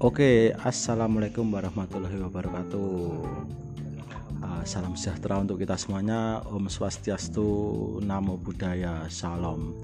[0.00, 2.88] Oke, assalamualaikum warahmatullahi wabarakatuh.
[4.40, 6.40] Uh, salam sejahtera untuk kita semuanya.
[6.48, 7.44] Om Swastiastu,
[8.00, 9.76] Namo Buddhaya, Salam.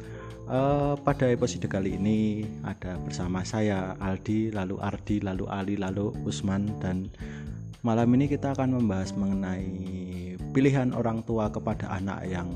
[0.48, 6.72] Uh, pada episode kali ini ada bersama saya Aldi, lalu Ardi, lalu Ali, lalu Usman
[6.80, 7.12] dan
[7.84, 9.68] malam ini kita akan membahas mengenai
[10.56, 12.48] pilihan orang tua kepada anak yang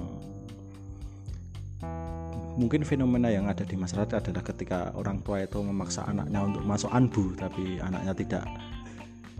[2.59, 6.91] mungkin fenomena yang ada di masyarakat adalah ketika orang tua itu memaksa anaknya untuk masuk
[6.91, 8.45] anbu tapi anaknya tidak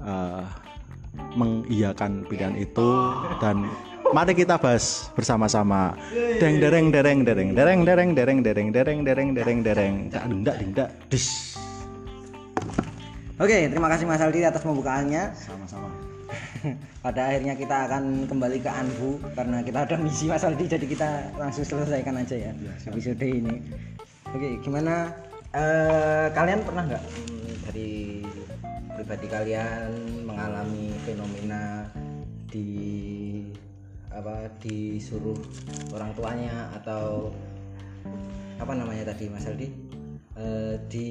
[0.03, 0.45] uh,
[1.35, 2.89] mengiyakan pilihan itu
[3.43, 3.67] dan
[4.15, 5.95] mari kita bahas bersama-sama
[6.39, 10.89] deng dereng dereng dereng dereng dereng dereng dereng dereng dereng dereng dereng tak dindak dindak
[11.11, 11.59] dis
[13.41, 15.33] Oke, terima kasih Mas Aldi atas pembukaannya.
[15.33, 15.89] sama-sama
[17.05, 21.09] Pada akhirnya kita akan kembali ke Anbu karena kita ada misi Mas Aldi, jadi kita
[21.41, 22.53] langsung selesaikan aja ya
[22.87, 23.57] episode ini.
[24.31, 25.11] Oke, gimana?
[25.51, 28.23] eh, kalian pernah nggak hmm, dari
[28.95, 29.91] pribadi kalian
[30.23, 31.89] mengalami fenomena
[32.51, 32.71] di
[34.11, 35.39] apa disuruh
[35.95, 37.31] orang tuanya atau
[38.59, 39.69] apa namanya tadi Mas Aldi?
[40.39, 41.11] Eh, di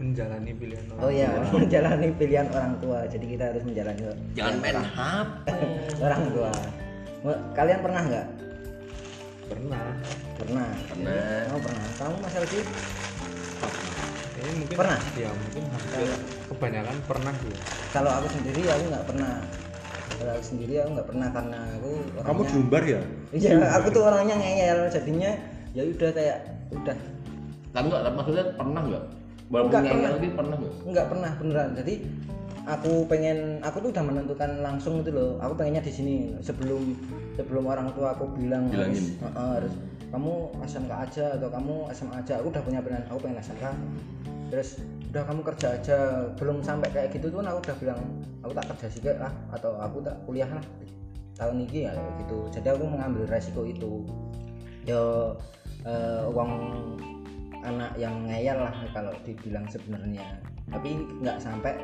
[0.00, 2.98] menjalani pilihan orang Oh iya, menjalani pilihan orang tua.
[3.04, 5.46] Jadi kita harus menjalani Jangan main HP.
[6.08, 6.52] orang tua.
[7.52, 8.26] Kalian pernah nggak?
[9.50, 9.82] pernah
[10.38, 10.68] Pernah.
[10.88, 11.18] Pernah.
[11.52, 11.86] Oh pernah.
[12.00, 12.60] Kamu Mas Aldi?
[14.40, 14.98] ini mungkin Pernah?
[15.20, 16.08] ya mungkin hampir
[16.48, 17.52] kebanyakan pernah sih
[17.92, 19.34] Kalau aku sendiri aku nggak pernah.
[20.16, 22.48] Kalau aku sendiri aku nggak pernah karena aku kamu orangnya.
[22.48, 23.02] diumbar ya
[23.36, 24.78] Iya, aku tuh orangnya ngeyel.
[24.88, 25.30] Jadinya
[25.76, 26.38] ya udah kayak
[26.72, 26.96] udah
[27.70, 29.04] Tapi enggak, maksudnya pernah enggak?
[29.50, 30.30] Walaupun Enggak, ngeyel pernah.
[30.38, 30.74] pernah enggak?
[30.86, 31.70] nggak pernah beneran.
[31.74, 31.94] Jadi
[32.70, 35.30] aku pengen aku tuh udah menentukan langsung itu loh.
[35.42, 36.94] Aku pengennya di sini sebelum
[37.34, 38.94] sebelum orang tua aku bilang Bilangin.
[38.94, 39.74] harus, "Uh-uh, harus
[40.10, 40.34] kamu
[40.66, 42.32] SMK aja atau kamu SMA aja.
[42.38, 43.04] Aku udah punya pilihan.
[43.10, 43.64] Aku pengen SMK.
[44.54, 44.68] Terus
[45.10, 45.98] udah kamu kerja aja.
[46.38, 48.00] Belum sampai kayak gitu tuh aku udah bilang
[48.46, 50.62] aku tak kerja sih lah atau aku tak kuliah lah
[51.34, 52.46] tahun ini ya gitu.
[52.54, 54.06] Jadi aku mengambil resiko itu.
[54.86, 55.34] Yo
[55.82, 56.52] eh, uang
[57.64, 60.40] anak yang ngeyel lah kalau dibilang sebenarnya.
[60.70, 61.74] Tapi nggak sampai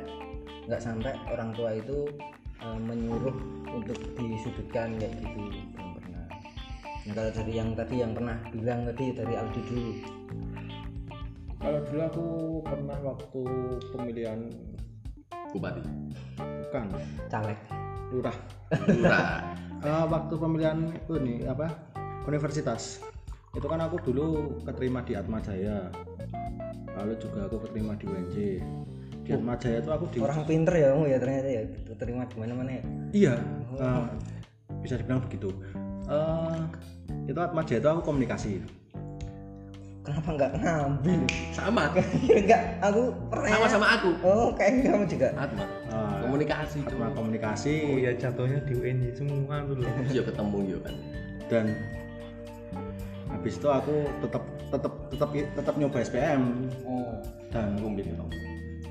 [0.66, 2.08] nggak sampai orang tua itu
[2.62, 3.36] eh, menyuruh
[3.70, 5.40] untuk disudutkan kayak gitu
[5.76, 6.26] belum pernah.
[7.06, 9.92] Nah kalau dari yang tadi yang pernah bilang tadi dari Aldi dulu.
[11.56, 12.26] Kalau dulu aku
[12.62, 13.42] pernah waktu
[13.90, 14.40] pemilihan
[15.50, 15.82] Bupati.
[16.36, 16.86] bukan.
[17.32, 17.58] Caleg.
[18.12, 18.36] Lurah.
[18.90, 19.30] Lurah.
[19.76, 21.68] Eh, waktu pemilihan itu nih apa?
[22.24, 23.04] Universitas
[23.56, 24.26] itu kan aku dulu
[24.62, 25.88] keterima di Atma Jaya
[26.92, 28.36] lalu juga aku keterima di UNJ
[29.24, 31.62] di Atma Jaya itu aku di orang pinter ya kamu ya ternyata ya.
[31.96, 32.82] Terima di mana mana ya?
[33.10, 33.34] Iya.
[33.74, 34.04] Eh,
[34.78, 35.48] bisa dibilang begitu.
[36.06, 36.60] Eh,
[37.26, 38.62] itu Atma Jaya itu aku komunikasi.
[40.06, 41.90] Kenapa nggak ngambil Sama.
[42.46, 44.10] nggak aku pernah Sama sama aku.
[44.22, 45.28] oh kayak kamu juga.
[45.34, 45.64] Atma.
[45.90, 47.06] Eh, Komunikasi Atma cuma.
[47.10, 47.74] komunikasi.
[47.82, 50.94] Oh ya jatuhnya di UNJ semua dulu Iya ketemu yo kan.
[51.50, 51.66] dan
[53.36, 54.42] habis itu aku tetap
[54.72, 57.20] tetap tetap tetap nyoba SPM oh.
[57.52, 57.78] Dan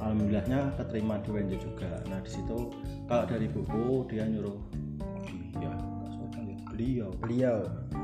[0.06, 1.92] alhamdulillahnya keterima di UNJ juga.
[2.06, 2.70] Nah di situ
[3.10, 4.60] kalau dari buku dia nyuruh
[5.58, 5.74] iya.
[5.74, 5.74] Ya.
[6.70, 7.10] beliau.
[7.18, 7.58] Beliau.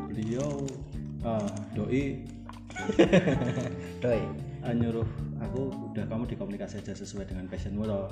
[0.10, 0.50] Beliau
[1.22, 2.26] ah, doi.
[4.04, 4.22] Doi.
[4.62, 5.06] Ah, nyuruh
[5.42, 8.10] aku udah kamu di komunikasi aja sesuai dengan passionmu toh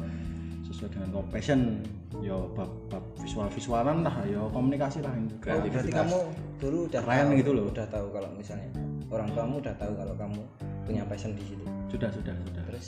[0.68, 1.80] sesuai dengan kau passion
[2.20, 6.20] yo bab, bab visual visualan lah yo komunikasi lah itu Oh, berarti kamu
[6.59, 7.66] dulu udah Keren tahu, gitu loh.
[7.72, 8.70] Udah tahu kalau misalnya
[9.09, 10.42] orang tuamu udah tahu kalau kamu
[10.84, 11.66] punya passion di situ.
[11.90, 12.64] sudah sudah sudah.
[12.70, 12.88] Terus?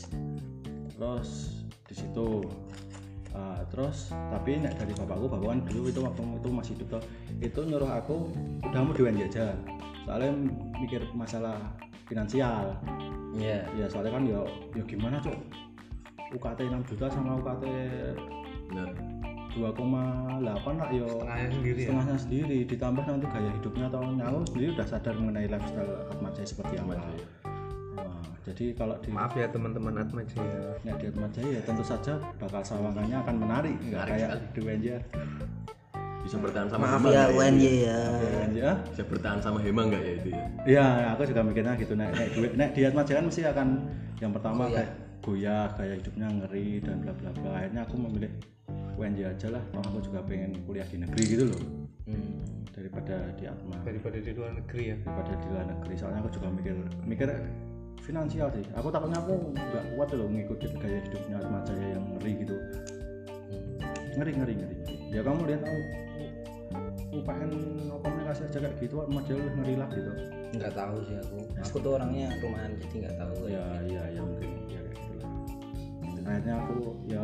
[0.94, 1.30] Terus
[1.90, 2.30] di situ.
[3.32, 7.04] Ah, terus tapi nek dari bapakku bapak kan dulu itu waktu itu masih hidup toh,
[7.40, 8.28] itu nyuruh aku
[8.68, 9.56] udah mau UNJ aja.
[10.04, 10.36] Soalnya
[10.76, 11.56] mikir masalah
[12.12, 12.76] finansial.
[13.32, 13.64] Iya.
[13.80, 14.44] ya soalnya kan ya
[14.76, 15.40] ya gimana cok
[16.32, 17.64] UKT 6 juta sama UKT
[18.72, 18.90] Bener.
[19.52, 19.84] 2,8
[20.40, 20.56] lah
[20.96, 25.14] ya setengahnya sendiri ya setengahnya sendiri ditambah nanti gaya hidupnya atau nyawa sendiri udah sadar
[25.20, 26.94] mengenai lifestyle Atma Jaya seperti apa.
[28.00, 31.84] Wah, jadi kalau di maaf ya teman-teman Atma Jaya Ya di Atma Jaya ya tentu
[31.84, 34.48] saja bakal sawangannya akan menarik nggak kayak sekali.
[34.56, 34.88] di UNJ
[36.22, 38.00] Bisa bertahan sama Maaf ya nggak UNY ya.
[38.08, 38.78] Di UNJ ah.
[38.88, 40.44] Bisa bertahan sama Hema enggak ya itu ya?
[40.64, 41.94] Iya, aku juga mikirnya gitu.
[41.98, 43.68] Nek, nek, duit- nek di Atma Jaya kan mesti akan
[44.24, 44.80] yang pertama Goyah.
[44.80, 44.92] kayak
[45.22, 47.50] goyah, gaya hidupnya ngeri dan bla bla bla.
[47.62, 48.32] Akhirnya aku memilih
[48.98, 49.64] UNJ aja lah.
[49.72, 51.62] Toh aku juga pengen kuliah di negeri gitu loh
[52.02, 52.42] Hmm.
[52.74, 55.94] daripada di Atma daripada di luar negeri ya daripada di luar negeri.
[55.96, 56.76] Soalnya aku juga mikir
[57.06, 57.30] mikir
[58.02, 58.66] finansial sih.
[58.74, 62.56] Aku takutnya aku nggak kuat loh ngikutin gaya hidupnya Atma Jaya yang ngeri gitu.
[64.18, 64.76] Ngeri ngeri ngeri.
[65.14, 65.80] Ya kamu lihat tahu
[67.12, 67.52] UPN
[68.02, 70.12] komunikasi aja kayak gitu Atma Jaya lebih ngeri lah gitu.
[70.52, 74.51] nggak tahu sih aku aku tuh orangnya rumahan jadi nggak tahu ya iya ya mungkin
[74.51, 74.51] ya gitu lah
[76.26, 76.78] akhirnya aku
[77.10, 77.24] ya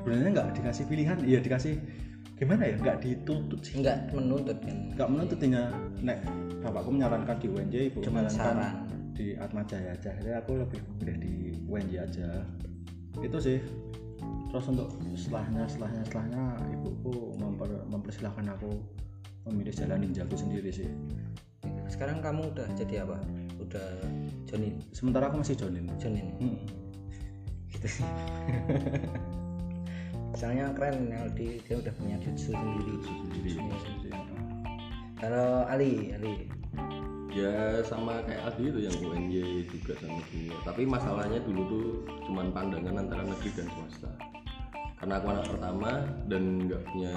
[0.00, 1.18] sebenarnya nggak dikasih pilihan.
[1.24, 1.74] Iya dikasih
[2.38, 2.76] gimana ya?
[2.78, 3.82] Nggak dituntut sih.
[3.82, 4.76] Enggak menuntut kan?
[4.94, 5.62] Nggak menuntut hanya
[6.00, 6.18] nek
[6.62, 8.74] bapakku menyarankan di UNJ ibu menyarankan saran.
[9.14, 10.14] di Atma Jaya aja.
[10.14, 11.34] Akhirnya aku lebih milih di
[11.66, 12.28] UNJ aja.
[13.18, 13.58] Itu sih.
[14.48, 18.70] Terus untuk setelahnya setelahnya setelahnya ibuku memper, mempersilahkan aku
[19.50, 20.88] memilih jalan ninjaku sendiri sih.
[21.88, 23.20] Sekarang kamu udah jadi apa?
[23.60, 23.88] Udah
[24.48, 24.80] Jonin?
[24.96, 25.84] Sementara aku masih jonin.
[26.00, 26.26] Jonin.
[26.40, 26.56] Hmm.
[27.78, 28.08] Gitu sih.
[30.38, 32.94] Soalnya keren Aldi dia udah punya jutsu sendiri.
[33.06, 34.10] Sendiri.
[35.18, 36.46] Kalau Ali Ali.
[37.34, 40.56] Ya sama kayak Adi itu yang UNY juga sama dunia.
[40.64, 41.86] Tapi masalahnya dulu tuh
[42.26, 44.10] cuman pandangan antara negeri dan swasta.
[44.98, 45.90] Karena aku anak pertama
[46.26, 47.14] dan nggak punya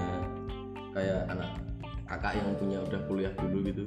[0.93, 1.49] kayak anak
[2.05, 3.83] kakak yang punya udah kuliah dulu gitu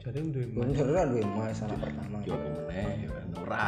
[0.00, 2.18] jadi udah bener lah duwe mas anak pertama.
[2.26, 3.66] Ya apa meneh ya kan ora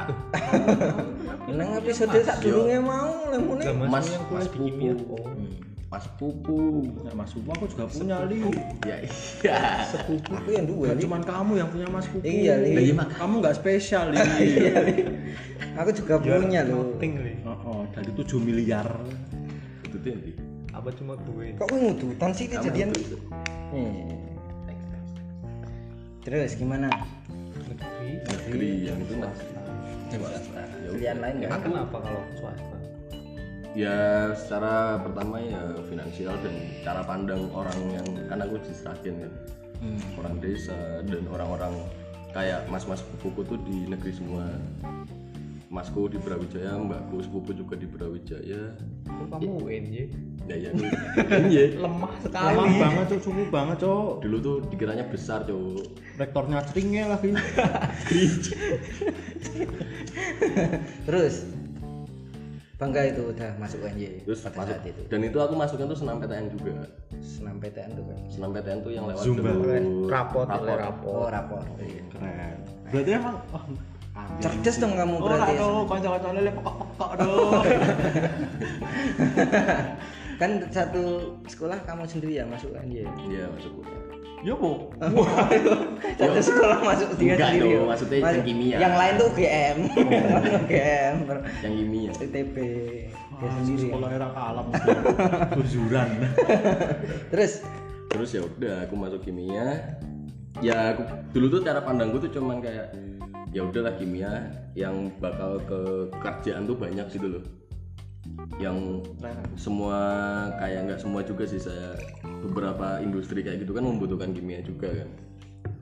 [1.49, 3.28] neng episode sak durunge mau?
[3.31, 5.26] Lemune mas yang mas kimia oh
[5.93, 8.40] mas pupu Nah, Mas Pupu aku juga punya li.
[8.88, 9.84] Ya iya.
[9.93, 11.04] Aku yang Li.
[11.04, 12.88] cuman kamu yang punya Mas Pupu Iya, Li.
[12.88, 13.20] Iya, Mak.
[13.20, 14.16] kamu nggak spesial li.
[15.81, 18.88] Aku juga punya nih oh, oh, dari 7 miliar.
[19.84, 20.32] Itu tuh nanti
[20.72, 23.16] apa cuma gue kok ngudutan sih Kamu kejadian itu.
[26.22, 26.88] Terus gimana?
[27.66, 28.22] Negeri.
[28.22, 29.38] Negeri yang itu mas
[30.12, 31.50] swasta ya pilihan lain nggak?
[31.50, 32.76] Nah, kenapa kalau swasta?
[33.72, 36.54] Ya secara pertama ya finansial dan
[36.84, 39.32] cara pandang orang yang kan aku diserahin kan.
[40.20, 41.74] Orang desa dan orang-orang
[42.30, 44.46] kayak mas-mas sepupuku tuh di negeri semua
[45.72, 48.76] masku di Brawijaya mbakku sepupu juga di Brawijaya.
[49.08, 50.12] Kok kamu UNY
[50.50, 50.70] ya ya
[51.48, 55.86] iya lemah lama sekali banget cok cukup banget cok dulu tuh dikiranya besar cowok
[56.20, 57.32] rektornya ceringnya lagi.
[61.08, 61.48] Terus
[62.76, 64.75] bangga itu udah masuk UNJ terus pada masuk.
[64.75, 65.02] saat itu.
[65.06, 66.75] Dan itu aku masuknya tuh senam PTN juga.
[67.22, 69.54] Senam PTN tuh kan senam PTN tuh yang lewat Zumba.
[70.10, 70.50] rapot rapor.
[70.50, 72.02] rapor rapor oh rapor iya.
[72.10, 72.58] keren.
[72.90, 73.64] Berarti emang oh,
[74.38, 75.61] cerdas dong kamu oh berarti ya.
[75.62, 77.62] aduh kanca-kancane le pokok-pokok aduh
[80.41, 81.03] kan satu
[81.47, 84.00] sekolah kamu sendiri yang masuk UNJ iya masuk kuliah
[84.43, 84.91] ya bu.
[86.19, 87.87] Satu sekolah masuk dia Enggak sendiri dong, ya?
[87.87, 88.76] maksudnya yang Masuk- kimia.
[88.76, 89.76] yang lain tuh UGM.
[90.67, 91.17] UGM.
[91.62, 92.11] Yang kimia.
[92.19, 93.82] ITB dia Ah, sendiri ya.
[93.87, 94.67] sekolah era kalam
[95.55, 96.09] tujuran
[97.31, 97.53] terus?
[98.11, 99.94] Terus ya udah aku masuk kimia.
[100.59, 102.91] Ya aku dulu tuh cara pandangku tuh cuman kayak
[103.52, 107.44] ya udahlah kimia yang bakal ke kerjaan tuh banyak gitu loh.
[108.56, 109.04] Yang
[109.60, 109.99] semua
[110.56, 111.94] kayak nggak semua juga sih saya
[112.25, 115.08] beberapa industri kayak gitu kan membutuhkan kimia juga kan.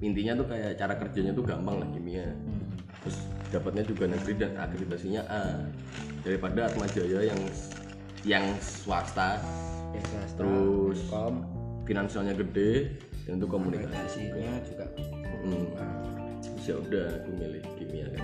[0.02, 2.26] Intinya tuh kayak cara kerjanya tuh gampang lah kimia.
[3.06, 3.16] Terus
[3.54, 5.44] dapatnya juga negeri dan akreditasinya A.
[6.26, 7.40] Daripada Atma Jaya yang
[8.26, 9.40] yang swasta
[9.96, 11.48] ya, swasta, terus kom.
[11.88, 14.86] finansialnya gede dan itu komunikasi komunikasinya juga.
[15.40, 16.19] hmm.
[16.70, 18.22] Ya udah aku milih kimia kan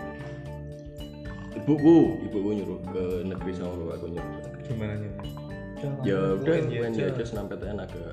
[1.57, 4.63] ibuku ibuku nyuruh ke negeri sama bapakku nyuruh ke negeri.
[4.71, 5.11] Gimana nya
[6.07, 7.25] ya udah UNY UNY aja.
[7.27, 8.13] senam PTN agak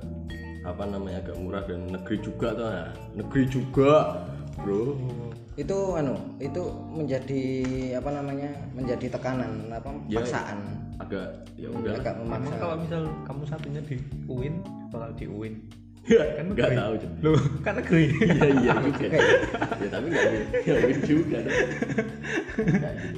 [0.64, 2.90] apa namanya agak murah dan negeri juga tuh nah.
[3.16, 3.92] negeri juga
[4.64, 4.96] bro.
[5.54, 6.64] Itu anu itu
[6.98, 7.44] menjadi
[8.00, 10.60] apa namanya menjadi tekanan apa Ya, paksaan.
[10.98, 11.94] agak ya udah.
[12.00, 14.56] Agak emang memaksa kalau misal kamu satunya di UIN
[14.90, 15.56] bakal di UIN
[16.04, 17.12] kan nggak tahu Cuk.
[17.24, 20.24] loh kan negeri iya iya juga ya tapi nggak
[20.64, 21.40] nggak gitu juga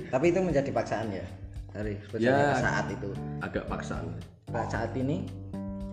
[0.09, 1.25] tapi itu menjadi paksaan ya
[1.73, 2.55] dari sebetulnya Ya.
[2.55, 3.09] saat itu.
[3.43, 4.07] agak paksaan.
[4.47, 5.27] Nah, saat ini?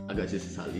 [0.06, 0.78] Agak sih sesali.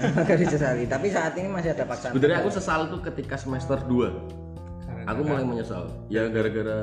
[0.16, 2.16] Agak disesali tapi saat ini masih ada paksaan.
[2.16, 4.49] Sebenarnya aku sesal tuh ketika semester 2
[5.00, 5.82] Karena aku mulai menyesal.
[6.12, 6.80] Ya gara-gara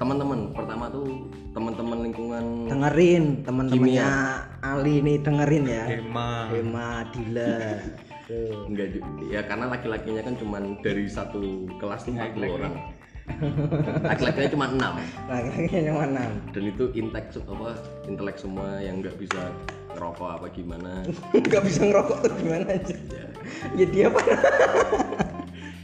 [0.00, 0.56] teman-teman.
[0.56, 4.10] Pertama tuh teman-teman lingkungan dengerin teman-temannya
[4.64, 5.84] Ali nih dengerin ya.
[5.84, 6.30] Hema.
[6.48, 7.76] Hema Dila
[8.24, 8.64] Tuh.
[8.72, 8.86] enggak
[9.28, 12.74] ya karena laki-lakinya kan cuman dari satu kelas tuh 40 orang.
[14.02, 14.94] Laki-lakinya cuma enam.
[15.28, 16.30] Kayaknya cuma enam.
[16.56, 17.70] Dan itu intek apa
[18.08, 19.52] intelek semua yang nggak bisa
[19.92, 21.04] ngerokok apa gimana.
[21.36, 22.96] Nggak bisa ngerokok tuh gimana aja?
[22.96, 23.26] Ya
[23.76, 24.20] ya dia apa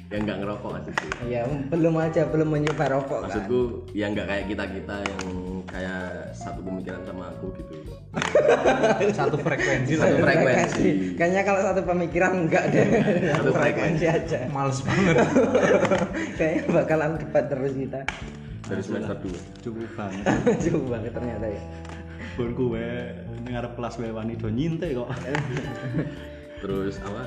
[0.08, 3.28] yang nggak ngerokok maksudku ya belum aja belum mencoba rokok kan?
[3.28, 3.60] Maksudku
[3.92, 5.24] ya nggak kayak kita kita yang
[5.68, 7.74] kayak satu pemikiran sama aku gitu.
[9.18, 10.08] Satu frekuensi lah.
[10.08, 10.88] Satu frekuensi.
[11.14, 12.86] kayaknya kalau satu pemikiran enggak deh.
[13.36, 14.38] Satu frekuensi aja.
[14.48, 15.16] Males banget.
[16.40, 18.00] Kayaknya bakalan debat terus kita.
[18.68, 20.24] Dari semester 2 cukup banget.
[20.64, 21.62] Jauh banget ternyata ya.
[22.36, 22.86] Pun gue
[23.48, 25.08] ngarep kelas gue wani do nyinte kok.
[26.64, 27.22] Terus apa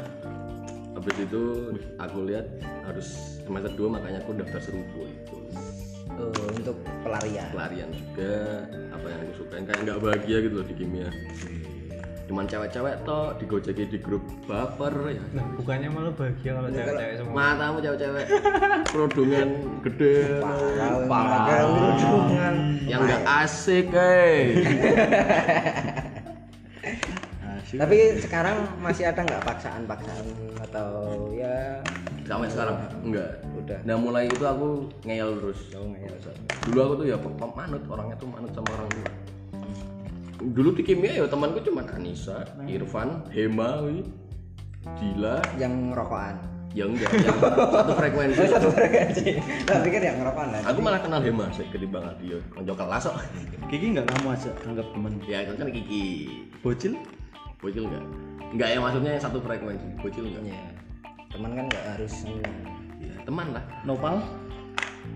[0.91, 1.43] habis itu
[1.97, 2.45] aku lihat
[2.83, 3.07] harus
[3.47, 5.37] semester 2 makanya aku daftar serupu itu.
[6.11, 7.47] Oh, untuk pelarian.
[7.55, 11.09] Pelarian juga apa yang aku sukain kayak nggak bahagia gitu loh di kimia.
[12.27, 15.23] Cuman cewek-cewek toh digojeki di grup baper ya.
[15.35, 17.35] Nah, bukannya malah bahagia kalau cewek-cewek semua.
[17.35, 18.25] matamu cewek-cewek.
[18.91, 19.49] Kerudungan
[19.87, 20.15] gede.
[21.07, 21.43] Parah.
[21.47, 22.55] Kerudungan.
[22.87, 24.39] Yang nggak asik eh.
[27.71, 30.25] tapi sekarang masih ada nggak paksaan-paksaan
[30.69, 30.89] atau
[31.31, 31.79] ya?
[32.27, 33.39] Sampai sekarang enggak.
[33.55, 33.79] Udah.
[33.87, 35.59] Nah mulai itu aku ngeyel terus.
[35.75, 36.15] Oh, ngeyel.
[36.67, 37.17] dulu aku tuh ya
[37.55, 39.11] manut orangnya tuh manut sama orang tua.
[40.41, 43.85] Dulu di kimia ya temanku cuma Anissa, Irfan, Hema,
[44.97, 47.37] Dila, yang rokokan ya enggak yang
[47.71, 48.43] satu frekuensi.
[48.47, 49.27] Satu frekuensi.
[49.67, 50.61] Tak pikir yang ngerokokan lah.
[50.71, 53.17] Aku malah kenal Hema sih ketimbang dia konco kelas kok
[53.67, 55.13] Kiki nggak kamu aja anggap temen?
[55.27, 56.05] Ya kan Kiki.
[56.63, 56.95] Bocil
[57.61, 58.05] bocil enggak
[58.51, 60.59] enggak ya maksudnya yang satu frekuensi bocil enggak ya
[61.31, 63.63] teman kan nggak harus ya, teman lah.
[63.87, 64.19] Nopal?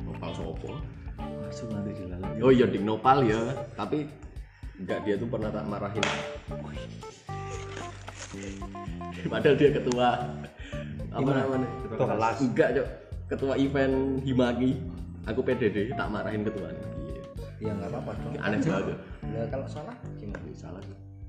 [0.08, 0.80] Nopal sopo?
[1.20, 2.30] Masuk nanti di dalam.
[2.40, 3.40] Oh iya ding nopal ya.
[3.76, 4.08] Tapi
[4.80, 6.04] enggak dia tuh pernah tak marahin.
[9.32, 10.08] Padahal dia ketua.
[11.16, 11.30] Apa?
[11.32, 12.38] Namanya Ketua kelas.
[12.44, 12.88] enggak cok.
[13.36, 14.80] Ketua event himaki.
[15.26, 16.70] Aku PDD tak marahin ketua
[17.66, 19.00] ya nggak apa-apa dong aneh banget.
[19.32, 20.44] Ya kalau salah gimana?
[20.54, 20.84] Salah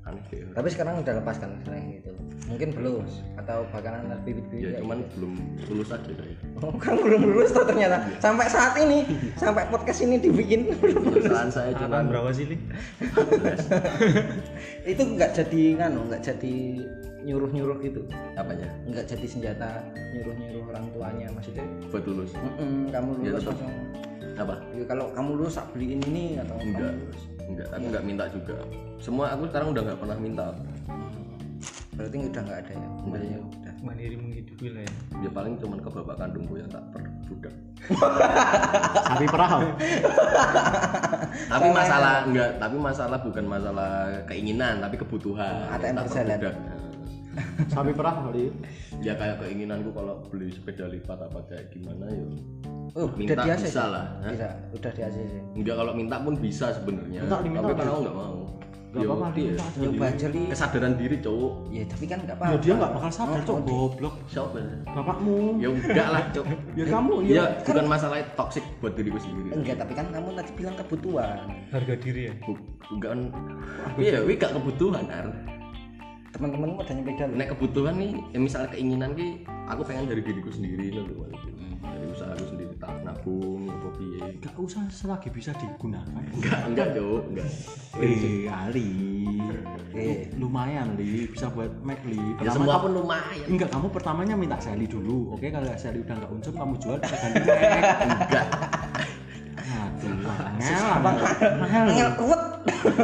[0.07, 2.11] aneh deh tapi sekarang udah lepas kan sekarang gitu
[2.47, 3.03] mungkin belum
[3.43, 5.11] atau bakalan ada bibit-bibit ya kayak cuman gitu.
[5.19, 5.33] belum
[5.67, 7.97] lulus aja saya oh kan belum lulus tuh ternyata.
[8.23, 9.03] Sampai saat ini
[9.37, 12.57] sampai podcast ini dibikin perusahaan saya cuma berapa sih, Li?
[14.93, 16.55] itu nggak jadi nganu nggak jadi
[17.27, 18.07] nyuruh nyuruh gitu.
[18.39, 18.71] Apanya?
[18.87, 19.83] Nggak jadi senjata
[20.15, 21.67] nyuruh nyuruh orang tuanya maksudnya?
[21.91, 22.31] Buat lulus?
[22.39, 23.59] "Mm-mm, kamu Ya, lulus tetap.
[23.59, 23.75] langsung.
[24.37, 24.55] Apa?
[24.77, 26.95] Ya, kalau kamu lulus beliin ini atau enggak.
[26.95, 28.57] kamu lulus enggak aku enggak minta juga.
[28.99, 30.47] Semua aku sekarang udah nggak pernah minta.
[31.97, 32.89] Berarti udah nggak ada ya?
[33.01, 33.73] Sebenarnya udah.
[33.87, 34.93] Mandiri menghidupi lah ya.
[35.23, 37.55] ya paling cuman ke bapak kandungku yang tak perbudak.
[39.09, 39.69] Sapi perahu.
[41.47, 43.93] Tapi masalah enggak tapi masalah bukan masalah
[44.27, 45.71] keinginan tapi kebutuhan.
[45.71, 46.86] ATM Tak berjalan.
[47.67, 48.49] Sapi perahu kali
[49.01, 49.13] ya.
[49.13, 52.27] Kayak keinginanku kalau beli sepeda lipat apa kayak gimana ya.
[52.95, 54.31] Oh Minta udah di ACC bisa lah, Hah?
[54.33, 57.21] bisa udah di ACC enggak kalau minta pun bisa sebenarnya.
[57.25, 58.37] Tapi kan aku nggak mau.
[58.87, 59.81] Nggak Ya, apa-apa, dia- diminta aja.
[59.83, 60.43] nyoba aja li.
[60.49, 61.53] Kesadaran diri cowok.
[61.69, 62.63] Ya tapi kan nggak ya apa-apa.
[62.65, 64.15] dia nggak bakal sadar Oh, cok oh, goblok.
[64.25, 64.59] Siapa?
[64.89, 65.37] Bapakmu.
[65.61, 66.59] Ya enggak lah cowok.
[66.73, 67.35] Ya kamu ya.
[67.35, 69.49] Ya bukan masalah toxic buat diriku sendiri.
[69.53, 71.37] Enggak tapi kan kamu tadi bilang kebutuhan.
[71.69, 72.35] Harga diri ya.
[72.41, 73.19] Bu- bukan.
[74.01, 75.27] Iya wi gak kebutuhan ar
[76.37, 77.37] teman-temanmu ada nyepeda loh.
[77.41, 79.29] Nek kebutuhan nih ya misalnya keinginan ki
[79.73, 81.65] aku pengen dari diriku sendiri loh maksudku.
[81.87, 84.21] dari usaha aku sendiri tak nabung apa piye.
[84.43, 86.13] Nggak usah selagi bisa digunakan.
[86.37, 87.49] Enggak enggak cowok enggak.
[88.05, 88.93] Eh Ali.
[89.97, 90.29] Eh.
[90.37, 91.25] lumayan li.
[91.31, 92.21] Bisa buat Mac li.
[92.45, 93.47] Ya semua pun lumayan.
[93.49, 95.47] Enggak kamu pertamanya minta Sally dulu oke?
[95.49, 97.61] Kalau Sally udah nggak unsur kamu jual kita ganti Mac.
[98.05, 98.47] Enggak.
[99.97, 100.15] Angel
[101.87, 102.43] angel ruwet.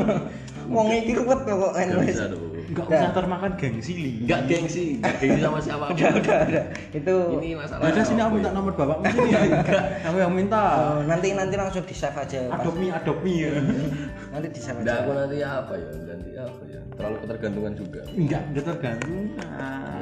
[0.74, 2.24] Wong iki ruwet kok enggak bisa
[2.72, 5.84] nggak usah termakan gengsi li enggak gengsi enggak gengsi sama siapa.
[5.92, 8.56] Udah udah udah itu ini masalah udah sini aku minta ya?
[8.56, 9.30] nomor bapakmu sini.
[10.04, 10.62] Kamu yang minta.
[10.72, 13.34] Oh, nanti nanti langsung di save aja adopt me adopt me.
[13.44, 13.50] Ya
[14.32, 15.04] nanti di save Enggak, aja.
[15.04, 15.88] aku nanti apa ya?
[16.08, 16.80] Nanti apa ya?
[16.92, 18.00] Terlalu ketergantungan juga.
[18.12, 19.16] Enggak enggak tergantung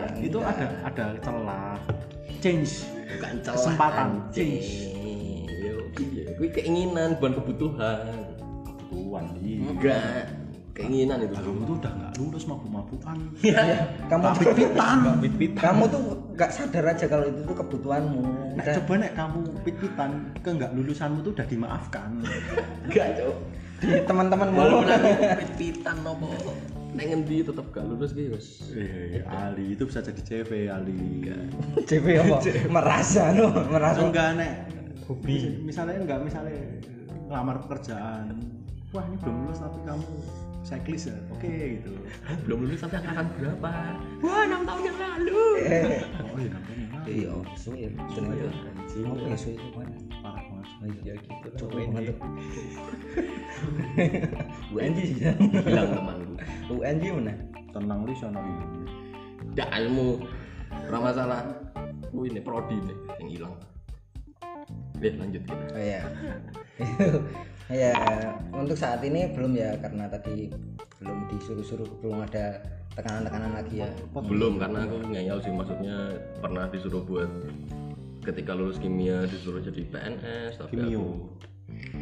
[0.01, 0.55] Ya, itu enggak.
[0.55, 1.77] ada ada celah.
[2.41, 2.73] Change.
[3.11, 4.53] Bukan celah Kesempatan, anjing.
[5.61, 6.25] Yo, iya.
[6.49, 8.07] Keinginan bukan kebutuhan.
[8.65, 10.31] Kebutuhan enggak
[10.75, 11.35] keinginan itu.
[11.35, 13.17] Kamu tuh udah nggak lulus mabuk-mabukan.
[13.45, 15.53] Ya kamu pit-pitan Pit-pit.
[15.59, 16.01] kamu tuh
[16.35, 18.23] nggak sadar aja kalau itu tuh kebutuhanmu.
[18.57, 18.75] Udah.
[18.81, 20.11] coba nek kamu pit-pitan
[20.41, 22.11] ke nggak lulusanmu tuh udah dimaafkan.
[22.87, 23.37] Enggak cok
[23.81, 24.57] di teman-temanmu.
[24.57, 25.11] Walaupun aku
[25.45, 26.29] pit-pitan nopo.
[26.91, 28.75] Nek ngendi tetep gak lulus ki wis.
[28.75, 31.23] Eh Ali itu bisa jadi CV Ali.
[31.87, 32.37] JP apa?
[32.77, 33.47] Merasa no.
[33.71, 34.03] Merasa.
[34.03, 34.53] Enggak nek
[35.07, 35.63] hobi.
[35.63, 36.59] misalnya enggak misalnya
[37.31, 38.35] lamar pekerjaan.
[38.91, 40.07] Wah ini belum lulus tapi kamu
[40.65, 41.17] cyclist ya?
[41.33, 41.93] Oke gitu.
[42.47, 43.73] Belum lulus tapi angkatan berapa?
[44.21, 45.43] Wah enam tahun yang lalu.
[45.65, 45.85] Eh.
[46.21, 47.03] Oh iya namanya lah.
[47.09, 48.49] iya suwe jeneng itu
[49.09, 50.69] apa ya suwe itu mana parah banget.
[51.05, 52.17] Ya gitu Coba banget
[54.73, 55.17] UNJ sih
[55.65, 56.33] bilang temanku
[56.73, 57.35] UNJ mana?
[57.71, 58.67] Tenang li sono ini
[59.59, 60.23] ya ilmu.
[60.91, 61.43] Ora masalah.
[62.11, 63.55] Oh ini prodi nih yang hilang.
[65.01, 66.03] Lihat lanjut kita oh ya
[67.71, 67.95] ya
[68.51, 70.51] untuk saat ini belum ya karena tadi
[71.01, 72.61] belum disuruh-suruh belum ada
[72.99, 75.97] tekanan-tekanan lagi ya belum karena aku ngeyel sih maksudnya
[76.43, 77.31] pernah disuruh buat
[78.27, 80.99] ketika lulus kimia disuruh jadi PNS tapi Kimio.
[80.99, 81.07] aku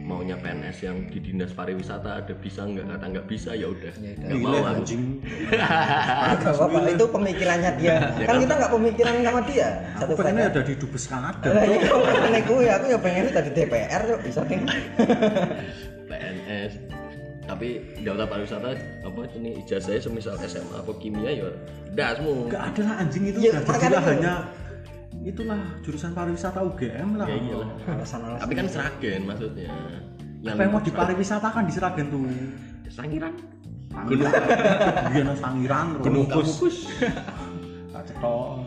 [0.08, 3.92] maunya PNS yang di dinas pariwisata ada bisa nggak kata nggak bisa ya udah.
[4.00, 4.64] Ya nggak mau.
[4.64, 4.82] aku
[6.48, 7.96] Gak apa-apa, itu pemikirannya dia.
[8.28, 9.68] kan kita nggak pemikiran sama dia.
[10.00, 11.48] Satu Aku pengennya ada di dubes Kanada.
[11.52, 11.92] Lah iya,
[12.24, 14.60] pengen gue, aku ya pengen tadi DPR yuk bisa nih.
[16.08, 16.72] PNS
[17.48, 18.76] tapi daftar pariwisata
[19.08, 21.48] apa ini ijazahnya semisal SMA apa kimia ya?
[21.92, 24.34] Udah semua Enggak ada lah anjing itu Ya, udah hanya
[25.28, 27.26] itulah jurusan pariwisata UGM lah.
[27.26, 28.40] ya iyalah Alasan-alasan.
[28.40, 29.68] tapi kan seragen maksudnya
[30.40, 32.24] Apa yang mau di pariwisata kan di Seragen tuh.
[32.88, 33.34] sangiran
[34.06, 34.30] Gunung
[35.12, 36.04] Gunung Sangiran terus.
[36.04, 36.76] gunung kamukus
[37.88, 38.62] Tak cetok.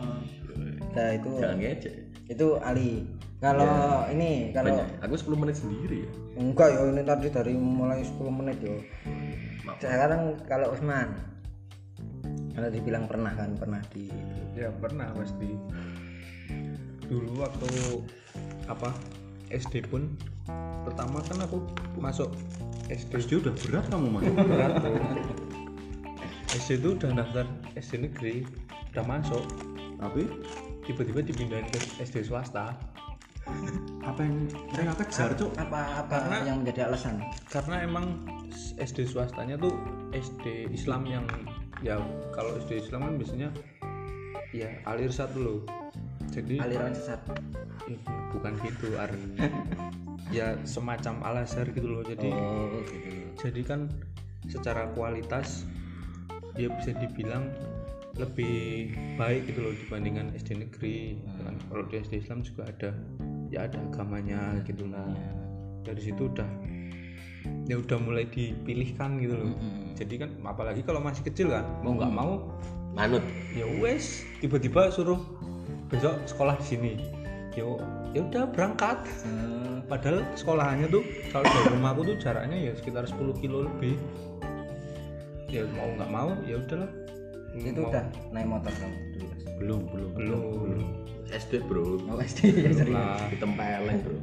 [0.92, 1.94] Nah itu jangan ngecek
[2.28, 2.92] itu Ali.
[3.38, 3.66] Kalau
[4.06, 8.22] ini kalau banyak aku 10 menit sendiri ya enggak ya ini tadi dari mulai 10
[8.30, 8.76] menit yo.
[9.64, 9.80] Maaf.
[9.80, 11.08] Sekarang kalau Usman
[12.52, 14.12] kalau dibilang pernah kan pernah di
[14.52, 15.48] ya pernah pasti
[17.12, 17.68] dulu waktu
[18.64, 18.88] apa
[19.52, 20.16] SD pun
[20.82, 21.60] pertama kan aku
[22.00, 22.32] masuk
[22.88, 24.22] SD SD udah berat kamu mah.
[24.24, 24.96] berat tuh
[26.52, 27.44] SD itu udah daftar
[27.76, 28.48] SD negeri
[28.92, 29.44] udah masuk
[30.02, 30.26] Tapi
[30.82, 32.74] tiba-tiba dipindahin ke SD swasta
[34.02, 35.50] apa yang mereka kejar tuh?
[35.54, 37.22] apa apa Karena- yang menjadi alasan?
[37.46, 38.26] karena emang
[38.76, 39.74] SD swastanya tuh
[40.10, 41.24] SD Islam yang
[41.82, 42.02] ya
[42.32, 43.48] kalau SD Islam kan biasanya
[44.50, 45.58] ya alir satu loh
[46.32, 47.20] jadi Aliran sesat.
[47.86, 48.00] Ih,
[48.32, 49.12] bukan gitu ar.
[50.32, 53.36] Ya semacam al azhar gitu loh jadi Oh gitu.
[53.36, 53.92] jadi kan
[54.48, 55.68] secara kualitas
[56.56, 57.52] dia bisa dibilang
[58.16, 61.20] lebih baik gitu loh dibandingkan SD negeri.
[61.44, 62.96] Kan kalau di SD Islam juga ada
[63.52, 65.04] ya ada agamanya gitu lah
[65.84, 66.48] dari situ udah
[67.68, 69.52] ya udah mulai dipilihkan gitu loh.
[70.00, 72.56] Jadi kan apalagi kalau masih kecil kan mau nggak mau
[72.96, 73.20] manut.
[73.52, 75.20] ya wes tiba-tiba suruh
[75.92, 76.92] besok sekolah di sini.
[77.52, 77.68] Ya
[78.16, 79.04] ya udah berangkat.
[79.86, 84.00] Padahal sekolahannya tuh kalau dari rumahku tuh jaraknya ya sekitar 10 kilo lebih.
[85.52, 86.88] Ya mau nggak mau ya udahlah.
[87.52, 88.96] Itu Mau- udah naik motor kamu.
[89.20, 89.42] Mas?
[89.60, 90.10] Belum, belum.
[90.16, 90.80] belum.
[91.28, 92.00] SD bro.
[92.08, 92.96] Oh SD ya serius.
[92.96, 94.16] Nah, ditempeleng bro.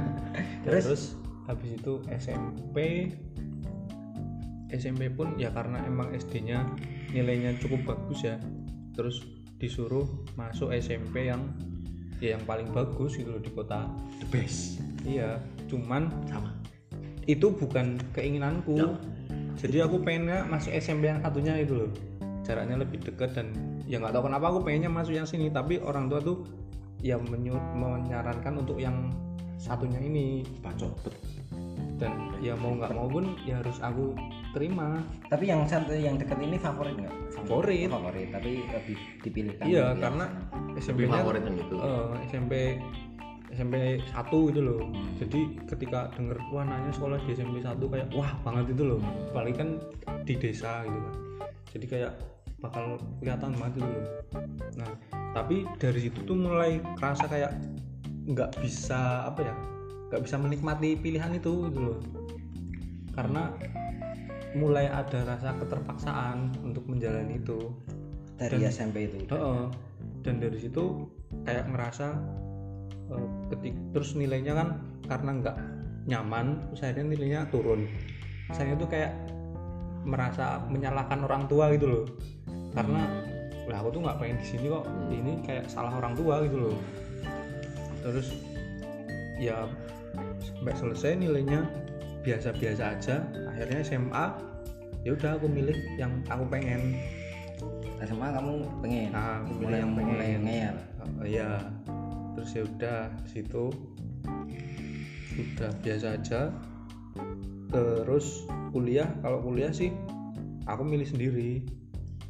[0.64, 3.12] Terus, habis itu SMP
[4.72, 6.64] SMP pun ya karena emang SD-nya
[7.12, 8.40] nilainya cukup bagus ya.
[8.96, 9.20] Terus
[9.58, 11.40] disuruh masuk SMP yang
[12.22, 13.86] ya yang paling bagus gitu loh di kota
[14.22, 14.80] The best.
[15.04, 15.38] iya
[15.68, 16.54] cuman sama
[17.24, 18.88] itu bukan keinginanku Ya.
[19.58, 21.90] jadi aku pengennya masuk SMP yang satunya itu loh
[22.44, 23.48] jaraknya lebih dekat dan
[23.88, 26.44] ya nggak tahu kenapa aku pengennya masuk yang sini tapi orang tua tuh
[27.00, 29.12] ya menyarankan untuk yang
[29.60, 30.92] satunya ini Bacot.
[31.98, 34.12] Dan ya mau nggak mau pun ya harus aku
[34.52, 35.02] terima.
[35.30, 37.14] Tapi yang satu yang dekat ini favorit nggak?
[37.38, 37.88] Favorit.
[37.90, 39.64] Favorit, tapi lebih dipilihkan.
[39.66, 40.26] iya karena
[40.74, 41.76] lebih SMP-nya favorit yang itu.
[41.78, 42.52] eh, SMP
[43.54, 44.82] SMP 1 itu loh.
[45.22, 45.40] Jadi
[45.70, 49.00] ketika denger wah nanya sekolah di SMP 1 kayak wah banget itu loh.
[49.30, 49.68] Apalagi kan
[50.26, 51.14] di desa gitu kan.
[51.70, 52.12] Jadi kayak
[52.58, 54.06] bakal kelihatan banget itu loh.
[54.82, 54.90] Nah
[55.34, 57.54] tapi dari situ tuh mulai kerasa kayak
[58.24, 59.54] nggak bisa apa ya
[60.10, 61.98] nggak bisa menikmati pilihan itu gitu loh.
[63.14, 63.54] Karena
[64.54, 67.74] mulai ada rasa keterpaksaan untuk menjalani itu.
[68.38, 69.18] Dari Dan- SMP itu.
[69.30, 69.66] Heeh.
[70.24, 71.04] dan dari situ
[71.44, 72.16] kayak ngerasa
[73.12, 74.68] eh, ketik terus nilainya kan
[75.04, 75.56] karena nggak
[76.08, 77.84] nyaman akhirnya nilainya turun.
[78.56, 79.12] Saya tuh kayak
[80.08, 82.04] merasa menyalahkan orang tua gitu loh.
[82.72, 83.04] Karena
[83.68, 84.84] lah aku tuh nggak pengen di sini kok.
[85.12, 86.76] Ini kayak salah orang tua gitu loh.
[88.00, 88.28] Terus
[89.40, 89.68] ya
[90.64, 91.60] sampai selesai nilainya
[92.24, 93.20] biasa-biasa aja
[93.52, 94.26] akhirnya SMA
[95.04, 96.96] ya udah aku milih yang aku pengen
[98.00, 99.12] SMA kamu pengen?
[99.12, 100.08] Nah, aku pilih mulai yang pengen.
[100.16, 100.76] mulai ngeyel.
[101.20, 101.50] Oh, iya
[102.32, 103.64] terus ya udah situ
[105.36, 106.40] udah biasa aja
[107.68, 109.92] terus kuliah kalau kuliah sih
[110.64, 111.60] aku milih sendiri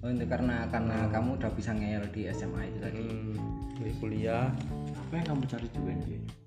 [0.04, 3.00] Oh, itu karena karena kamu udah bisa ngeyel di SMA itu tadi.
[3.08, 4.52] hmm, kuliah
[4.92, 6.43] Apa yang kamu cari di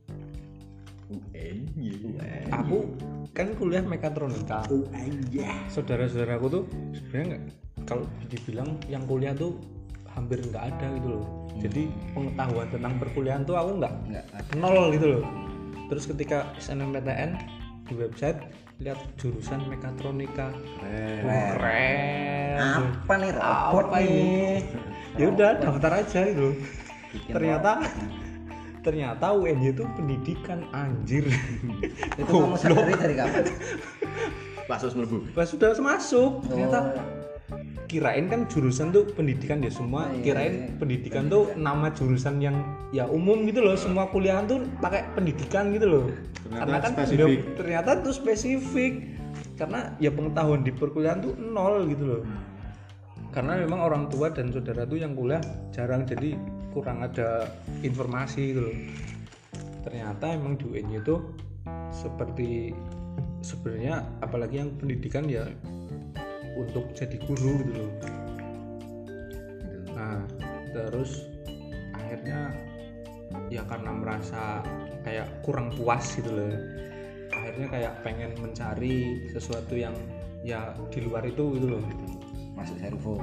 [1.08, 2.20] UNY?
[2.52, 2.84] aku
[3.32, 4.68] kan kuliah mekatronika.
[4.68, 5.40] UNY.
[5.72, 7.44] saudara-saudaraku tuh sebenarnya nggak
[7.88, 9.56] kalau dibilang yang kuliah tuh
[10.12, 11.26] hampir nggak ada gitu loh.
[11.58, 13.94] Jadi pengetahuan tentang perkuliahan tuh aku nggak
[14.60, 15.24] nol gitu loh.
[15.88, 17.32] Terus ketika SNMPTN
[17.88, 18.40] di website
[18.84, 20.52] lihat jurusan mekatronika.
[20.84, 22.58] Keren.
[22.58, 24.12] Apa nih robot Apa ini?
[24.12, 24.58] nih?
[25.18, 26.54] ya udah daftar aja gitu
[27.10, 27.82] Bikin ternyata
[28.88, 31.28] ternyata UNY itu pendidikan anjir.
[32.20, 33.46] Itu kamu sadari dari kapan?
[34.68, 36.92] pas terus melebu pas sudah masuk ternyata
[37.48, 40.12] Oh, kirain kan jurusan tuh pendidikan ya semua.
[40.12, 40.76] Iya, kirain iya.
[40.76, 42.60] pendidikan tuh nama jurusan yang
[42.92, 43.80] ya umum gitu loh.
[43.80, 46.06] Semua kuliahan tuh pakai pendidikan gitu loh.
[46.44, 47.40] Ternyata karena kan spesifik.
[47.40, 48.94] ya, ternyata tuh spesifik.
[49.56, 52.22] Karena ya pengetahuan di perkuliahan tuh nol gitu loh.
[53.32, 55.40] Karena memang orang tua dan saudara tuh yang kuliah
[55.72, 56.36] jarang jadi
[56.78, 57.50] kurang ada
[57.82, 58.78] informasi gitu loh.
[59.82, 61.18] Ternyata emang di itu
[61.90, 62.70] seperti
[63.42, 65.50] sebenarnya apalagi yang pendidikan ya
[66.54, 67.92] untuk jadi guru gitu loh.
[69.98, 70.22] Nah
[70.70, 71.26] terus
[71.98, 72.54] akhirnya
[73.50, 74.62] ya karena merasa
[75.02, 76.54] kayak kurang puas gitu loh.
[77.34, 79.98] Akhirnya kayak pengen mencari sesuatu yang
[80.46, 81.84] ya di luar itu gitu loh.
[82.54, 83.18] Masuk servo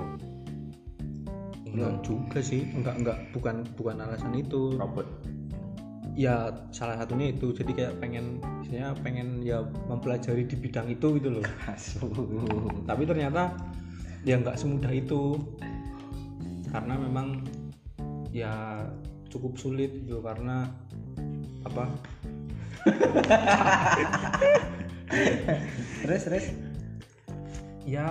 [1.75, 4.79] enggak juga sih enggak enggak bukan bukan alasan itu.
[4.79, 5.07] Robot.
[6.15, 11.29] Ya salah satunya itu jadi kayak pengen misalnya pengen ya mempelajari di bidang itu gitu
[11.39, 11.45] loh.
[12.89, 13.59] Tapi ternyata
[14.23, 15.35] ya nggak semudah itu.
[16.71, 17.43] Karena memang
[18.35, 18.87] ya
[19.31, 20.71] cukup sulit gitu karena
[21.67, 21.91] apa?
[26.05, 26.47] Terus terus?
[27.85, 28.09] Ya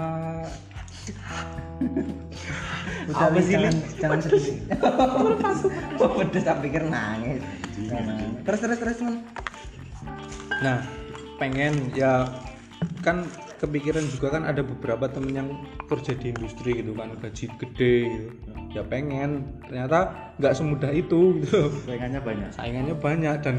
[3.03, 4.55] Udah Apa sih, jangan, jangan sedih.
[5.99, 7.43] Oh pedes tak pikir nangis.
[8.47, 9.15] Terus terus terus men
[10.63, 10.79] nah
[11.41, 12.23] pengen ya
[13.03, 13.27] kan
[13.59, 15.49] kepikiran juga kan ada beberapa temen yang
[15.91, 18.27] kerja di industri gitu kan gaji gede gitu.
[18.71, 19.59] Ya pengen.
[19.67, 21.71] Ternyata nggak semudah itu gitu.
[21.83, 22.49] Saingannya banyak.
[22.55, 23.55] Saingannya banyak dan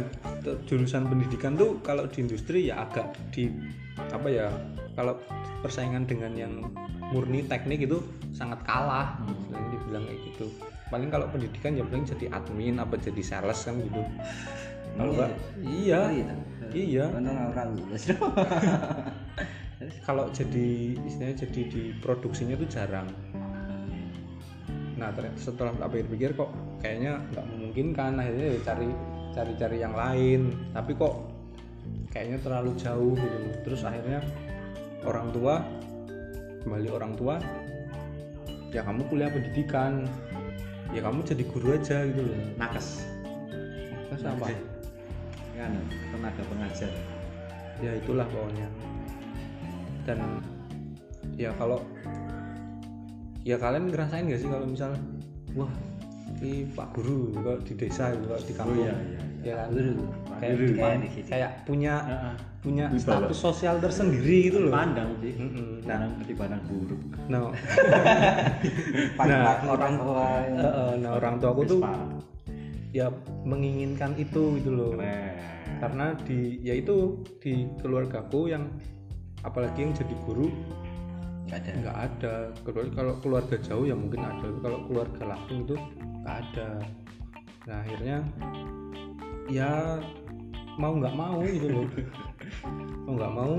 [0.65, 3.53] jurusan pendidikan tuh kalau di industri ya agak di
[3.97, 4.49] apa ya
[4.95, 5.19] kalau
[5.61, 6.55] persaingan dengan yang
[7.11, 8.03] murni teknik itu
[8.35, 9.19] sangat kalah.
[9.27, 10.47] Istilahnya dibilang kayak gitu.
[10.91, 14.03] Paling kalau pendidikan ya paling jadi admin apa jadi sales kan gitu.
[14.95, 15.31] Kalau Iya.
[15.63, 15.99] iya.
[15.99, 17.07] Oh, iya.
[17.11, 17.65] iya.
[17.75, 18.05] Lulus
[20.07, 23.09] kalau jadi istilahnya jadi di produksinya tuh jarang.
[24.95, 28.13] Nah setelah tak pikir-pikir kok kayaknya nggak memungkinkan.
[28.23, 28.89] Akhirnya ya cari
[29.35, 30.55] cari-cari yang lain.
[30.71, 31.15] Tapi kok
[32.15, 33.39] kayaknya terlalu jauh gitu.
[33.67, 34.23] Terus akhirnya
[35.05, 35.61] orang tua
[36.65, 37.37] kembali orang tua
[38.75, 40.09] ya kamu kuliah pendidikan
[40.91, 42.39] ya kamu jadi guru aja gitu loh.
[42.59, 43.07] Nakes.
[44.11, 44.47] Terus apa?
[45.55, 45.73] Kan
[46.11, 46.93] tenaga pengajar.
[47.83, 48.69] Ya itulah pokoknya.
[50.07, 50.19] Dan
[51.35, 51.83] ya kalau
[53.43, 54.95] ya kalian ngerasain gak sih kalau misal
[55.59, 55.71] wah
[56.43, 58.87] ini pak guru kok di desa kok di kampung?
[58.87, 59.69] Iya, iya, ya kan?
[59.71, 59.95] Guru.
[60.45, 60.75] Kayak Guru.
[60.77, 61.29] kayak, di situ.
[61.33, 62.35] kayak punya Heeh.
[62.61, 63.01] punya Wibawa.
[63.01, 64.73] status sosial tersendiri gitu loh.
[64.73, 65.33] Pandang sih.
[65.35, 65.85] Mm-mm.
[65.85, 66.05] nah.
[66.23, 67.01] dipandang buruk.
[67.33, 67.41] Nah,
[69.17, 70.27] Pak- Nah, Pak- orang- tua.
[70.45, 71.81] Eh, eh, nah orang tua aku tuh
[72.93, 73.09] ya
[73.43, 74.93] menginginkan itu gitu loh.
[74.95, 75.81] Keren.
[75.81, 78.69] Karena di ya itu di keluargaku yang
[79.41, 80.49] apalagi yang jadi guru
[81.45, 81.73] nggak ada.
[81.81, 82.35] nggak ada.
[82.61, 84.41] Kecuali kalau keluarga jauh ya mungkin ada.
[84.41, 85.77] Tapi kalau keluarga langsung itu
[86.25, 86.69] nggak ada.
[87.65, 88.17] Nah akhirnya
[89.49, 90.01] ya
[90.79, 91.87] mau nggak mau gitu loh.
[93.07, 93.55] Mau nggak mau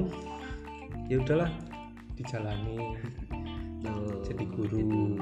[1.08, 1.52] ya udahlah
[2.16, 2.98] dijalani.
[3.86, 4.18] Tuh.
[4.26, 5.22] jadi guru.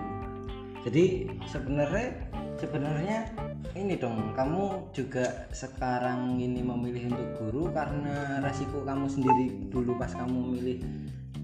[0.88, 2.08] Jadi sebenarnya
[2.56, 3.28] sebenarnya
[3.76, 10.16] ini dong kamu juga sekarang ini memilih untuk guru karena resiko kamu sendiri dulu pas
[10.16, 10.80] kamu milih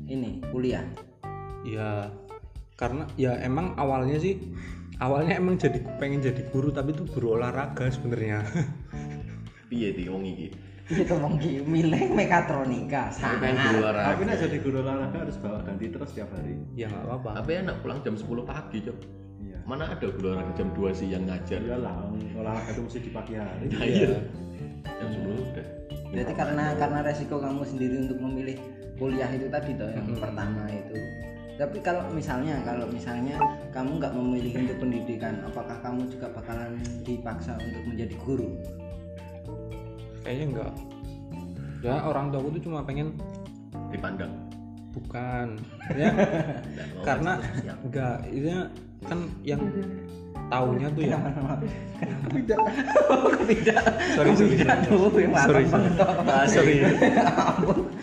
[0.07, 0.83] ini kuliah?
[1.67, 2.07] Ya
[2.79, 4.39] karena ya emang awalnya sih
[5.03, 8.39] awalnya emang jadi pengen jadi guru tapi itu guru olahraga sebenarnya
[9.69, 10.49] piye di wong iki?
[10.89, 13.53] Itu mau milih mekatronika sangat.
[13.53, 16.57] guru tapi nak jadi guru olahraga harus bawa ganti terus tiap hari.
[16.73, 17.29] Ya nggak apa-apa.
[17.45, 18.97] Tapi enak pulang jam 10 pagi cok.
[19.45, 19.57] Iya.
[19.69, 21.61] Mana ada guru olahraga jam 2 siang ngajar?
[21.61, 21.93] Iyalah
[22.33, 23.65] olahraga itu mesti di pagi hari.
[23.69, 24.17] Nah, iya.
[24.97, 25.65] Jam 10 udah.
[26.09, 28.57] Berarti karena karena resiko kamu sendiri untuk memilih
[28.97, 30.97] kuliah itu tadi toh yang pertama itu.
[31.59, 33.37] Tapi kalau misalnya kalau misalnya
[33.69, 38.57] kamu nggak memilih untuk pendidikan apakah kamu juga bakalan dipaksa untuk menjadi guru
[40.23, 40.73] kayaknya enggak.
[41.79, 43.15] Ya orang tua tuh cuma pengen
[43.93, 44.31] dipandang.
[44.95, 45.47] Bukan.
[45.99, 46.13] Ya.
[47.01, 47.41] Karena
[47.81, 48.49] enggak itu
[49.09, 49.61] kan yang
[50.49, 51.19] tahunya tuh ya.
[52.29, 52.59] Tidak.
[53.49, 53.83] Tidak.
[54.17, 55.09] Sorry sorry tidak sorry.
[55.09, 55.89] tuh yang Sorry, sorry.
[56.45, 56.75] sorry.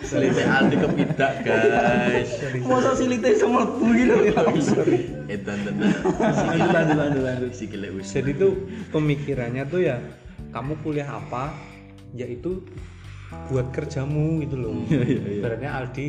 [0.03, 2.29] Selite Aldi kepidak guys.
[2.63, 4.35] Masa silite sama lebu gitu ya?
[5.27, 5.91] Edan tenan
[6.71, 7.51] lanjut lanjut lanjut
[8.07, 8.51] jadi tuh
[8.95, 9.99] pemikirannya tuh ya
[10.55, 11.51] kamu kuliah apa
[12.17, 12.65] yaitu
[13.53, 14.77] buat kerjamu gitu loh.
[15.37, 16.07] Ibaratnya Aldi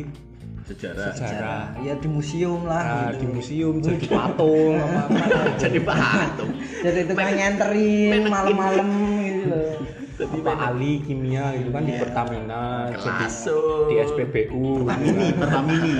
[0.65, 1.13] sejarah.
[1.13, 1.61] sejarah.
[1.85, 3.33] Ya di museum nah, lah di gitu.
[3.33, 6.51] museum jadi patung apa apa jadi patung.
[6.81, 8.87] Jadi itu kan nganterin malam-malam
[9.23, 9.73] gitu loh.
[10.19, 13.87] Apa Ali kimia gitu kan di Pertamina jadi Langsung.
[13.87, 15.93] di SPBU Pertamini Pertamini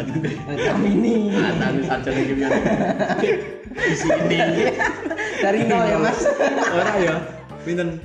[0.59, 2.49] kami ini Anu sarjana kimia.
[3.69, 4.37] Di sini.
[5.39, 6.19] dari nol ya mas.
[6.67, 7.15] Ora ya
[7.63, 7.99] pinten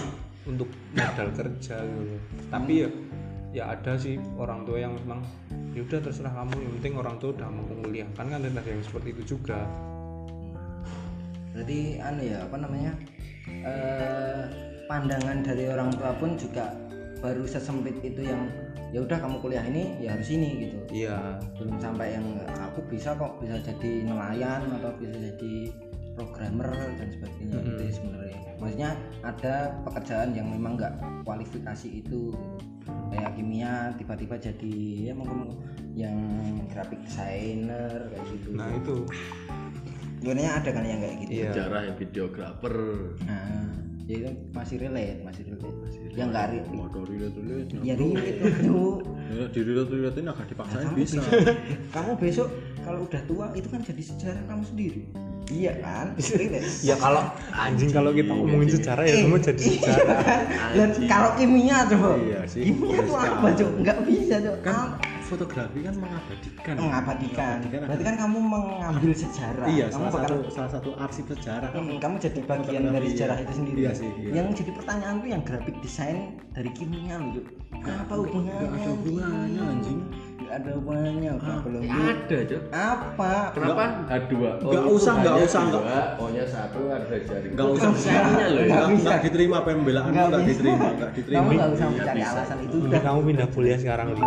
[0.48, 2.16] untuk modal kerja gitu.
[2.48, 2.90] Tapi ya
[3.50, 5.26] ya ada sih orang tua yang memang
[5.74, 8.08] ya udah terserah kamu yang penting orang tua udah mau kuliah.
[8.16, 9.60] Kan kan ada yang seperti itu juga.
[11.52, 12.94] Berarti anu ya apa namanya
[13.66, 16.74] eh, pandangan dari orang tua pun juga
[17.20, 18.48] baru sesempit itu yang
[18.90, 20.78] ya udah kamu kuliah ini ya harus ini gitu.
[21.06, 21.38] Iya.
[21.60, 22.26] Belum sampai yang
[22.58, 25.54] aku bisa kok bisa jadi nelayan atau bisa jadi
[26.18, 27.80] programmer dan sebagainya Mm-hmm.
[27.80, 28.40] itu sebenarnya.
[28.60, 28.92] Maksudnya
[29.24, 29.56] ada
[29.88, 32.36] pekerjaan yang memang nggak kualifikasi itu
[33.10, 34.76] kayak kimia tiba-tiba jadi
[35.10, 35.58] ya mungkin
[35.96, 36.18] yang
[36.72, 38.50] graphic designer kayak gitu.
[38.56, 38.96] Nah itu.
[40.20, 41.32] Sebenarnya ada kan yang kayak gitu?
[41.32, 41.52] Iya.
[41.56, 42.78] Sejarah yang videografer.
[43.24, 43.70] nah
[44.10, 45.79] ya itu masih relate masih relate
[46.20, 47.04] yang nggak relate Waduh
[47.80, 48.80] ya relate itu.
[49.30, 51.22] Ya, di relate-relate ini agak dipaksain kamu bisa
[51.96, 52.48] kamu besok
[52.84, 55.02] kalau udah tua itu kan jadi sejarah kamu sendiri.
[55.50, 56.08] Iya kan?
[56.20, 57.22] Relate ya kalau
[57.56, 60.18] anjing kalau kita ngomongin sejarah ya semua jadi sejarah.
[60.76, 63.72] dan kalau kimia coba Iya sih, kimia iya tuh apa cok?
[63.80, 64.58] Nggak bisa cok.
[64.66, 64.88] Kan
[65.30, 70.50] fotografi kan mengabadikan mengabadikan Mengabadikan berarti kan kamu mengambil sejarah iya kamu salah bakal satu
[70.50, 73.14] salah satu arsip sejarah kan Hmm, kamu jadi bagian dari iya.
[73.14, 74.32] sejarah itu sendiri Iya sih, iya.
[74.36, 76.18] yang jadi pertanyaanku yang graphic design
[76.52, 77.46] dari kimia loh
[77.80, 80.00] apa hubungannya nggak ada hubungannya anjing
[80.40, 82.62] nggak ada hubungannya apa belum Ada, Cok.
[82.74, 83.84] apa Kenapa?
[84.10, 84.34] H2.
[84.60, 86.06] Nggak usah, nggak usah, nggak.
[86.18, 87.52] Ohnya satu ada jaring.
[87.54, 87.90] nggak usah.
[87.94, 88.74] Ininya loh ya.
[88.74, 89.14] Nggak bisa.
[89.22, 90.50] diterima nggak bisa.
[90.50, 94.22] diterima nggak diterima kamu nggak usah mencari alasan itu udah kamu pindah kuliah sekarang Li.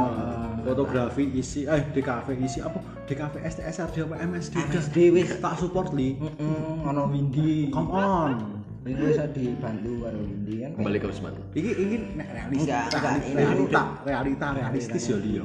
[0.63, 2.79] Fotografi isi eh di kafe isi apa?
[3.05, 5.29] Di kafe STSR di apa MSD MSD wis.
[5.39, 6.15] Tak support li.
[6.17, 7.69] Mm-mm, ono Windy.
[7.69, 8.63] Come on.
[8.83, 10.71] Itu bisa dibantu karo Windy kan?
[10.75, 11.35] Kembali ke Usman.
[11.55, 15.45] ini ini nek realis Enggak, enggak, realita, ini- realita realita realistis ya dia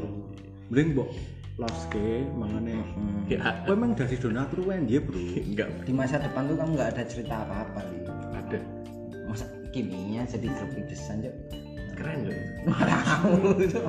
[0.68, 1.10] mending mbok
[1.58, 2.82] loske mangane.
[3.26, 5.18] Ya, kowe emang dari donatur wae dia bro?
[5.18, 5.70] Enggak.
[5.86, 8.00] Di masa depan tuh kamu nggak ada cerita apa-apa li.
[8.34, 8.60] Ada.
[9.28, 11.36] masa kimia jadi graphic design Cuk.
[11.98, 12.38] Keren loh.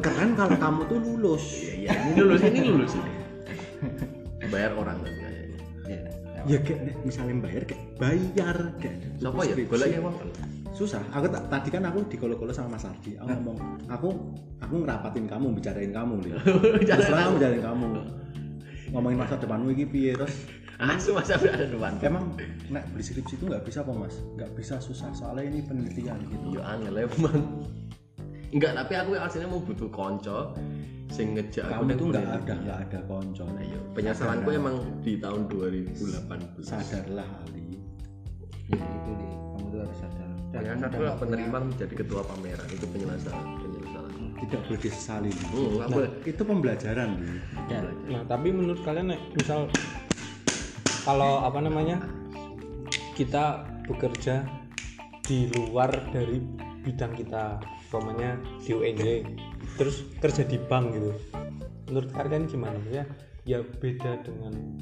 [0.00, 1.90] keren kalau kamu tuh lulus Iya, iya.
[2.08, 3.12] Ini lulus, ini lulus ini.
[4.48, 5.58] Bayar orang kan kayaknya.
[5.88, 6.00] ya
[6.46, 9.54] ya kayak misalnya bayar kayak bayar kayak Siapa ya?
[9.68, 10.16] Golek uang.
[10.72, 13.58] susah aku tak tadi kan aku dikolo-kolo sama Mas Ardi aku ngomong
[13.90, 14.08] aku
[14.62, 16.32] aku ngerapatin kamu bicarain kamu nih
[16.78, 17.86] bicarain kamu
[18.92, 20.34] ngomongin masa depanmu ini piye terus
[20.78, 21.98] Asu masa ada depan.
[22.06, 22.38] emang
[22.70, 24.22] nek beli skripsi itu nggak bisa apa mas?
[24.38, 26.62] Nggak bisa susah soalnya ini penelitian gitu.
[26.62, 27.42] Angel ya, Bang.
[28.54, 30.54] Enggak, tapi aku aslinya mau butuh konco
[31.10, 33.44] sing ngejak aku kamu tuh nggak ada nggak ada konco.
[33.58, 36.62] Ayo, penyesalanku emang di tahun 2018.
[36.62, 37.74] sadarlah Ali.
[38.70, 40.30] Ya itu li kamu tuh harus sadar.
[40.54, 43.34] Dan Ternyata kamu aku udah lah nggak penerima menjadi ketua pameran itu penjelasan.
[44.44, 45.44] Tidak boleh disesali Li.
[45.78, 46.10] Nggak boleh.
[46.24, 47.10] itu pembelajaran
[47.68, 47.84] Ya.
[48.08, 49.68] Nah, tapi menurut kalian nek misal
[51.04, 52.00] kalau apa namanya
[53.12, 54.46] kita bekerja
[55.24, 56.40] di luar dari
[56.84, 59.04] bidang kita, umpamanya di UNJ,
[59.76, 61.12] terus kerja di bank gitu.
[61.92, 63.04] Menurut kalian gimana ya?
[63.44, 64.80] Ya beda dengan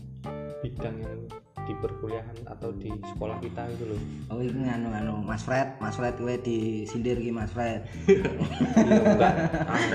[0.62, 1.20] bidang yang
[1.66, 4.00] di perkuliahan atau di sekolah kita gitu loh.
[4.30, 7.82] Oh ini anu anu Mas Fred, Mas Fred gue disindir ki Mas Fred.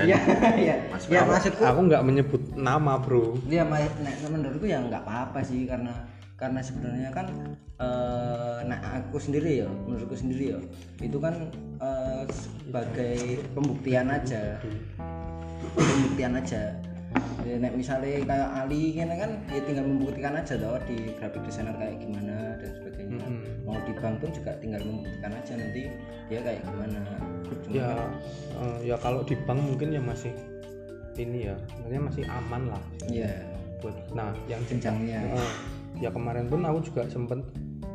[0.03, 0.17] Iya
[0.59, 0.75] iya.
[0.91, 3.39] Mas Ya Aku- maksudku aku nggak menyebut nama bro.
[3.47, 3.79] Iya, nah,
[4.27, 5.95] menurutku ya nggak apa-apa sih karena
[6.35, 7.27] karena sebenarnya kan
[7.79, 10.59] eh, nah aku sendiri ya, menurutku sendiri ya,
[10.99, 11.33] itu kan
[11.79, 14.57] eh, sebagai pembuktian aja,
[15.73, 16.75] pembuktian aja.
[17.41, 21.75] Ya, nek misalnya kayak Ali kan kan ya tinggal membuktikan aja loh di graphic designer
[21.75, 23.25] kayak gimana dan sebagainya.
[23.65, 25.81] Mau di bank pun juga tinggal membuktikan aja nanti
[26.31, 26.99] dia kayak gimana.
[27.49, 28.13] Cuma Ya kan-
[28.61, 30.31] eh, ya kalau di bank mungkin ya masih
[31.19, 32.83] ini ya, sebenarnya masih aman lah.
[33.09, 33.31] Iya,
[33.83, 35.19] buat nah yang jenjangnya.
[35.35, 35.51] Eh,
[35.99, 37.41] ya kemarin pun aku juga sempet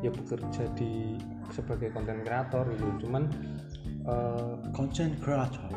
[0.04, 1.16] ya bekerja di
[1.48, 3.30] sebagai konten kreator gitu cuman
[4.04, 5.70] eh, content creator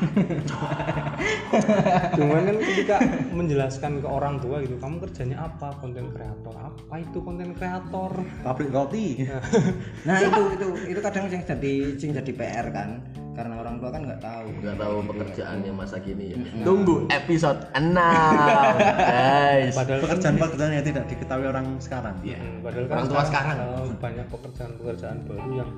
[2.16, 2.96] cuman kan ketika
[3.30, 8.10] menjelaskan ke orang tua gitu kamu kerjanya apa konten kreator apa itu konten kreator
[8.40, 9.28] pabrik roti
[10.08, 12.90] Nah itu itu itu kadang yang jadi yang jadi PR kan
[13.30, 14.46] karena orang tua kan nggak tahu.
[14.60, 16.36] nggak tahu pekerjaannya masa kini ya.
[16.60, 19.72] Tunggu episode 6 guys.
[19.72, 23.56] padahal kan pekerjaan-pekerjaan yang tidak diketahui orang sekarang Hmm, padahal kan Orang tua sekarang.
[23.56, 25.70] eh, banyak pekerjaan-pekerjaan baru yang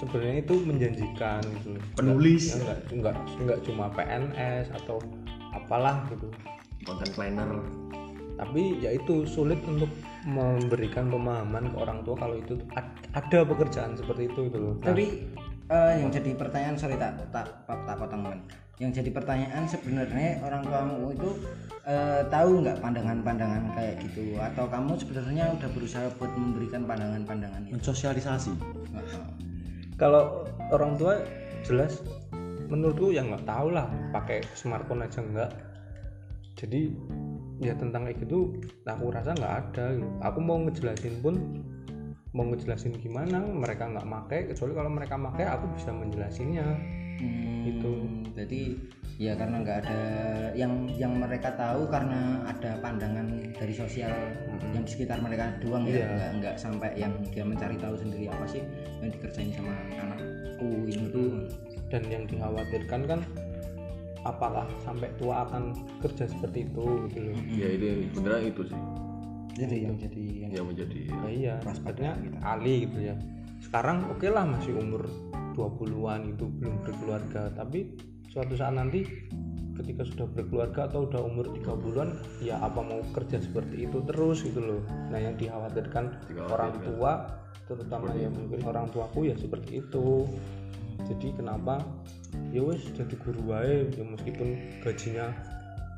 [0.00, 1.76] sebenarnya itu menjanjikan gitu.
[1.96, 2.52] Penulis.
[2.52, 4.96] Ya, enggak enggak enggak cuma PNS atau
[5.52, 6.28] apalah gitu
[6.82, 7.48] content planner
[8.40, 9.92] tapi ya itu sulit untuk
[10.24, 12.58] memberikan pemahaman ke orang tua kalau itu
[13.12, 15.28] ada pekerjaan seperti itu gitu loh Nah, tapi
[15.68, 18.40] eh, yang jadi pertanyaan sorry tak tak tak, tak potong men
[18.80, 21.30] yang jadi pertanyaan sebenarnya orang tuamu itu
[21.86, 27.78] eh, tahu nggak pandangan-pandangan kayak gitu atau kamu sebenarnya udah berusaha buat memberikan pandangan-pandangan itu
[27.78, 28.52] Mensosialisasi.
[28.90, 29.51] Nggak tahu.
[29.96, 31.20] Kalau orang tua
[31.64, 32.02] jelas.
[32.72, 33.84] Menurutku ya nggak tahu lah
[34.16, 35.52] pakai smartphone aja enggak
[36.56, 36.92] jadi
[37.60, 39.86] ya tentang kayak gitu aku rasa nggak ada.
[40.24, 41.64] Aku mau ngejelasin pun
[42.32, 44.38] mau ngejelasin gimana mereka nggak make.
[44.52, 46.64] Kecuali kalau mereka make aku bisa menjelasinnya
[47.20, 47.92] Hmm, Gitu.
[48.32, 48.62] jadi
[49.20, 50.00] ya karena nggak ada
[50.56, 54.10] yang yang mereka tahu karena ada pandangan dari sosial
[54.72, 56.02] yang di sekitar mereka doang ya.
[56.02, 56.06] Iya.
[56.10, 58.62] nggak nggak sampai yang dia mencari tahu sendiri apa sih
[58.98, 61.30] yang dikerjain sama anakku ini tuh.
[61.92, 63.20] Dan yang dikhawatirkan kan
[64.24, 67.36] apakah sampai tua akan kerja seperti itu gitu loh.
[67.52, 68.80] Ya itu sebenarnya itu sih.
[69.52, 73.14] Jadi yang jadi yang yang menjadi nah, iya akhirnya Ali gitu ya
[73.62, 75.06] sekarang oke lah masih umur
[75.54, 77.52] 20-an itu belum berkeluarga.
[77.54, 77.94] Tapi
[78.28, 79.04] suatu saat nanti
[79.72, 82.08] ketika sudah berkeluarga atau udah umur 30-an
[82.44, 84.82] ya apa mau kerja seperti itu terus gitu loh.
[85.08, 90.28] Nah yang dikhawatirkan orang tua terutama ya mungkin orang tuaku ya seperti itu.
[91.08, 91.80] Jadi kenapa?
[92.52, 95.32] Ya wes jadi guru wae ya meskipun gajinya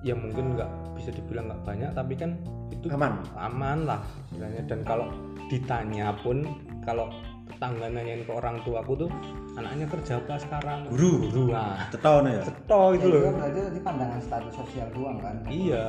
[0.05, 2.37] ya mungkin nggak bisa dibilang nggak banyak tapi kan
[2.69, 3.25] itu Aman.
[3.37, 4.01] aman lah
[4.31, 4.63] istilahnya.
[4.71, 5.11] Dan kalau
[5.51, 6.47] ditanya pun
[6.87, 7.11] kalau
[7.45, 9.11] tetangga nanyain ke orang tuaku tuh
[9.55, 10.79] anaknya kerja apa sekarang?
[10.91, 11.13] Guru.
[11.31, 11.45] guru.
[11.53, 12.43] Nah Ceton ya.
[12.43, 13.21] ceto itu itu loh.
[13.23, 15.37] kan berarti tadi pandangan status sosial doang kan?
[15.47, 15.87] Iya.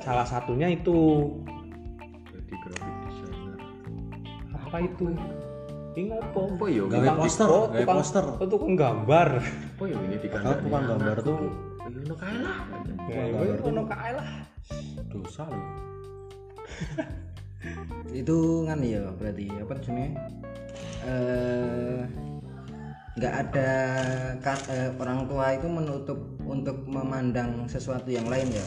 [0.00, 0.98] Salah satunya itu.
[2.32, 3.58] Jadi graphic designer
[4.54, 5.06] apa itu?
[5.98, 6.38] Ini apa?
[6.46, 6.84] Apa ya?
[6.86, 8.24] Gawe poster, gawe poster.
[8.38, 9.28] oh, tukang gambar.
[9.42, 11.38] Apa ya ini di Kalau kandang tukang gambar tuh.
[11.88, 12.58] Ya no kae lah.
[13.08, 14.28] Ya gambar itu tuh- ono kae lah.
[15.10, 15.64] Dosa loh.
[18.14, 20.12] itu kan ya berarti apa jenis
[21.04, 22.02] eh
[23.18, 23.70] nggak ada
[24.38, 28.66] ka- eh, orang tua itu menutup untuk memandang sesuatu yang lain ya?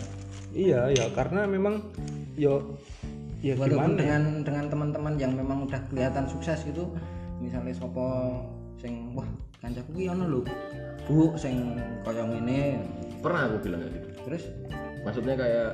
[0.51, 1.87] Iya ya karena memang
[2.35, 2.75] yo
[3.39, 3.99] ya walaupun gimana ya?
[4.03, 6.91] dengan dengan teman-teman yang memang udah kelihatan sukses gitu
[7.39, 8.43] misalnya sopo
[8.75, 9.25] sing wah
[9.63, 10.41] kancaku ki ono lho
[11.07, 12.83] bu sing kaya ngene
[13.23, 14.09] pernah aku bilang kayak gitu.
[14.27, 14.43] Terus?
[15.01, 15.69] Maksudnya kayak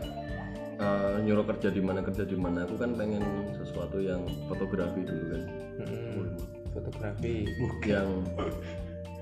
[0.78, 3.24] eh, nyuruh kerja di mana kerja di mana aku kan pengen
[3.58, 5.42] sesuatu yang fotografi dulu kan.
[5.84, 6.26] Mm-mm.
[6.74, 7.50] fotografi.
[7.86, 8.10] Yang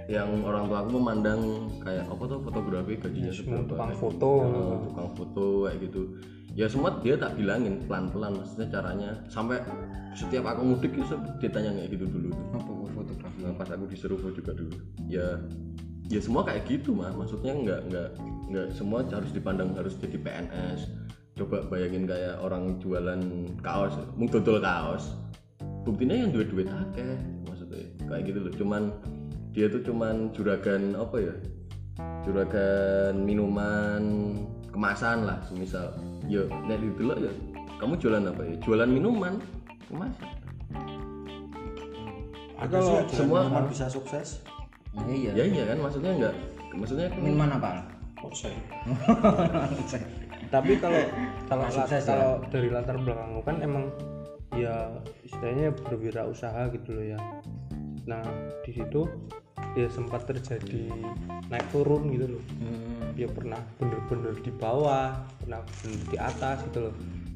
[0.05, 1.41] yang orang tua aku memandang
[1.81, 2.93] kayak apa tuh fotografi?
[2.99, 3.69] Gajinya semua seberapa?
[3.73, 4.31] tukang kayak foto.
[4.37, 6.01] Eh, tukang foto kayak gitu.
[6.55, 8.37] Ya semua dia tak bilangin pelan-pelan.
[8.39, 9.59] Maksudnya caranya sampai
[10.15, 11.03] setiap aku mudik itu
[11.41, 12.31] ditanya kayak gitu dulu.
[12.53, 13.37] Apa fotografi?
[13.43, 14.77] Nah, pas aku disuruh juga dulu.
[15.09, 15.41] Ya
[16.05, 18.09] ya semua kayak gitu mah maksudnya nggak nggak
[18.53, 20.85] nggak semua harus dipandang harus jadi PNS
[21.35, 23.19] coba bayangin kayak orang jualan
[23.59, 25.11] kaos mung dodol kaos.
[25.83, 27.83] Buktinya yang duit duit akeh maksudnya.
[28.07, 28.83] Kayak gitu loh cuman
[29.51, 31.35] dia tuh cuman juragan apa ya?
[32.23, 34.03] Juragan minuman
[34.71, 35.91] kemasan lah semisal.
[36.31, 37.31] Ya nek dulu ya
[37.83, 38.55] kamu jualan apa ya?
[38.63, 39.35] Jualan minuman
[39.91, 40.31] kemasan.
[42.55, 44.39] Ada sih yang semua- minuman bisa sukses.
[44.95, 45.35] Nah, iya.
[45.35, 45.83] Ya iya kan?
[45.83, 46.35] Maksudnya enggak.
[46.71, 47.83] Maksudnya minuman apa
[50.49, 51.01] tapi kalau
[51.49, 52.09] kalau Sukses ya?
[52.09, 53.89] kalau dari latar belakangmu kan emang
[54.55, 54.89] ya
[55.25, 57.19] istilahnya berwirausaha gitu loh ya.
[58.07, 58.23] Nah
[58.63, 59.05] di situ
[59.75, 60.87] ya sempat terjadi
[61.51, 62.43] naik turun gitu loh.
[62.61, 65.11] Hmm, dia pernah bener-bener di bawah
[65.43, 66.95] pernah bener di atas gitu loh.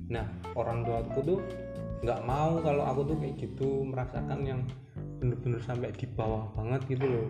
[0.09, 1.39] Nah orang tua aku tuh
[1.99, 4.61] nggak mau kalau aku tuh kayak gitu merasakan yang
[5.19, 7.27] bener-bener sampai di bawah banget gitu loh.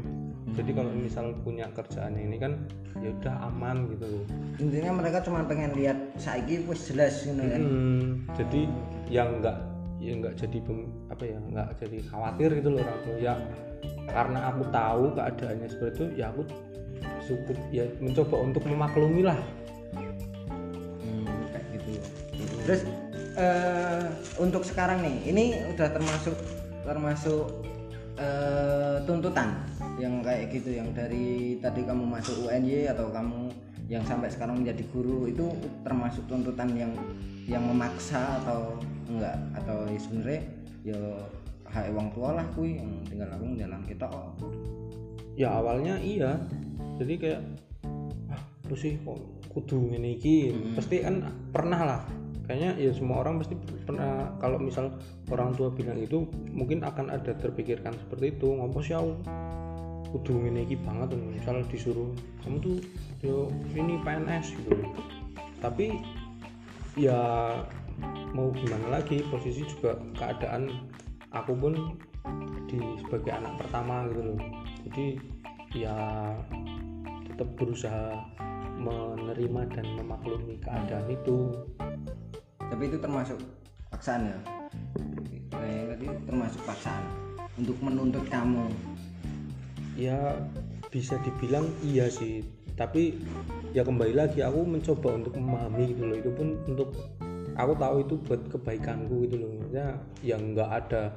[0.53, 2.57] Jadi kalau misal punya kerjaan ini kan
[3.01, 4.23] ya udah aman gitu loh.
[4.61, 7.61] Intinya mereka cuma pengen lihat saiki wis jelas gitu kan.
[7.61, 8.61] Hmm, jadi
[9.09, 9.57] yang nggak
[9.99, 13.33] ya nggak jadi pem- apa ya nggak jadi khawatir gitu loh orang tua ya
[14.07, 16.41] karena aku tahu keadaannya seperti itu ya aku
[17.29, 19.37] cukup ya mencoba untuk memaklumi lah.
[21.03, 21.91] Hmm, kayak gitu.
[22.65, 22.81] Terus
[23.37, 24.03] eh,
[24.41, 26.35] untuk sekarang nih, ini udah termasuk
[26.81, 27.68] termasuk
[28.19, 29.55] eh, tuntutan
[29.99, 33.51] yang kayak gitu yang dari tadi kamu masuk UNY atau kamu
[33.89, 35.49] yang sampai sekarang menjadi guru itu
[35.81, 36.93] termasuk tuntutan yang
[37.49, 38.77] yang memaksa atau
[39.09, 39.35] enggak?
[39.57, 40.41] Atau ya sebenarnya
[40.85, 40.99] ya
[41.69, 44.33] hak wong tua lah kui yang tinggal aku jalan kita oh.
[45.33, 46.37] ya awalnya iya.
[47.01, 47.41] Jadi kayak
[48.29, 49.17] ah apa sih kok
[49.49, 50.53] kudu ngene iki?
[50.77, 52.01] Pasti kan pernah lah
[52.49, 53.53] kayaknya ya semua orang pasti
[53.85, 54.89] pernah kalau misal
[55.29, 58.57] orang tua bilang itu mungkin akan ada terpikirkan seperti itu.
[58.57, 58.81] Aku
[60.09, 62.09] kudu ngene iki banget misal disuruh
[62.41, 62.77] kamu tuh
[63.21, 64.73] yo ini PNS gitu.
[65.61, 66.01] Tapi
[66.97, 67.21] ya
[68.33, 70.89] mau gimana lagi posisi juga keadaan
[71.29, 71.73] aku pun
[72.65, 74.39] di sebagai anak pertama gitu loh.
[74.89, 75.05] Jadi
[75.77, 75.93] ya
[77.29, 78.17] tetap berusaha
[78.81, 81.53] menerima dan memaklumi keadaan itu
[82.69, 83.37] tapi itu termasuk
[83.89, 84.37] paksaan ya.
[85.49, 87.03] Kayak tadi termasuk paksaan
[87.57, 88.69] untuk menuntut kamu.
[89.99, 90.37] Ya
[90.93, 92.45] bisa dibilang iya sih.
[92.77, 93.19] Tapi
[93.75, 96.15] ya kembali lagi aku mencoba untuk memahami gitu loh.
[96.15, 96.89] Itu pun untuk
[97.59, 99.49] aku tahu itu buat kebaikanku gitu loh.
[99.59, 99.87] Maksudnya
[100.23, 101.11] yang nggak ada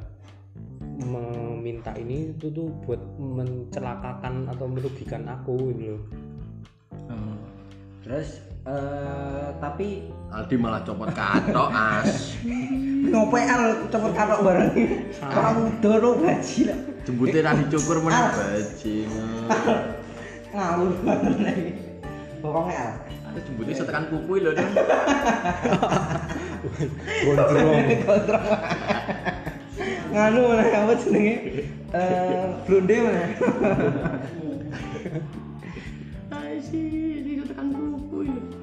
[0.99, 6.03] meminta ini itu tuh buat mencelakakan atau merugikan aku gitu loh.
[7.09, 7.37] Hmm.
[8.03, 12.33] terus eh, tapi Aldi malah copot katok as.
[13.11, 13.85] Ngopo al?
[13.93, 14.73] Cepet katok bareng.
[15.21, 19.51] Kamu doro gaji lah jembutnya ra dicukur meneh bajingan
[20.53, 21.73] ngawur banget lagi
[22.39, 22.93] pokoknya al.
[23.33, 24.71] Ada jembutnya setekan kuku lho dong
[27.27, 27.83] gondrong.
[28.07, 28.45] Kontrol.
[30.13, 31.37] nganu mana apa jenenge?
[31.97, 33.25] Eh blonde mana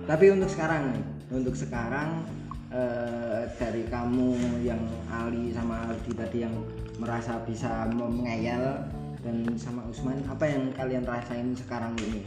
[0.09, 2.25] tapi untuk sekarang nih untuk sekarang
[2.73, 4.33] eh, dari kamu
[4.65, 6.55] yang Ali sama Aldi tadi yang
[6.97, 8.89] merasa bisa mengeyel
[9.21, 12.25] dan sama Usman apa yang kalian rasain sekarang ini?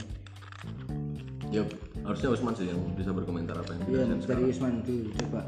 [1.50, 1.66] Ya
[2.06, 4.46] harusnya Usman sih yang bisa berkomentar apa yang dirasain dari sekarang.
[4.54, 5.08] Usman dulu.
[5.18, 5.42] Coba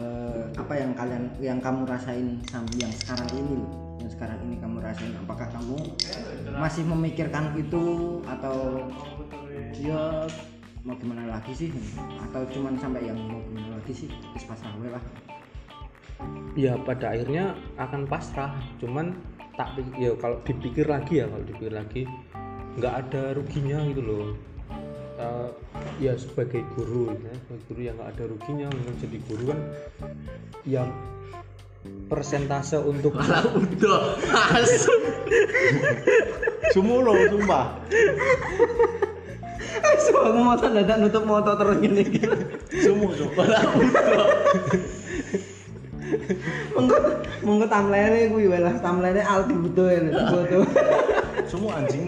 [0.00, 4.56] Eh, apa yang kalian yang kamu rasain sam- yang sekarang ini loh yang sekarang ini
[4.62, 5.12] kamu rasain?
[5.18, 5.76] Apakah kamu
[6.56, 7.84] masih memikirkan itu
[8.24, 8.86] atau
[9.76, 10.24] ya
[10.84, 11.68] mau gimana lagi sih?
[12.28, 14.08] Atau cuman sampai yang mau gimana lagi sih?
[14.32, 15.04] Wis pasrah wae lah.
[16.56, 18.56] Ya pada akhirnya akan pasrah.
[18.80, 19.16] Cuman
[19.56, 22.02] tak ya kalau dipikir lagi ya kalau dipikir lagi
[22.80, 24.26] nggak ada ruginya gitu loh.
[25.20, 25.50] Eh,
[26.00, 28.66] ya sebagai guru ya sebagai guru yang nggak ada ruginya.
[28.72, 29.60] Untuk jadi guru kan
[30.64, 30.88] yang
[32.12, 34.16] persentase untuk Malah udah
[34.56, 34.84] as
[36.72, 37.66] Sumulo sumpah.
[40.00, 42.36] so aku mau dadak nutup motor terus gini gitu
[42.80, 43.46] Sumu sumpah.
[46.74, 46.96] monggo
[47.44, 50.00] monggo timeline kuwi wae lah timeline Aldi butuh ya
[50.30, 50.62] butuh
[51.50, 52.06] Sumu anjing.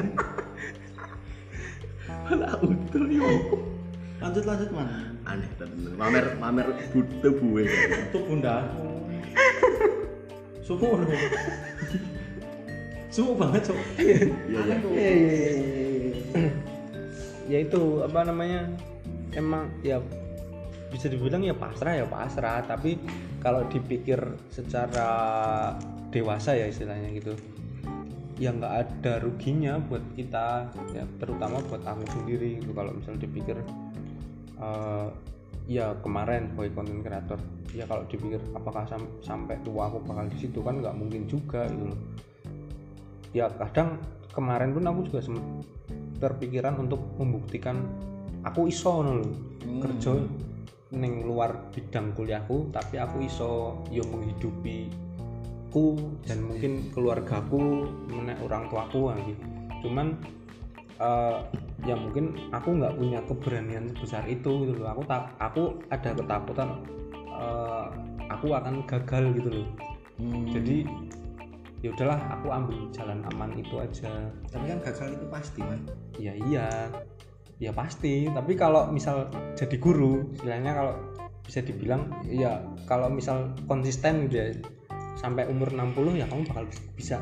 [2.27, 3.29] malah udah yo
[4.23, 5.19] Lanjut lanjut man.
[5.27, 8.63] aneh tenan mamer mamer butuh buwe Itu bunda.
[8.79, 9.03] Loh.
[13.13, 13.77] Sumu banget cok.
[14.01, 14.19] iya
[14.49, 15.92] iya eh
[17.47, 18.71] ya itu apa namanya
[19.35, 19.99] emang ya
[20.93, 22.63] bisa dibilang ya pasrah ya pasrah.
[22.67, 22.99] Tapi
[23.43, 24.21] kalau dipikir
[24.53, 25.11] secara
[26.13, 27.33] dewasa ya istilahnya gitu
[28.41, 32.71] ya nggak ada ruginya buat kita ya terutama buat aku sendiri gitu.
[32.77, 33.57] Kalau misal dipikir
[34.61, 35.09] eh,
[35.71, 37.39] ya kemarin sebagai konten kreator
[37.71, 41.71] ya kalau dipikir apakah sam- sampai tua aku bakal di situ kan nggak mungkin juga
[41.71, 41.87] gitu
[43.33, 43.97] ya kadang
[44.35, 45.21] kemarin pun aku juga
[46.23, 47.83] terpikiran untuk membuktikan
[48.47, 49.29] aku iso ngono lho.
[49.83, 50.13] Kerja
[50.93, 54.93] ning luar bidang kuliahku tapi aku iso yo menghidupi
[55.73, 55.97] ku
[56.29, 59.33] dan mungkin keluargaku menek orang tuaku lagi
[59.81, 60.13] cuman
[61.01, 61.37] eh,
[61.89, 66.69] ya mungkin aku nggak punya keberanian sebesar itu gitu loh aku tak aku ada ketakutan
[67.41, 67.87] eh,
[68.29, 69.69] aku akan gagal gitu loh
[70.53, 70.85] jadi
[71.83, 74.11] ya udahlah aku ambil jalan aman itu aja.
[74.49, 75.81] Tapi kan gagal itu pasti man
[76.17, 76.89] ya iya.
[77.59, 78.27] Ya pasti.
[78.31, 80.95] Tapi kalau misal jadi guru istilahnya kalau
[81.43, 84.49] bisa dibilang ya kalau misal konsisten gitu ya
[85.19, 86.65] sampai umur 60 ya kamu bakal
[86.95, 87.19] bisa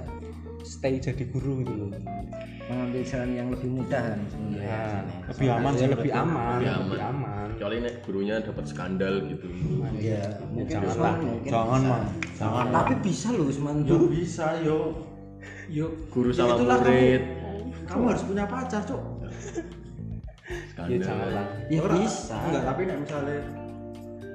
[0.62, 1.90] stay jadi guru gitu loh
[2.70, 4.82] mengambil jalan yang lebih mudah kan sebenarnya ya
[5.26, 7.46] Lebih aman ya sih, lebih aman Lebih lebih aman.
[7.50, 9.46] kecuali nek gurunya dapat skandal gitu
[9.90, 11.14] Iya, mungkin jangan lah.
[11.42, 12.02] Jangan man.
[12.38, 12.64] Jangan.
[12.70, 13.76] Tapi bisa loh Usman.
[13.84, 14.78] Yo bisa yo.
[15.66, 15.86] Yo.
[16.08, 17.22] guru Ya sama murid
[17.84, 19.02] Kamu harus punya pacar cok.
[19.20, 22.36] ya skandal janganlah Ya bisa.
[22.38, 23.38] Enggak tapi nek misalnya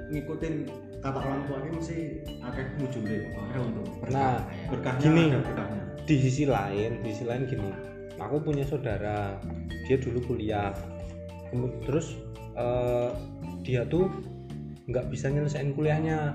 [0.06, 0.54] ngikutin
[1.00, 1.96] kata orang tua ini mesti
[2.40, 2.66] akeh
[3.32, 5.24] ada untuk nah berkahnya gini.
[5.28, 5.82] ada berkahnya.
[6.06, 9.36] Di sisi lain di sisi lain gini aku punya saudara
[9.86, 10.72] dia dulu kuliah.
[11.86, 12.16] Terus
[12.56, 13.10] eh,
[13.62, 14.10] dia tuh
[14.90, 16.34] nggak bisa nyelesain kuliahnya.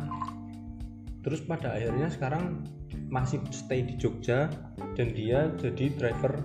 [1.22, 2.66] Terus pada akhirnya sekarang
[3.12, 4.50] masih stay di Jogja
[4.98, 6.42] dan dia jadi driver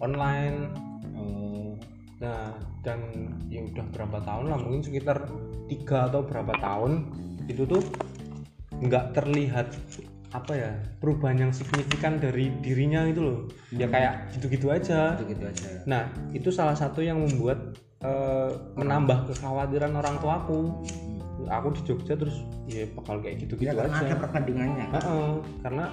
[0.00, 0.72] online.
[2.16, 5.28] Nah dan ya udah berapa tahun lah mungkin sekitar
[5.68, 7.12] tiga atau berapa tahun
[7.50, 7.82] itu tuh
[8.78, 9.68] nggak terlihat
[10.36, 13.38] apa ya perubahan yang signifikan dari dirinya itu loh.
[13.72, 15.16] Ya kayak gitu-gitu aja.
[15.16, 15.68] Gitu aja.
[15.88, 20.76] Nah itu salah satu yang membuat eh, menambah kekhawatiran orang tuaku
[21.48, 21.68] aku.
[21.72, 24.02] Di Jogja terus ya bakal kayak gitu-gitu ya aja.
[24.02, 25.30] ada perbandingannya Heeh,
[25.62, 25.84] karena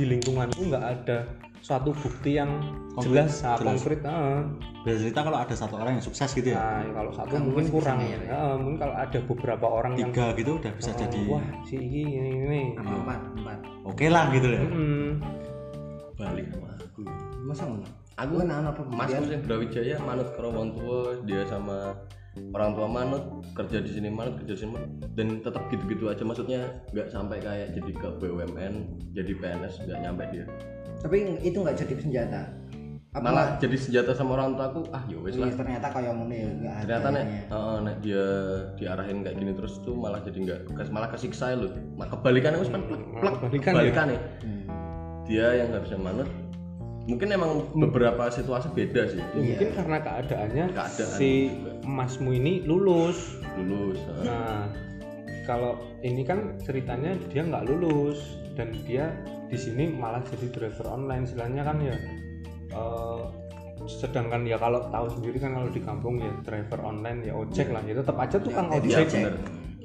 [0.00, 1.18] di lingkunganku nggak ada
[1.64, 2.60] suatu bukti yang
[3.00, 3.80] jelas ah, jelas.
[3.80, 4.40] konkret heeh.
[4.84, 7.66] Biasa cerita kalau ada satu orang yang sukses gitu ya Nah, kalau satu Kamu mungkin
[7.72, 8.20] kurang ya.
[8.20, 8.38] ya?
[8.60, 12.02] mungkin kalau ada beberapa orang yang tiga gitu udah bisa oh, jadi wah si ini
[12.20, 12.60] ini ini.
[12.76, 13.58] empat empat
[13.88, 15.08] oke lah gitu ya Mm-mm.
[16.20, 17.00] balik sama aku
[17.48, 21.96] masa ngono aku kan anak apa masku sing Brawijaya manut karo wong tua dia sama
[22.52, 23.24] orang tua manut
[23.56, 24.90] kerja di sini manut kerja di sini manut.
[25.16, 26.60] dan tetap gitu-gitu aja maksudnya
[26.92, 28.74] nggak sampai kayak jadi ke BUMN
[29.16, 30.44] jadi PNS nggak nyampe dia
[31.00, 32.42] tapi itu nggak jadi senjata
[33.10, 36.12] apa malah jadi senjata sama orang tua aku ah ya wes lah Iya, ternyata kayak
[36.12, 37.40] ngono ya nggak ada ternyata nek ya.
[37.46, 38.24] heeh, nek dia
[38.74, 42.82] diarahin kayak gini terus tuh malah jadi nggak malah kesiksa loh nah, kebalikannya wes kan
[42.82, 43.74] plek, plek, kebalikan ya?
[43.76, 44.18] kebalikannya.
[44.42, 44.64] Hmm.
[45.24, 46.26] dia yang harusnya manut
[47.04, 51.70] mungkin emang beberapa situasi beda sih Ya, mungkin karena keadaannya Keadaan si juga.
[51.84, 54.66] emasmu ini lulus lulus nah
[55.44, 58.18] kalau ini kan ceritanya dia nggak lulus
[58.56, 59.12] dan dia
[59.46, 61.24] di sini malah jadi driver online.
[61.24, 61.96] Istilahnya kan ya
[62.72, 63.22] eh,
[63.84, 67.82] sedangkan ya kalau tahu sendiri kan kalau di kampung ya driver online ya ojek lah.
[67.84, 69.08] Ya tetap aja tukang Ya, Iya ojek.
[69.12, 69.34] bener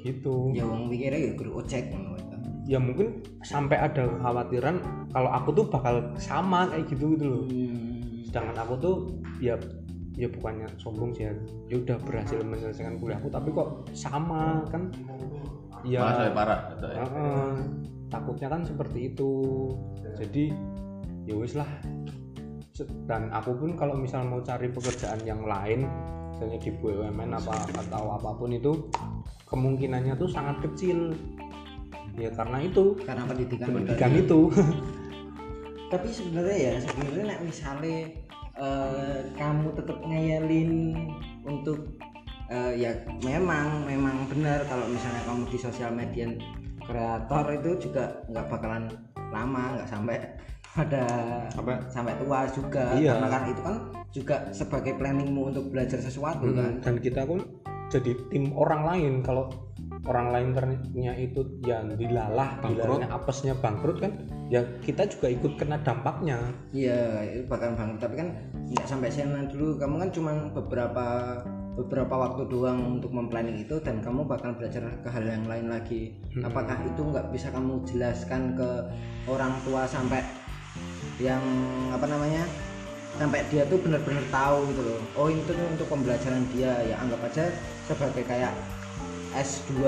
[0.00, 0.32] gitu
[0.64, 1.98] wong mikirnya ya guru ojek itu.
[2.64, 4.80] ya mungkin sampai ada kekhawatiran
[5.12, 7.44] kalau aku tuh bakal sama kayak gitu gitu loh.
[7.44, 8.24] Hmm.
[8.24, 8.96] sedangkan aku tuh
[9.42, 9.58] ya
[10.16, 11.34] ya bukannya sombong sih ya.
[11.68, 14.88] Ya udah berhasil menyelesaikan kuliahku tapi kok sama kan?
[15.82, 16.00] Ya.
[16.00, 17.04] Malah parah ya.
[17.04, 17.52] Heeh.
[18.10, 19.30] Takutnya kan seperti itu.
[20.18, 20.52] Jadi
[21.24, 21.70] ya wis lah.
[23.06, 25.86] Dan aku pun kalau misal mau cari pekerjaan yang lain
[26.32, 28.88] misalnya di BUMN apa atau apa pun itu
[29.46, 31.14] kemungkinannya tuh sangat kecil.
[32.18, 32.98] Ya karena itu.
[33.06, 34.50] Karena pendidikan pendidikan itu.
[35.92, 37.98] Tapi sebenarnya ya sebenarnya misalnya
[38.58, 40.72] eh, kamu tetap ngeyelin
[41.42, 41.98] untuk
[42.50, 42.94] eh, ya
[43.26, 46.30] memang memang benar kalau misalnya kamu di sosial media
[46.90, 48.84] kreator itu juga nggak bakalan
[49.30, 50.16] lama nggak sampai
[50.74, 51.02] pada
[51.50, 53.18] Sampai sampai tua juga Iya.
[53.18, 53.76] karena kan itu kan
[54.10, 57.42] juga sebagai planningmu untuk belajar sesuatu kan dan kita pun
[57.90, 59.50] jadi tim orang lain kalau
[60.06, 63.02] orang lain ternyata itu ya dilalah Bangkrut.
[63.04, 64.14] apesnya bangkrut kan
[64.46, 66.38] ya kita juga ikut kena dampaknya
[66.70, 67.98] Iya, itu bahkan bang.
[67.98, 68.28] Tapi kan
[68.70, 69.74] nggak sampai sana dulu.
[69.74, 71.06] Kamu kan cuma beberapa
[71.80, 76.12] beberapa waktu doang untuk memplanning itu dan kamu bakal belajar ke hal yang lain lagi.
[76.44, 78.68] Apakah itu nggak bisa kamu jelaskan ke
[79.24, 80.20] orang tua sampai
[81.16, 81.40] yang
[81.92, 82.44] apa namanya
[83.16, 85.00] sampai dia tuh benar-benar tahu gitu loh.
[85.16, 87.48] Oh itu tuh untuk pembelajaran dia ya anggap aja
[87.88, 88.52] sebagai kayak
[89.30, 89.86] S2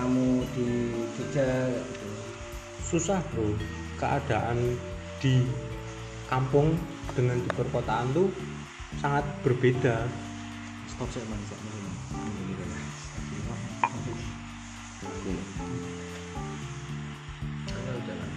[0.00, 0.68] kamu di
[1.16, 2.08] Jogja gitu.
[2.88, 3.52] susah bro
[4.00, 4.80] keadaan
[5.20, 5.44] di
[6.24, 6.72] kampung
[7.12, 8.32] dengan di perkotaan tuh
[8.96, 10.08] sangat berbeda
[10.98, 11.78] stop saya man stop man.
[17.70, 18.30] Ayo, jalan.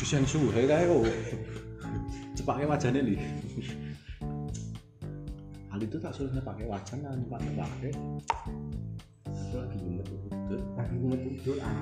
[0.00, 1.04] Desain suhe kae kok.
[2.40, 3.20] Cepake wajane li.
[5.68, 7.92] Hal itu tak suruhnya pakai wajan kan pakai pakai.
[9.56, 10.60] Lagi nyemet Betul.
[10.76, 10.96] Lagi
[11.36, 11.76] tidur ah.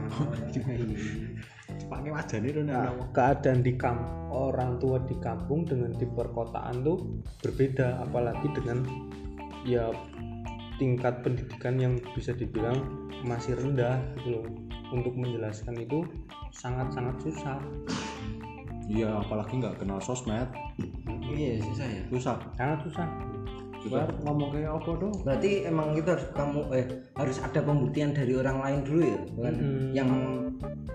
[1.76, 4.00] Cepake wajane itu nek keadaan di kamp
[4.30, 6.98] orang tua di kampung dengan di perkotaan tuh
[7.42, 8.82] berbeda apalagi dengan
[9.66, 9.90] ya
[10.78, 12.76] tingkat pendidikan yang bisa dibilang
[13.26, 14.46] masih rendah gitu loh
[14.94, 16.06] untuk menjelaskan itu
[16.54, 17.58] sangat-sangat susah
[18.86, 20.46] Iya, apalagi nggak kenal sosmed,
[21.34, 22.02] Iya susah ya.
[22.06, 22.38] susah.
[22.54, 23.06] sangat susah
[23.86, 25.14] Bar ngomong kayak apa dong?
[25.22, 29.54] Berarti emang itu harus kamu eh harus ada pembuktian dari orang lain dulu ya, bukan
[29.54, 29.90] Mm-mm.
[29.94, 30.10] yang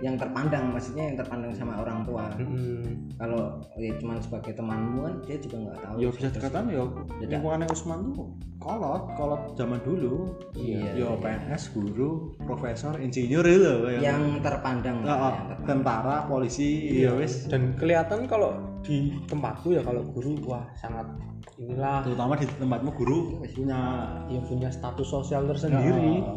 [0.02, 2.26] yang terpandang, maksudnya yang terpandang sama orang tua.
[2.42, 3.14] Mm-mm.
[3.22, 5.96] Kalau ya cuman sebagai temanmu kan dia juga nggak tahu.
[6.02, 6.84] Ya bisa dikatakan ya
[7.30, 8.28] lingkungannya Usman tuh
[8.58, 10.34] kolot, kolot zaman dulu.
[10.58, 11.18] Iya, Ya iya.
[11.18, 15.06] PNS, guru, profesor, insinyur itu loh yang, yang terpandang.
[15.06, 15.68] Ya, oh, yang terpandang.
[15.70, 16.70] tentara, polisi,
[17.06, 17.46] ya wis.
[17.46, 21.06] dan kelihatan kalau di tempatku ya kalau guru wah sangat
[21.62, 26.34] inilah Terutama di tempatmu guru punya ya punya status sosial tersendiri Ya,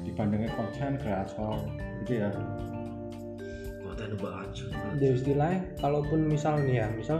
[0.00, 1.60] dibandingin konten kreator
[2.06, 2.30] gitu ya.
[3.82, 4.64] Konten baju.
[5.02, 7.18] ya istilahnya kalaupun misal nih ya misal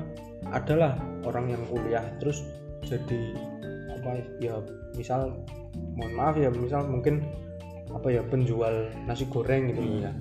[0.55, 0.95] adalah
[1.27, 2.47] orang yang kuliah terus
[2.87, 3.35] jadi
[3.91, 4.55] apa ya
[4.95, 5.35] misal
[5.99, 7.27] mohon maaf ya misal mungkin
[7.91, 10.13] apa ya penjual nasi goreng gitu loh ya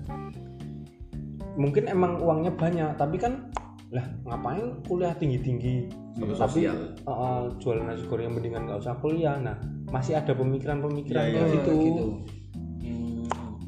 [1.56, 3.52] mungkin emang uangnya banyak tapi kan
[3.94, 5.76] lah ngapain kuliah tinggi tinggi
[6.18, 6.76] tapi sosial.
[7.06, 9.56] uh, uh, jual nasi goreng mendingan nggak usah kuliah nah
[9.94, 11.54] masih ada pemikiran-pemikiran Iya, kayak iya.
[11.54, 12.14] gitu Hmm.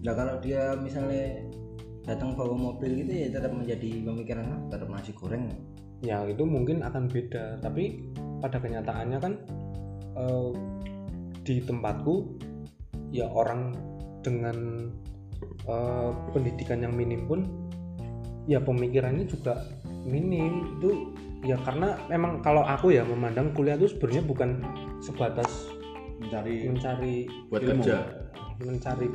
[0.07, 1.43] Nah kalau dia misalnya
[2.07, 5.51] datang bawa mobil gitu ya tetap menjadi pemikiran ah, tetap nasi goreng.
[5.99, 9.33] ya itu mungkin akan beda tapi pada kenyataannya kan
[10.15, 10.49] eh,
[11.41, 12.37] di tempatku
[13.09, 13.73] ya orang
[14.21, 14.87] dengan
[15.65, 17.43] eh, pendidikan yang minim pun
[18.45, 19.57] ya pemikirannya juga
[20.05, 24.49] minim itu ya karena memang kalau aku ya memandang kuliah itu sebenarnya bukan
[25.01, 25.49] sebatas
[26.21, 27.15] mencari mencari
[27.49, 27.83] buat Ilmu.
[27.83, 28.26] kerja
[28.57, 29.07] mencari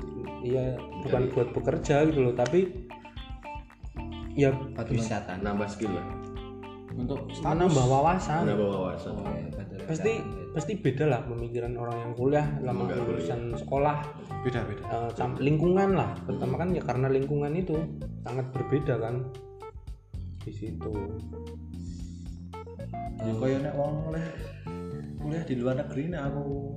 [0.42, 2.68] ya bukan buat bekerja gitu loh tapi
[4.32, 5.42] ya Batu loncatan.
[5.42, 6.06] nambah skill lah
[6.92, 8.44] untuk menambah wawasan.
[8.52, 9.16] Nambah wawasan.
[9.16, 9.48] Oh, ya,
[9.88, 10.20] pasti
[10.52, 14.04] pasti beda lah pemikiran orang yang kuliah lama lulusan sekolah.
[14.44, 16.12] Beda-beda eh, sam- lingkungan lah.
[16.28, 17.80] Pertama kan ya karena lingkungan itu
[18.20, 19.24] sangat berbeda kan
[20.44, 20.92] di situ.
[23.24, 24.26] Ya kaya nek wong oleh
[25.16, 26.76] kuliah di luar negeri nek aku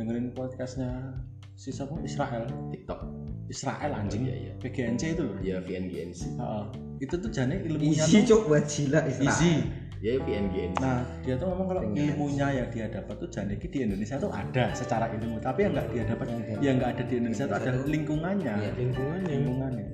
[0.00, 1.20] dengerin podcastnya
[1.54, 1.94] si siapa?
[2.02, 2.44] Israel.
[2.70, 3.00] TikTok.
[3.46, 4.24] Israel anjing.
[4.24, 4.52] Oh, iya, iya.
[4.58, 5.36] PGNC itu loh.
[5.44, 6.64] Ya VNGNC Heeh.
[7.04, 9.28] itu tuh jane ilmunya Easy tuh cok buat gila Israel.
[9.28, 9.52] easy.
[10.00, 13.78] Ya VNGNC nah dia tuh ngomong kalau ilmunya yang dia dapat tuh jane ki di
[13.84, 15.36] Indonesia tuh ada secara ilmu.
[15.40, 16.26] Tapi yang nggak dia dapat
[16.60, 18.54] yang nggak ada di Indonesia tuh ada lingkungannya.
[18.64, 18.70] Iya.
[18.80, 19.28] lingkungannya.
[19.30, 19.86] Lingkungannya.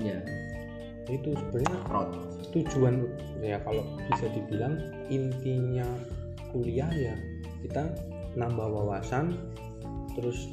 [0.00, 0.18] Iya.
[1.10, 1.76] itu sebenarnya
[2.54, 2.94] tujuan
[3.42, 4.78] ya kalau bisa dibilang
[5.10, 5.84] intinya
[6.54, 7.12] kuliah ya
[7.60, 7.90] kita
[8.38, 9.34] nambah wawasan
[10.14, 10.46] terus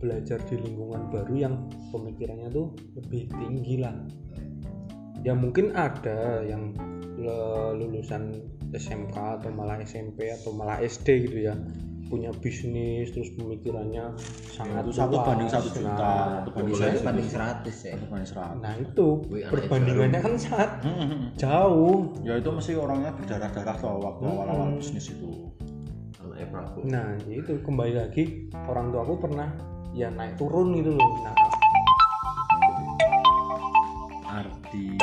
[0.00, 1.54] belajar di lingkungan baru yang
[1.92, 3.94] pemikirannya tuh lebih tinggi lah.
[5.20, 6.72] Ya mungkin ada yang
[7.76, 8.40] lulusan
[8.72, 11.54] SMK atau malah SMP atau malah SD gitu ya.
[12.10, 14.18] Punya bisnis terus pemikirannya
[14.50, 15.94] sangat itu satu banding satu juta.
[15.94, 17.94] Nah, satu banding satu banding 100 ya.
[17.94, 18.58] satu banding seratus.
[18.58, 20.70] Nah itu Wih, perbandingannya kan sangat
[21.38, 22.10] jauh.
[22.26, 25.54] Ya itu mesti orangnya berdarah-darah tuh waktu awal-awal bisnis itu
[26.40, 28.24] anaknya Prabu Nah, itu kembali lagi
[28.64, 29.48] orang tua aku pernah
[29.92, 31.10] ya naik turun gitu loh.
[31.20, 31.34] Nah,
[34.30, 34.96] Ardi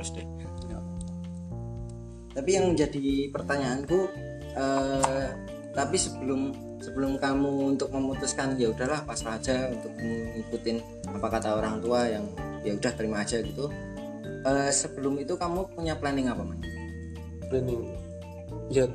[0.00, 0.26] terus deh.
[2.30, 3.98] Tapi yang menjadi pertanyaanku
[4.56, 5.28] eh,
[5.76, 10.80] tapi sebelum sebelum kamu untuk memutuskan ya udahlah pasrah aja untuk mengikutin
[11.12, 12.24] apa kata orang tua yang
[12.64, 13.68] ya udah terima aja gitu.
[14.24, 16.64] Eh, sebelum itu kamu punya planning apa, Man?
[17.50, 17.82] planning
[18.70, 18.86] ya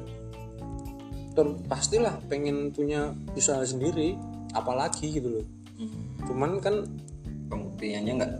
[1.36, 4.16] ter pastilah pengen punya usaha sendiri
[4.56, 5.45] apalagi gitu loh
[6.24, 6.88] cuman kan
[7.45, 8.34] Pembuktiannya nggak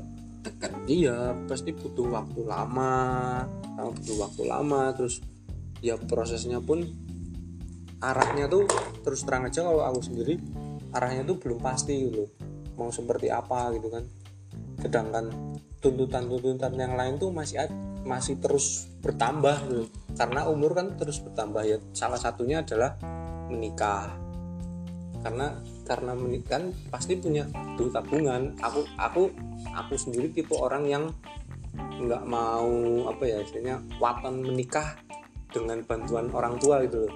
[0.45, 0.71] dekat.
[0.85, 2.93] iya pasti butuh waktu lama.
[3.75, 5.19] Uh, butuh waktu lama terus
[5.81, 6.85] ya prosesnya pun
[7.99, 8.69] arahnya tuh
[9.01, 10.37] terus terang aja kalau aku sendiri
[10.93, 12.29] arahnya tuh belum pasti gitu
[12.77, 14.03] mau seperti apa gitu kan.
[14.79, 15.25] Sedangkan
[15.79, 17.65] tuntutan-tuntutan yang lain tuh masih
[18.05, 19.85] masih terus bertambah gitu.
[20.15, 21.77] Karena umur kan terus bertambah ya.
[21.91, 22.99] Salah satunya adalah
[23.49, 24.13] menikah.
[25.23, 26.59] Karena karena menikah
[26.89, 27.45] pasti punya
[27.77, 28.57] duit tabungan.
[28.59, 29.29] Aku aku
[29.71, 31.03] aku sendiri tipe orang yang
[31.75, 34.99] nggak mau apa ya istilahnya waton menikah
[35.53, 37.13] dengan bantuan orang tua gitu loh.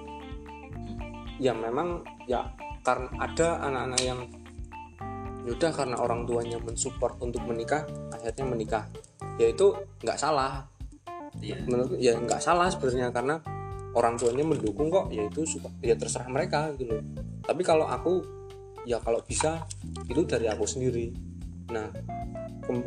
[1.36, 2.48] Ya memang ya
[2.80, 4.20] karena ada anak-anak yang
[5.44, 8.84] yaudah karena orang tuanya mensupport untuk menikah akhirnya menikah.
[9.36, 10.64] Ya itu nggak salah.
[11.40, 11.62] Iya.
[11.62, 13.38] menurut ya nggak salah sebenarnya karena
[13.94, 17.04] orang tuanya mendukung kok ya itu suka ya terserah mereka gitu loh.
[17.42, 18.39] Tapi kalau aku
[18.88, 19.64] ya kalau bisa
[20.08, 21.12] itu dari aku sendiri
[21.70, 21.88] nah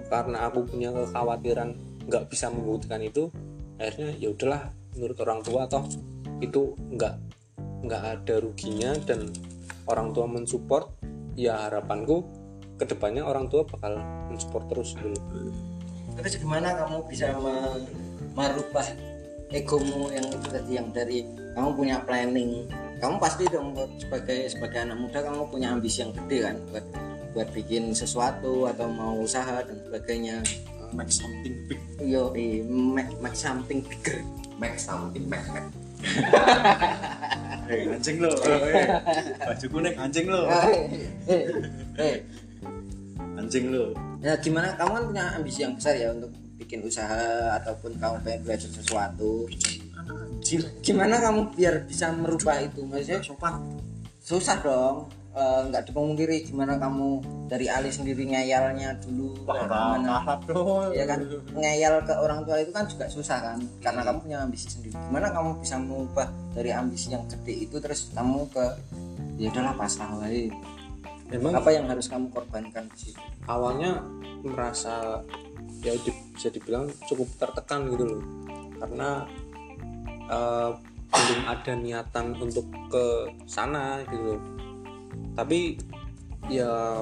[0.07, 1.75] karena aku punya kekhawatiran
[2.07, 3.31] nggak bisa membuktikan itu
[3.79, 4.61] akhirnya ya udahlah
[4.95, 5.85] menurut orang tua toh
[6.39, 7.15] itu nggak
[7.83, 9.27] nggak ada ruginya dan
[9.87, 10.87] orang tua mensupport
[11.35, 12.23] ya harapanku
[12.79, 13.99] ke depannya orang tua bakal
[14.31, 15.23] mensupport terus gitu loh.
[16.13, 17.83] Terus gimana kamu bisa me-
[18.33, 18.85] merubah
[19.53, 22.65] egomu yang itu tadi yang dari kamu punya planning
[23.01, 26.55] kamu pasti dong sebagai sebagai anak muda kamu punya ambisi yang gede kan?
[26.69, 26.85] Buat
[27.33, 30.37] buat bikin sesuatu atau mau usaha dan sebagainya.
[30.93, 31.81] Make something big.
[31.97, 34.21] Yo eh make, make something bigger.
[34.61, 35.65] Max something Max Max
[37.71, 38.31] eh anjing lo.
[38.43, 38.85] Eh
[39.41, 40.45] bajuku nek anjing lo.
[41.97, 42.21] Eh
[43.39, 43.95] anjing lo.
[44.21, 44.75] Ya gimana?
[44.77, 49.47] Kamu kan punya ambisi yang besar ya untuk bikin usaha ataupun kamu pengen belajar sesuatu.
[50.43, 52.83] Gim- Gimana kamu biar bisa merubah itu?
[52.83, 53.53] Maksudnya sopan.
[54.19, 54.97] susah dong.
[55.33, 57.19] Eh, nggak dipungkiri gimana kamu
[57.49, 60.21] dari Ali sendiri ngeyalnya dulu wah gimana?
[60.21, 60.93] kalap bro.
[60.93, 61.25] Ya kan?
[61.51, 63.57] Ngeyel ke orang tua itu kan juga susah kan?
[63.81, 64.93] Karena kamu punya ambisi sendiri.
[64.93, 68.65] Gimana kamu bisa mengubah dari ambisi yang gede itu terus kamu ke
[69.35, 70.53] ya udahlah pasrah wae.
[71.27, 73.19] Memang apa yang harus kamu korbankan di situ?
[73.43, 73.99] awalnya
[74.39, 75.19] merasa
[75.81, 78.21] ya di- bisa dibilang cukup tertekan gitu loh.
[78.77, 79.25] Karena
[80.33, 80.69] eh,
[81.13, 83.05] belum ada niatan untuk ke
[83.45, 84.41] sana gitu.
[85.37, 85.77] Tapi
[86.49, 86.97] ya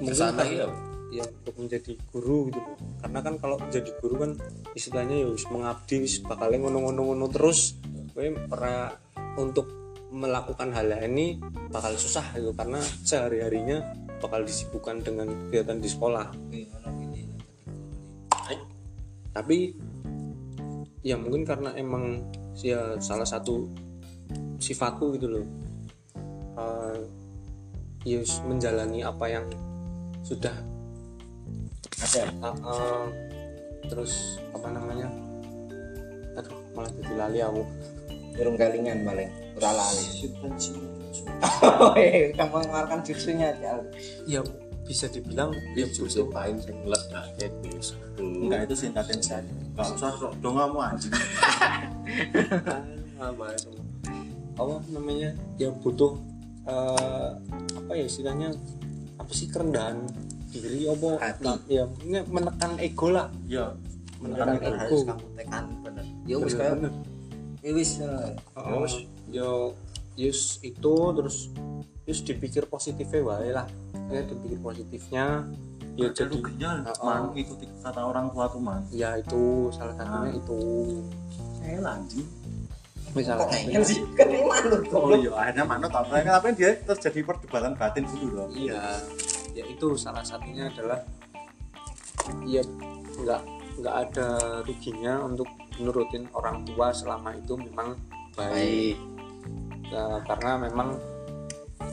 [0.00, 0.68] mungkin karena- ya.
[1.12, 2.60] ya untuk menjadi guru gitu.
[3.04, 4.32] Karena kan kalau jadi guru kan
[4.72, 7.76] istilahnya ya wis mengabdi wis bakal ngono-ngono terus.
[8.16, 8.92] Gue pernah
[9.36, 9.68] untuk
[10.12, 11.40] melakukan hal ini
[11.72, 13.80] bakal susah gitu karena sehari harinya
[14.20, 16.28] bakal disibukkan dengan kegiatan di sekolah.
[19.32, 19.72] Tapi
[21.00, 22.20] ya mungkin karena emang
[22.60, 23.72] ya salah satu
[24.60, 25.46] sifatku gitu loh.
[26.58, 26.98] Eh,
[28.04, 29.46] ya wis menjalani apa yang
[30.20, 30.52] sudah
[32.02, 32.22] ada.
[32.42, 33.04] Uh, uh,
[33.88, 35.08] terus apa namanya?
[36.36, 37.62] Aduh malah jadi lali aku.
[38.36, 39.30] Burung galingan paling.
[39.56, 40.32] Ora lali.
[41.62, 43.54] Oh iya kamu mengeluarkan jutsunya
[44.26, 44.42] ya
[44.82, 50.10] bisa dibilang dia justru main sing meledak kayak gitu enggak itu singkatin saja nggak usah
[50.42, 51.14] dong kamu anjing
[53.30, 53.70] apa itu.
[54.58, 55.30] Apa namanya?
[55.56, 56.18] Ya butuh
[56.66, 57.30] eh,
[57.78, 58.54] apa ya istilahnya?
[59.18, 60.02] Apa sih kerendahan
[60.50, 61.16] diri apa?
[61.20, 61.44] Hati.
[61.46, 63.28] Nah, ya ini menekan ego lah.
[63.48, 63.72] Ya
[64.20, 64.78] menekan Beneran ego.
[64.78, 66.04] harus kamu tekan bener.
[66.26, 66.74] Ya wis kayak
[67.62, 68.34] ya wis eh.
[68.58, 68.86] Oh,
[69.30, 69.50] yo
[70.12, 71.48] yus itu terus
[72.04, 73.66] yus dipikir positifnya wae lah.
[74.12, 75.46] Ya dipikir positifnya
[75.92, 77.04] ya jadi jadi ruginya Oh.
[77.04, 78.80] man ikuti kata orang tua tuh man.
[78.92, 80.60] Ya itu salah satunya itu
[81.62, 82.28] saya anjing
[83.12, 83.98] misalnya kok ngeyel sih?
[84.16, 86.12] Kan ini manut oh iya akhirnya manut apa?
[86.20, 88.48] Tapi dia terjadi perdebatan batin dulu loh.
[88.52, 88.80] Iya.
[89.52, 91.04] Ya itu salah satunya adalah
[92.48, 92.64] ya
[93.20, 93.42] nggak
[93.84, 94.28] nggak ada
[94.64, 97.96] ruginya untuk menurutin orang tua selama itu memang
[98.36, 98.96] baik.
[99.92, 100.96] Ya, karena memang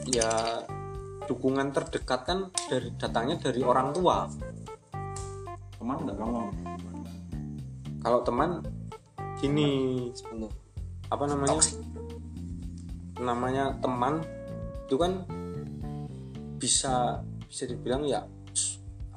[0.08, 0.64] ya
[1.28, 4.24] dukungan terdekat kan dari datangnya dari orang tua.
[5.76, 6.42] Teman enggak kamu?
[8.00, 8.64] Kalau teman
[9.40, 9.70] gini
[11.10, 11.58] apa namanya?
[13.20, 14.22] Namanya teman
[14.86, 15.24] itu kan
[16.60, 18.22] bisa bisa dibilang ya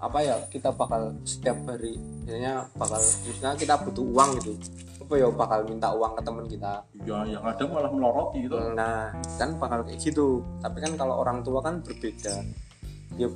[0.04, 4.52] apa ya kita bakal setiap hari misalnya bakal misalnya kita butuh uang gitu
[5.04, 6.74] apa ya bakal minta uang ke teman kita.
[7.04, 8.56] Ya yang ada malah meloroti gitu.
[8.72, 10.40] Nah kan bakal kayak gitu.
[10.64, 12.40] Tapi kan kalau orang tua kan berbeda.
[13.20, 13.28] Ya.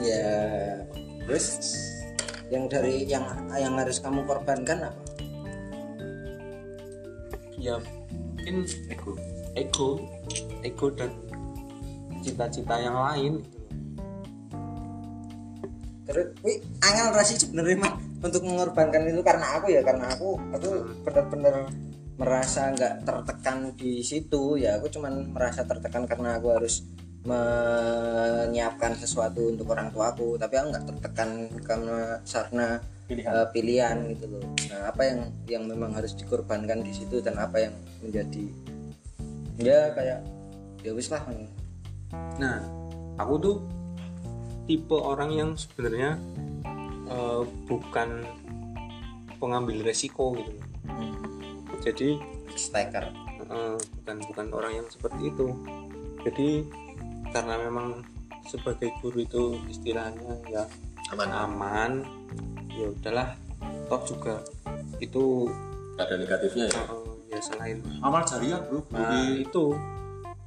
[0.00, 0.34] Ya
[1.28, 1.60] terus
[2.54, 3.26] yang dari yang
[3.58, 5.02] yang harus kamu korbankan apa?
[7.58, 9.12] Ya mungkin ego.
[9.58, 9.88] Ego.
[10.62, 11.10] Ego dan
[12.22, 13.34] cita-cita yang lain.
[16.04, 20.68] Terus wih angel rasi sebenarnya mah untuk mengorbankan itu karena aku ya karena aku aku
[21.04, 21.68] benar-benar
[22.14, 24.60] merasa nggak tertekan di situ.
[24.60, 26.84] Ya aku cuman merasa tertekan karena aku harus
[27.24, 32.66] menyiapkan sesuatu untuk orang tua aku tapi aku nggak tertekan karena karena
[33.08, 37.40] pilihan eh, pilihan gitu loh nah apa yang yang memang harus dikorbankan di situ dan
[37.40, 38.44] apa yang menjadi
[39.56, 40.20] ya kayak
[40.84, 41.24] ya wis lah
[42.38, 42.58] Nah,
[43.18, 43.56] aku tuh
[44.66, 46.18] tipe orang yang sebenarnya
[47.10, 48.24] eh, bukan
[49.38, 50.50] pengambil resiko gitu.
[50.54, 50.66] loh.
[51.82, 52.18] Jadi
[52.54, 53.10] staker
[53.44, 55.46] eh, bukan bukan orang yang seperti itu.
[56.24, 56.48] Jadi
[57.34, 58.06] karena memang
[58.46, 60.62] sebagai guru itu istilahnya ya
[61.10, 61.28] aman.
[61.34, 61.92] aman,
[62.70, 63.34] ya udahlah.
[63.90, 64.38] Toh juga
[65.02, 65.50] itu
[65.98, 66.78] ada negatifnya ya?
[66.78, 69.64] eh, ya selain amal jariah bro Nah Jadi, itu.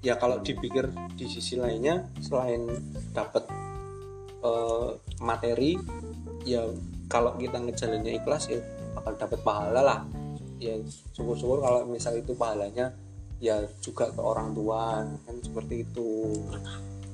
[0.05, 2.69] Ya kalau dipikir di sisi lainnya selain
[3.11, 3.43] dapat
[4.45, 5.75] eh, materi
[6.47, 6.63] ya
[7.11, 8.63] kalau kita ngejalannya ikhlas ya
[8.95, 9.99] bakal dapat pahala lah.
[10.57, 10.79] Ya
[11.13, 12.93] syukur-syukur kalau misal itu pahalanya
[13.37, 16.09] ya juga ke orang tua kan seperti itu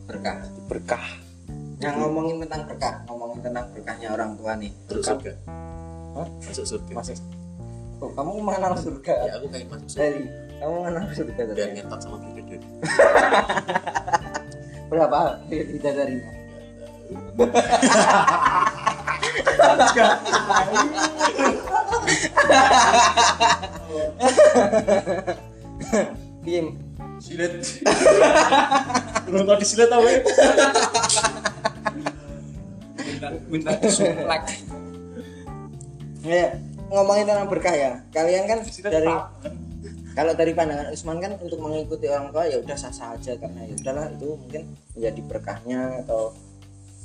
[0.08, 1.06] berkah berkah
[1.84, 4.72] Nah ngomongin tentang berkah, ngomongin tentang berkahnya orang tua nih.
[4.72, 5.20] masuk Berkah.
[5.20, 5.36] surga
[6.16, 6.28] Hah?
[6.40, 7.20] masuk surga Masuk.
[8.00, 9.14] Oh, kamu mengenal surga?
[9.28, 10.24] ya aku kayak masuk surga Dari
[10.60, 11.76] kamu mengenal surga biar tadi.
[11.76, 12.64] ngetot sama bidadari
[14.94, 15.20] Berapa
[15.52, 16.32] bidadarinya?
[25.34, 25.53] ya
[26.44, 26.62] Piye?
[27.24, 27.54] Silet.
[29.30, 30.20] Belum tau disilet apa ya?
[33.48, 34.44] minta disuplek
[36.24, 36.56] Ya,
[36.88, 38.00] ngomongin tentang berkah ya.
[38.16, 39.12] Kalian kan dari
[40.14, 43.74] kalau dari pandangan Usman kan untuk mengikuti orang tua ya udah sah-sah aja karena ya
[43.76, 44.62] udahlah itu mungkin
[44.96, 46.32] menjadi berkahnya atau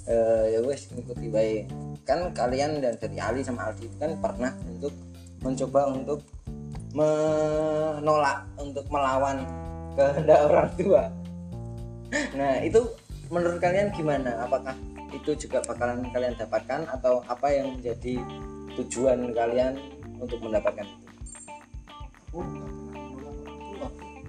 [0.07, 1.63] eh, ya wes mengikuti baik.
[2.07, 4.95] Kan kalian dan dari Ali sama Aldi itu kan pernah untuk
[5.43, 6.23] mencoba untuk
[6.99, 9.47] menolak untuk melawan
[9.95, 11.03] kehendak orang tua.
[12.35, 12.81] Nah, itu
[13.31, 14.43] menurut kalian gimana?
[14.43, 14.75] Apakah
[15.15, 18.19] itu juga bakalan kalian dapatkan atau apa yang menjadi
[18.75, 19.79] tujuan kalian
[20.19, 21.07] untuk mendapatkan itu?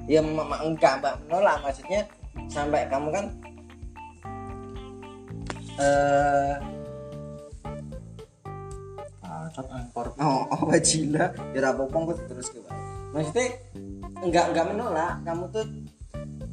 [0.09, 2.01] Ya enggak mbak menolak maksudnya
[2.49, 3.25] sampai kamu kan
[5.77, 6.78] eh
[9.57, 10.07] Angkor.
[10.21, 12.59] oh, oh wajila ya apa apa terus ke
[13.09, 13.47] maksudnya
[14.21, 15.13] enggak enggak menolak.
[15.25, 15.65] Kamu tuh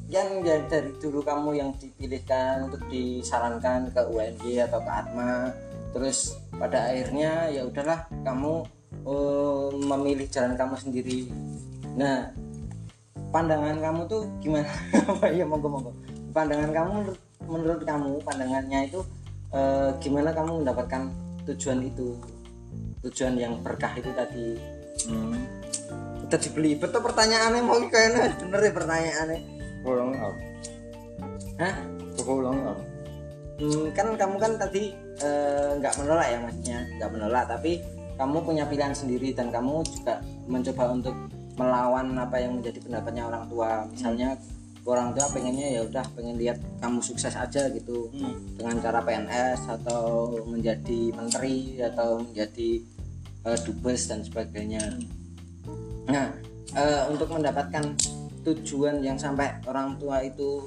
[0.06, 5.50] yang ya dari dulu kamu yang dipilihkan untuk disarankan ke UNJ atau ke Atma
[5.90, 8.62] terus pada akhirnya ya udahlah kamu
[9.02, 11.20] eh, memilih jalan kamu sendiri.
[11.98, 12.30] Nah
[13.34, 14.70] pandangan kamu tuh gimana?
[15.38, 15.92] Ya monggo monggo.
[16.30, 19.00] Pandangan kamu menurut, menurut kamu pandangannya itu
[19.50, 21.02] eh, gimana kamu mendapatkan
[21.50, 22.14] tujuan itu
[23.06, 24.48] tujuan yang berkah itu tadi.
[25.06, 25.38] Hmm.
[26.26, 26.74] kita dibeli.
[26.74, 29.38] Betul pertanyaannya mau kayaknya bener ya pertanyaannya?
[29.86, 30.36] Ulang tahun.
[31.62, 31.74] hah?
[32.26, 32.80] Ulang tahun.
[33.56, 34.92] Hmm, kan kamu kan tadi
[35.22, 36.78] eh, nggak menolak ya maksudnya?
[36.98, 37.72] Nggak menolak tapi
[38.16, 41.14] kamu punya pilihan sendiri dan kamu juga mencoba untuk
[41.56, 43.84] melawan apa yang menjadi pendapatnya orang tua.
[43.88, 44.36] Misalnya
[44.86, 48.12] orang tua pengennya ya udah pengen lihat kamu sukses aja gitu.
[48.56, 52.95] Dengan cara PNS atau menjadi menteri atau menjadi
[53.46, 54.82] eh, dubes dan sebagainya
[56.10, 56.34] nah
[56.74, 57.94] eh, untuk mendapatkan
[58.42, 60.66] tujuan yang sampai orang tua itu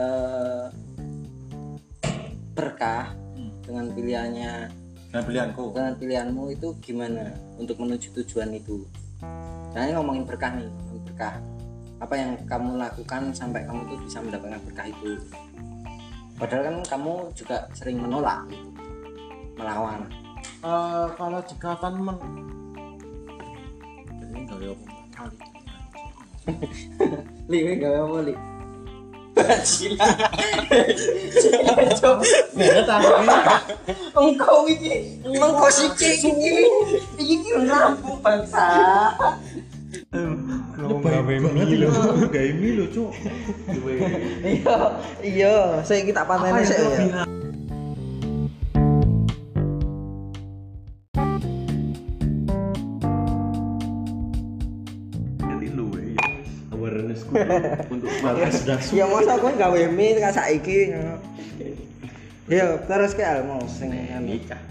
[0.00, 0.66] eh,
[2.56, 3.12] berkah
[3.66, 4.52] dengan pilihannya
[5.12, 5.76] Dan pilihanku.
[5.76, 8.88] dengan pilihanmu itu gimana untuk menuju tujuan itu
[9.76, 11.34] nah ini ngomongin berkah nih ngomongin berkah
[11.96, 15.10] apa yang kamu lakukan sampai kamu tuh bisa mendapatkan berkah itu
[16.36, 18.68] padahal kan kamu juga sering menolak gitu.
[19.56, 20.04] melawan
[20.66, 22.18] Eh, kalau jikatan men
[24.16, 24.86] ini nggak ada apa?
[25.14, 25.36] Kali.
[27.50, 28.34] Li kowe gawe apa li?
[29.68, 30.06] Cila.
[31.38, 32.18] Cila, Cok.
[34.16, 36.52] Engkau iki, engkau siki iki.
[37.20, 38.66] Iki rampung bangsa.
[40.76, 41.88] ngomong gawe mie lho.
[42.26, 43.10] gawe mie lho cuk.
[44.42, 44.76] Iya,
[45.22, 47.35] iya, saya kita pantene sik
[57.94, 60.92] untuk Bapak sudah Ya masa aku gawe mie kan saiki.
[62.46, 64.30] Ya, terus ke Almo sing anu.
[64.30, 64.62] nikah.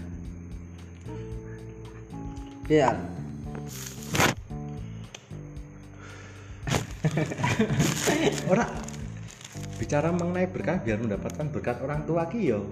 [2.66, 2.96] Iya.
[8.50, 8.66] Ora
[9.76, 12.64] bicara mengenai berkah biar mendapatkan berkat orang tua ki yo.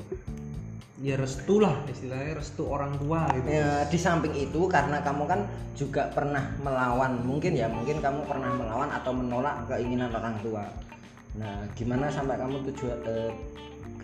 [1.02, 5.40] Ya restu lah istilahnya restu orang tua gitu Ya, di samping itu karena kamu kan
[5.74, 10.62] juga pernah melawan, mungkin ya, mungkin kamu pernah melawan atau menolak keinginan orang tua.
[11.34, 13.32] Nah, gimana sampai kamu tujuan eh,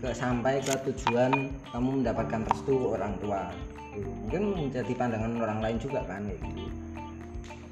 [0.03, 1.31] ke sampai ke tujuan
[1.71, 3.55] kamu mendapatkan restu orang tua?
[3.95, 6.67] Mungkin menjadi pandangan orang lain juga kan kayak gitu.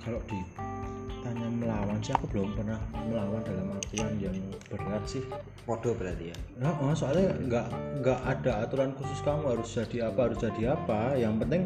[0.06, 0.77] Kalau ditanya
[1.58, 4.36] melawan sih aku belum pernah melawan dalam artian yang
[4.70, 5.22] berat sih.
[5.66, 6.36] Podo berarti ya.
[6.62, 7.66] Nah, oh, soalnya nggak
[8.00, 11.18] nggak ada aturan khusus kamu harus jadi apa harus jadi apa.
[11.18, 11.62] Yang penting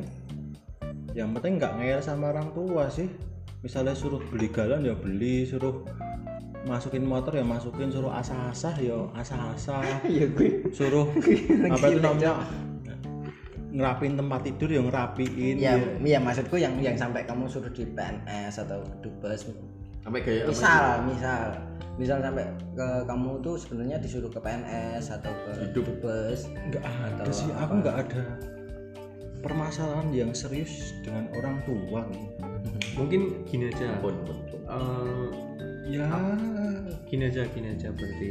[1.13, 3.13] yang penting nggak ngeyel sama orang tua sih.
[3.63, 5.87] Misalnya suruh beli galon ya beli, suruh
[6.67, 9.85] masukin motor ya masukin, suruh asah-asah ya asah-asah.
[10.11, 10.73] Iya gue.
[10.75, 11.07] Suruh
[11.75, 12.43] apa itu namanya
[13.73, 15.97] ngerapin tempat tidur ya ngerapiin Ya, ya.
[16.05, 19.49] ya maksudku yang yang sampai kamu suruh di PNS atau dubes
[20.03, 21.41] Sampai kayak apa misal misal
[21.95, 25.85] misal sampai ke kamu tuh sebenarnya disuruh ke PNS atau ke Hidup.
[26.03, 27.61] dubes nggak ada Atau sih apa?
[27.69, 28.25] aku nggak ada
[29.43, 32.27] permasalahan yang serius dengan orang tua nih.
[32.95, 34.61] mungkin gini aja Pun, pun, pun.
[34.69, 35.27] Eh,
[35.99, 36.07] ya
[37.07, 38.31] gini aja gini aja berarti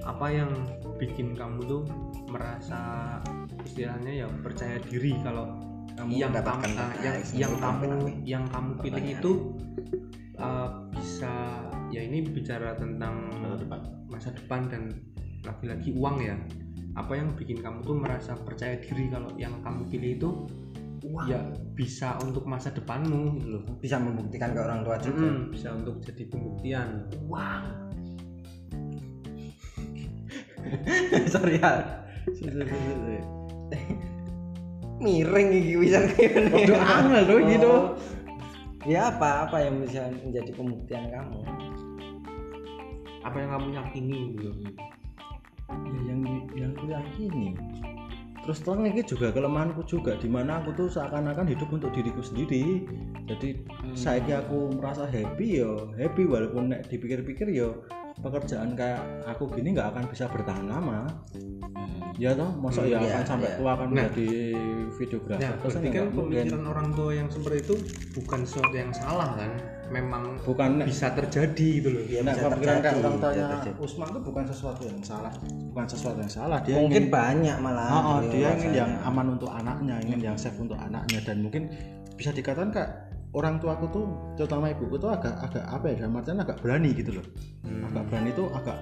[0.00, 0.50] apa yang
[0.96, 1.82] bikin kamu tuh
[2.26, 3.20] merasa
[3.62, 5.46] istilahnya ya percaya diri kalau
[5.90, 6.64] Kamu yang kamu
[7.04, 7.88] yang yang kamu
[8.24, 9.32] yang kamu pilih itu
[10.40, 11.32] uh, bisa
[11.90, 13.80] ya ini bicara tentang Masa depan.
[14.10, 14.82] masa depan dan
[15.42, 16.36] lagi-lagi uang ya
[16.92, 20.30] apa yang bikin kamu tuh merasa percaya diri kalau yang kamu pilih itu
[21.24, 21.40] ya
[21.72, 25.96] bisa untuk masa depanmu gitu loh bisa membuktikan ke orang tua juga Mm, bisa untuk
[26.04, 26.88] jadi pembuktian
[27.24, 27.64] Wow.
[31.32, 31.72] Sorry ya.
[35.00, 37.72] Miring iki bisa kayak Waduh, angel tuh gitu.
[38.88, 41.40] Ya apa apa yang bisa menjadi pembuktian kamu?
[43.20, 44.50] apa yang kamu yakini gitu?
[45.68, 46.20] Ya, yang
[46.56, 47.54] yang aku yakini.
[48.40, 52.88] Terus terang ini juga kelemahanku juga di mana aku tuh seakan-akan hidup untuk diriku sendiri.
[53.28, 53.60] Jadi
[53.92, 55.92] saya aku merasa happy yo.
[56.00, 57.84] Happy walaupun nek dipikir-pikir yo
[58.20, 61.08] pekerjaan kayak aku gini nggak akan bisa bertahan lama
[62.20, 63.56] ya toh masa ya iya, akan sampai iya.
[63.56, 64.04] tua akan Nah.
[64.04, 64.28] menjadi
[64.92, 67.74] videografer Nah, berarti kan pemikiran orang tua yang seperti itu
[68.12, 69.50] bukan sesuatu yang salah kan?
[69.90, 72.04] Memang bukan bisa terjadi gitu loh.
[72.04, 73.78] Ya, Nah, bisa pemikiran terjadi, orang tuanya bisa terjadi.
[73.80, 75.32] Usman itu bukan sesuatu yang salah,
[75.72, 76.58] bukan sesuatu yang salah.
[76.60, 77.88] Dia Mungkin ingin, banyak malah.
[77.88, 81.18] Oh, oh, di dia luar ingin yang aman untuk anaknya, ingin yang safe untuk anaknya
[81.24, 81.62] dan mungkin
[82.14, 82.90] bisa dikatakan kayak
[83.30, 84.04] orang tuaku tuh,
[84.34, 87.26] terutama ibuku tuh agak agak apa ya, dalam artian agak berani gitu loh.
[87.86, 88.78] Agak berani tuh agak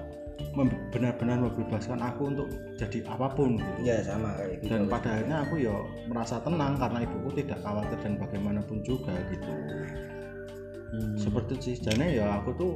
[0.95, 3.81] benar-benar membebaskan aku untuk jadi apa pun gitu.
[3.83, 4.71] Ya sama kayak gitu.
[4.71, 5.75] Dan pada akhirnya aku ya
[6.07, 9.53] merasa tenang karena ibuku tidak khawatir dan bagaimanapun juga gitu
[11.21, 12.73] seperti itu sih jadi ya aku tuh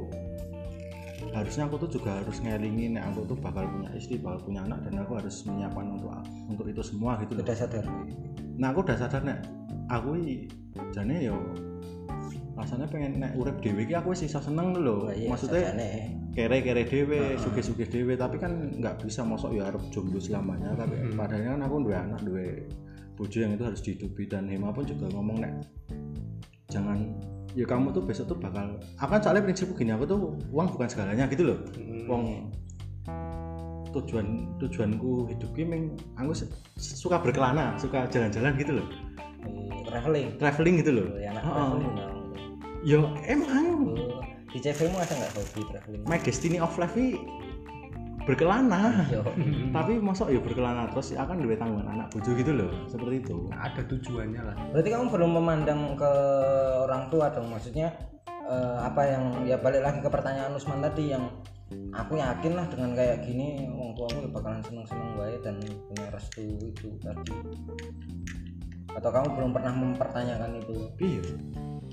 [1.33, 5.01] harusnya aku tuh juga harus ngelingin aku tuh bakal punya istri bakal punya anak dan
[5.01, 6.11] aku harus menyiapkan untuk
[6.51, 7.85] untuk itu semua gitu loh Udah sadar.
[8.59, 9.39] nah aku udah sadar nek
[9.89, 10.15] aku
[10.93, 11.37] jane yo
[12.53, 15.09] rasanya pengen urip dhewe iki aku wis iso seneng lho.
[15.09, 15.73] Lah, iya, maksudnya
[16.37, 21.57] kere-kere dhewe sugih-sugih dhewe tapi kan nggak bisa mosok ya harus jomblo selamanya tapi padahal
[21.57, 22.65] kan aku duwe anak duwe
[23.13, 25.53] bojo yang itu harus dihidupi dan Hema pun juga ngomong nek
[26.73, 27.13] jangan
[27.53, 30.19] ya kamu tuh besok tuh bakal akan soalnya prinsipku gini aku tuh
[30.49, 31.59] uang bukan segalanya gitu loh
[32.09, 32.49] uang
[33.93, 36.33] tujuan tujuanku hidup ini aku
[36.81, 38.87] suka berkelana suka jalan-jalan gitu loh
[39.83, 40.27] Traveling.
[40.37, 41.53] traveling gitu loh Oh, ya anak Heeh.
[41.53, 42.15] traveling dong.
[42.83, 46.01] ya emang Oh, Di CV mu ada nggak hobi traveling?
[46.05, 47.17] my destiny of life ini
[48.23, 49.19] berkelana Yo.
[49.69, 53.83] tapi mosok ya berkelana terus akan duwe tanggungan anak bojo gitu loh seperti itu Ada
[53.83, 54.55] tujuannya lah.
[54.71, 56.11] Berarti kamu belum memandang ke
[56.79, 57.91] orang tua dong, maksudnya
[58.23, 61.27] eh, apa yang ya balik lagi ke pertanyaan Usman tadi yang
[61.91, 66.41] aku yakin lah dengan kayak gini orang tuamu ya bakalan seneng-seneng baik dan punya restu
[66.61, 67.33] itu tadi.
[68.93, 70.75] Atau kamu belum pernah mempertanyakan itu?
[71.01, 71.23] iya.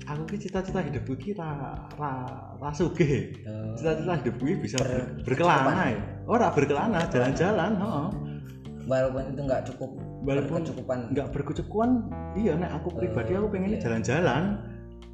[0.01, 2.11] Aku ki cita-cita hidupku ki ra ra
[2.57, 3.37] ra sugih.
[3.37, 6.01] Eh, cita-cita hidupku bisa ber- berkelana ya.
[6.25, 8.07] Ora berkelana jalan-jalan heeh.
[8.89, 9.89] Walaupun itu nggak cukup
[10.25, 10.97] Walaupun berkecukupan.
[11.13, 11.89] nggak berkecukupan
[12.33, 14.57] iya nek aku pribadi aku pengennya jalan-jalan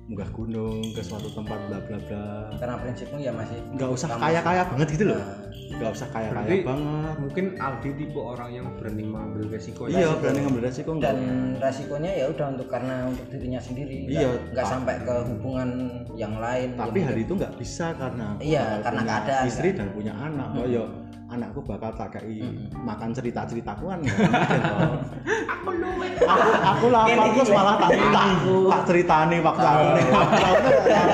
[0.07, 2.25] munggah gunung ke suatu tempat bla bla bla.
[2.55, 4.23] Karena prinsipmu ya masih nggak usah Sama.
[4.23, 5.19] kaya-kaya banget gitu loh.
[5.19, 5.35] Nah,
[5.77, 7.15] nggak usah kaya-kaya Berarti- banget.
[7.19, 9.99] Mungkin Aldi tipe orang yang berani mengambil resiko ya.
[9.99, 11.27] iya berani ngambil resiko enggak dan
[11.59, 13.97] resikonya ya udah untuk karena untuk dirinya sendiri.
[14.07, 15.69] Iya, nggak sampai ke hubungan
[16.15, 19.77] yang lain tapi yang hari itu nggak bisa karena Iya, karena punya keadaan, istri kan?
[19.77, 20.83] dan punya anak oh yo
[21.27, 22.39] anakku bakal tak kei
[22.71, 23.99] makan cerita ceritaku kan.
[25.67, 26.27] Mungkin toh.
[26.27, 28.27] aku aku lapar terus malah tak tak
[28.71, 30.53] tak ceritani waktu aku nih lapar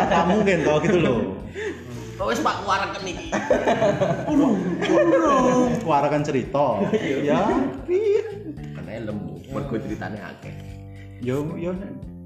[0.05, 1.19] nggak mungkin toh gitu loh.
[2.21, 3.27] Oh, wis Pak kuaraken iki.
[5.81, 6.77] keluarkan cerita.
[7.25, 7.41] Ya.
[7.89, 8.21] Piye
[8.77, 10.53] Karena lemu, mergo ceritane akeh.
[11.23, 11.71] yo yo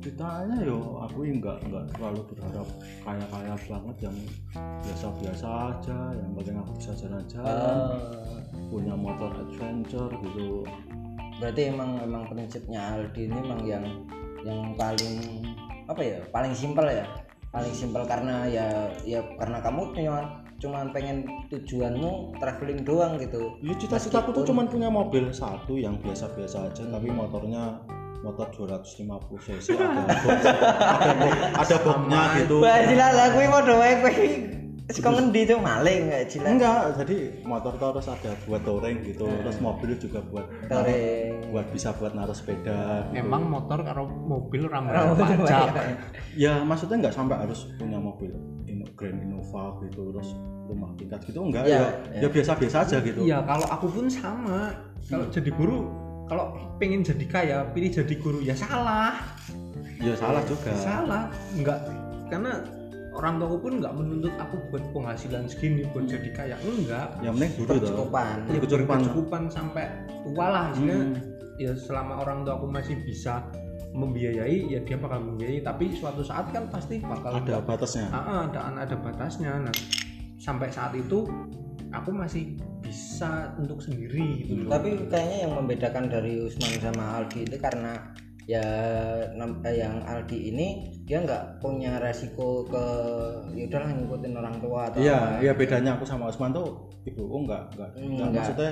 [0.02, 2.68] ceritanya yo aku enggak enggak terlalu berharap.
[3.02, 4.18] Kaya kaya banget yang
[4.58, 10.64] biasa biasa aja yang penting aku bisa jalan-jalan Eh, punya motor adventure gitu.
[11.38, 13.86] Berarti emang emang prinsipnya Aldi ini emang yang
[14.46, 15.46] yang paling
[15.88, 17.06] apa ya paling simpel ya?
[17.50, 18.68] Paling simpel karena ya
[19.02, 20.20] ya karena kamu cuma
[20.58, 21.22] cuman pengen
[21.54, 23.54] tujuanmu traveling doang gitu.
[23.62, 27.78] Ya cita-citaku tuh cuman punya mobil satu yang biasa-biasa aja tapi motornya
[28.26, 32.56] motor 250 cc ada box ada box ada boxnya gitu.
[32.62, 34.28] Wah jelas aku mau doang kowe
[34.88, 39.28] Suka ngendi tuh maling nggak jelas enggak jadi motor tuh harus ada buat touring gitu
[39.28, 41.52] terus mobil juga buat Touring.
[41.52, 43.20] buat bisa buat naruh sepeda gitu.
[43.20, 45.76] Emang motor karo mobil ramah pajak.
[46.40, 48.32] ya maksudnya nggak sampai harus punya mobil
[48.98, 50.34] Grand Innova gitu terus
[50.68, 51.70] rumah tingkat gitu enggak.
[51.70, 52.30] Ya, ya ya.
[52.34, 53.20] biasa-biasa aja gitu.
[53.24, 54.74] Iya, kalau aku pun sama.
[55.08, 55.88] Kalau jadi guru,
[56.28, 56.46] kalau
[56.78, 58.40] pengen jadi kaya, pilih jadi guru.
[58.44, 59.16] Ya salah.
[59.98, 60.72] ya salah juga.
[60.78, 61.24] Salah,
[61.58, 61.80] enggak
[62.30, 62.62] karena
[63.18, 66.56] orang tuaku pun nggak menuntut aku buat penghasilan segini buat jadi kaya.
[66.62, 68.36] Enggak yang penting guru tuh Berkecukupan.
[68.46, 68.88] ya Kecukupan.
[69.02, 69.86] berkecukupan sampai
[70.22, 71.18] tua lah Hmm.
[71.58, 73.42] ya selama orang tua aku masih bisa
[73.92, 75.66] membiayai ya dia bakal membiayai.
[75.66, 78.06] Tapi suatu saat kan pasti bakal ada batasnya.
[78.14, 79.52] Ada ada batasnya.
[79.66, 79.74] Nah
[80.38, 81.26] sampai saat itu
[81.90, 82.54] aku masih
[82.88, 84.72] bisa untuk sendiri gitu loh.
[84.72, 88.16] tapi kayaknya yang membedakan dari Usman sama Aldi itu karena
[88.48, 88.64] ya
[89.36, 90.68] eh, yang Aldi ini
[91.04, 92.84] dia nggak punya resiko ke
[93.52, 97.68] ya udahlah ngikutin orang tua atau Iya, iya bedanya aku sama Usman tuh ibuku enggak
[97.76, 98.30] enggak, enggak, Enggak.
[98.32, 98.72] maksudnya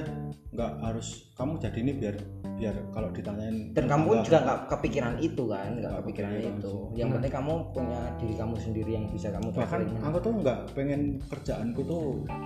[0.55, 2.15] enggak harus kamu jadi ini biar
[2.55, 4.25] biar kalau ditanyain dan kamu pun enggak.
[4.25, 6.75] juga nggak kepikiran itu kan nggak Nggak kepikiran kepikiran itu.
[6.95, 11.01] yang penting kamu punya diri kamu sendiri yang bisa kamu bahkan aku tuh enggak pengen
[11.27, 12.03] kerjaanku tuh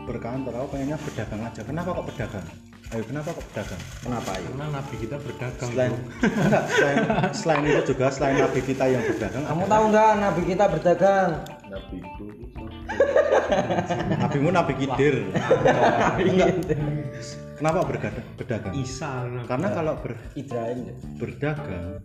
[0.09, 1.61] berkantor aku pengennya berdagang aja.
[1.61, 2.45] Kenapa kok berdagang
[2.89, 3.81] ayo kenapa kok berdagang?
[4.01, 5.93] Kenapa ya karena nabi kita berdagang selain
[6.25, 6.97] enggak, selain
[7.37, 11.29] selain itu juga selain nabi kita yang berdagang kamu tahu nggak nabi kita berdagang?
[11.69, 12.25] Nabi itu
[14.17, 15.15] nabimu nabi kidir.
[16.17, 16.49] Enggak.
[17.61, 18.25] Kenapa berdagang?
[18.33, 18.73] Berdagang?
[18.73, 19.45] Isa nabi.
[19.45, 20.79] karena kalau ber, Ibrahim
[21.21, 22.01] berdagang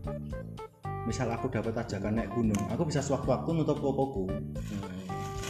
[1.09, 4.28] misal aku dapat ajakan naik gunung aku bisa sewaktu-waktu nutup tokoku.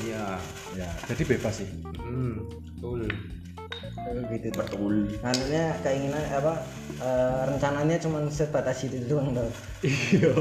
[0.06, 0.38] Iya.
[0.78, 1.68] Ya jadi bebas sih.
[1.98, 2.46] Hmm,
[2.78, 3.10] betul
[4.30, 4.48] gitu.
[4.52, 4.94] Betul.
[5.22, 6.52] Maksudnya keinginan apa
[7.00, 9.30] eh, rencananya cuma sebatas itu doang
[9.82, 10.32] iya.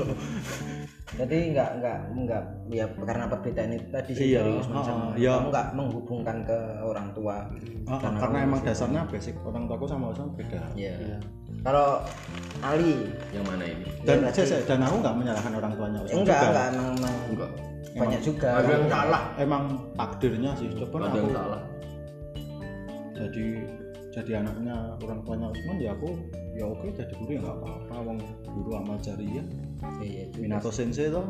[1.14, 2.43] Jadi nggak nggak nggak
[2.74, 5.38] ya karena perbedaan itu tadi sih Iya, dari oh, sama iya.
[5.38, 7.38] kamu nggak menghubungkan ke orang tua.
[7.86, 10.58] Ah, ah, karena emang dasarnya basic orang tuaku sama Usman beda.
[10.74, 11.22] Iya.
[11.62, 12.01] Kalau
[12.66, 13.86] Ali yang mana ini?
[14.01, 16.34] Dan Iya, saya- saya- dan aku nggak menyalahkan orang tuanya enggak juga.
[16.49, 17.51] enggak emang, emang enggak.
[17.93, 18.49] banyak juga.
[18.58, 19.24] ada yang salah.
[19.38, 21.62] Emang takdirnya sih coba ada aku salah
[23.14, 23.45] jadi
[24.14, 26.09] jadi anaknya orang tuanya Usman ya aku
[26.53, 27.95] ya oke jadi guru ya nggak apa-apa.
[28.05, 29.45] Wong guru amal jariah.
[29.99, 30.41] Iya, iya, juga.
[30.45, 31.26] Minato Sensei toh?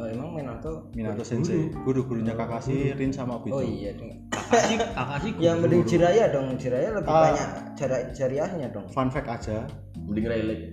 [0.00, 0.88] Oh, emang Minato.
[0.96, 1.68] Minato Sensei.
[1.84, 4.12] Guru-gurunya Kakashi Rin sama Obito Oh iya dong.
[4.32, 7.22] Akasih Akasih Yang mending Jiraya dong, Jiraya lebih Ah.
[7.32, 8.86] banyak jari jariahnya dong.
[8.92, 9.64] fun fact aja.
[10.04, 10.64] Mending relate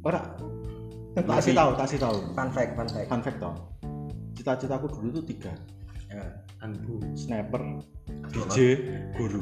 [0.00, 0.22] ora.
[1.12, 2.16] Tak kasih tahu kasih tahu.
[2.34, 3.06] Fun fact, fun fact.
[3.10, 3.54] fun fact toh.
[4.38, 5.52] Cita-citaku dulu tuh tiga.
[6.08, 6.22] Ya.
[6.60, 7.80] Anbu sniper.
[8.36, 8.56] DJ
[9.16, 9.40] guru.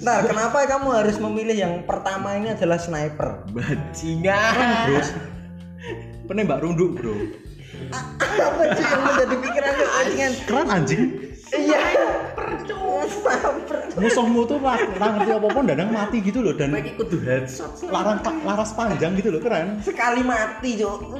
[0.00, 3.42] Ntar kenapa kamu harus memilih yang pertama ini adalah sniper?
[3.50, 4.86] bajingan.
[4.86, 5.02] Bro
[6.30, 7.10] penembak runduk bro.
[7.90, 10.32] Apa sih yang menjadi pikiran anjingan?
[10.46, 11.02] keren anjing.
[11.50, 11.80] Iya.
[13.10, 13.58] Sniper.
[13.98, 16.70] musuhmu tuh lah ngerti apa pun dadang mati gitu loh dan
[17.90, 19.82] larang laras panjang gitu loh keren.
[19.82, 21.18] Sekali mati, Cok.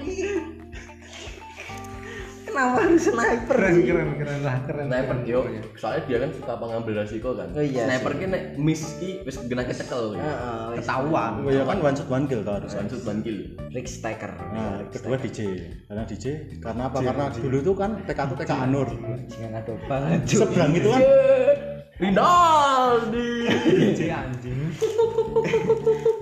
[2.51, 3.57] Kenapa harus sniper?
[3.57, 3.85] keren sih?
[3.87, 5.31] keren keren lah keren sniper keren.
[5.31, 5.41] yo.
[5.79, 7.49] soalnya dia kan suka pengambil resiko kan.
[7.55, 10.23] Oh iya sniper ki nek miss ki wis kena kecekel wis.
[10.83, 11.33] ketahuan.
[11.47, 13.39] Oh ya kan one shot one kill tuh harus one shot one kill.
[13.71, 14.33] Rick Staker.
[14.51, 15.39] nah kedua DJ
[15.87, 16.27] karena DJ
[16.59, 16.99] karena apa?
[16.99, 18.89] Karena dulu tuh kan TK tuh TK Anur
[19.31, 20.21] Jangan ada banget.
[20.27, 21.03] Seberang itu kan?
[22.01, 23.31] Rinaldi.
[23.81, 24.73] DJ anjing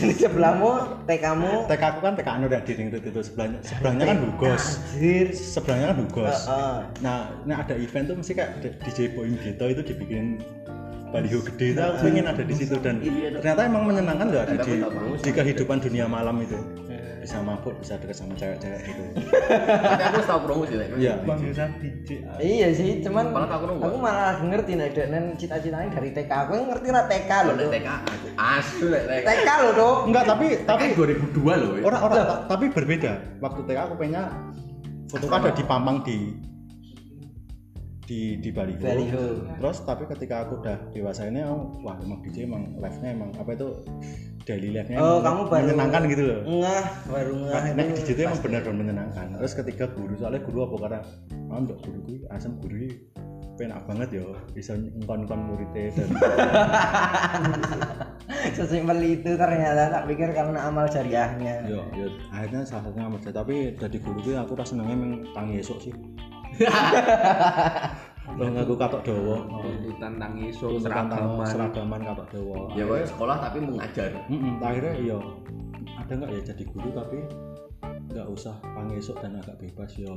[0.00, 0.70] Di sebelahmu,
[1.04, 1.52] TK-mu.
[1.68, 3.20] TK aku kan TK Anur ya di Ring Road itu.
[3.20, 5.26] Sebelahnya seberangnya kan Dugos Anjir.
[5.34, 6.76] seberangnya kan Heeh.
[7.04, 8.50] nah ini ada event tuh mesti kayak
[8.86, 10.40] DJ Boeing gitu itu dibikin
[11.10, 11.74] baliho gede.
[11.74, 13.02] Itu aku pengen ada di situ dan
[13.42, 14.72] ternyata emang menyenangkan loh ada di,
[15.20, 16.58] di kehidupan dunia malam itu
[17.20, 19.02] bisa mabuk bisa deket sama cewek-cewek gitu
[19.60, 22.08] tapi aku tahu promo sih iya bangsa DJ
[22.40, 23.84] Iya sih, cuman Malah aku nunggu.
[23.84, 26.30] aku malah ngerti nih dan cita-citanya dari TK.
[26.32, 27.54] Aku yang ngerti lah TK loh.
[27.60, 27.88] TK
[28.80, 29.96] nek TK TK loh, Dok.
[30.08, 31.82] enggak tapi tapi tapi 2002 loh ya.
[31.84, 34.24] orang orang ta- tapi berbeda waktu TK aku pengennya
[35.06, 36.16] foto ada di Pampang di
[38.10, 38.82] di di Baliho.
[38.82, 39.24] Baliho.
[39.62, 43.54] Terus tapi ketika aku udah dewasa ini, oh, wah emang DJ emang live-nya emang apa
[43.54, 43.68] itu
[44.42, 46.40] daily live-nya Oh, emang kamu baru menyenangkan gitu loh.
[46.42, 49.26] Ngah, baru ngah itu DJ itu emang benar-benar menyenangkan.
[49.38, 51.00] Terus ketika guru soalnya guru apa karena
[51.62, 52.90] ndok guru gue asam guru
[53.54, 54.24] penak banget ya
[54.56, 56.08] bisa ngkon-ngkon muridnya dan
[58.56, 61.68] Sesimpel itu ternyata tak pikir karena amal jariahnya.
[61.68, 65.60] yo yo akhirnya salah satunya amat tapi jadi guru gue aku rasa senengnya emang tangi
[65.60, 65.92] esok sih.
[68.38, 69.36] Lo ngaku katok dawa.
[69.58, 72.58] tuntutan tangi so Seragaman, seragaman katok dawa.
[72.78, 74.10] Ya kayak sekolah tapi mengajar.
[74.30, 75.18] Mm-mm, akhirnya iya
[75.98, 77.18] ada nggak ya jadi guru tapi
[78.10, 80.10] nggak usah pangesok dan agak bebas ya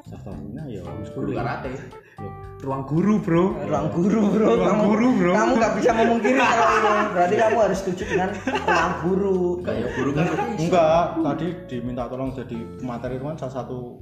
[0.00, 0.82] satunya ya
[1.12, 1.76] Guru karate.
[2.16, 2.28] Yo,
[2.64, 4.46] ruang guru bro Ruang guru, Bro.
[4.48, 5.32] Ruang kamu, guru, bro.
[5.36, 6.90] Kamu nggak bisa memungkiri kalau ini.
[7.12, 9.38] Berarti kamu harus setuju dengan ruang guru.
[9.60, 10.26] Kayak guru kan
[10.56, 14.00] enggak tadi diminta tolong jadi materi kan salah satu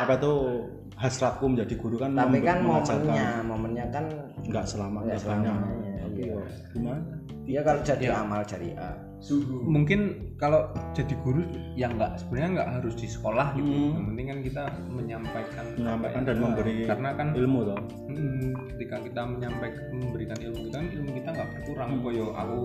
[0.00, 0.34] apa itu
[1.00, 4.04] hasratku menjadi guru kan Tapi kan momennya, momennya kan
[4.44, 5.64] nggak selama Nggak selamanya,
[6.04, 6.36] tapi iya.
[6.36, 6.40] ya
[6.70, 7.00] gimana
[7.40, 8.20] dia kalau jadi Ya.
[8.20, 8.94] amal jariah.
[9.20, 9.68] suhu.
[9.68, 10.00] mungkin
[10.36, 11.44] kalau jadi guru
[11.74, 13.92] ya nggak sebenarnya nggak harus di sekolah gitu Hmm.
[13.92, 18.96] yang penting kan kita menyampaikan menyampaikan dan Nah, memberi karena kan ilmu toh hmm, ketika
[19.04, 22.00] kita menyampaikan memberikan ilmu kita kan ilmu kita nggak berkurang Hmm.
[22.00, 22.58] koyo aku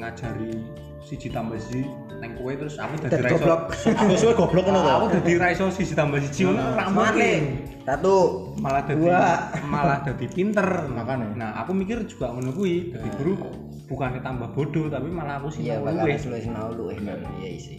[0.00, 0.52] ngajari
[1.00, 1.88] siji tambah siji
[2.20, 3.62] neng kue terus aku dadi raiso goblok.
[4.04, 4.90] Aku suwe goblok ngono to.
[4.92, 7.42] aku dadi raiso siji tambah siji ngono ora mungkin
[7.88, 8.16] Satu.
[8.60, 9.24] malah dadi Dua.
[9.72, 11.26] malah dadi pinter Makanya.
[11.36, 13.40] nah aku mikir juga ngono kuwi dadi guru
[13.88, 17.24] bukannya tambah bodoh tapi malah aku sih mau bakal sinau luwih kan.
[17.40, 17.78] Iya sih.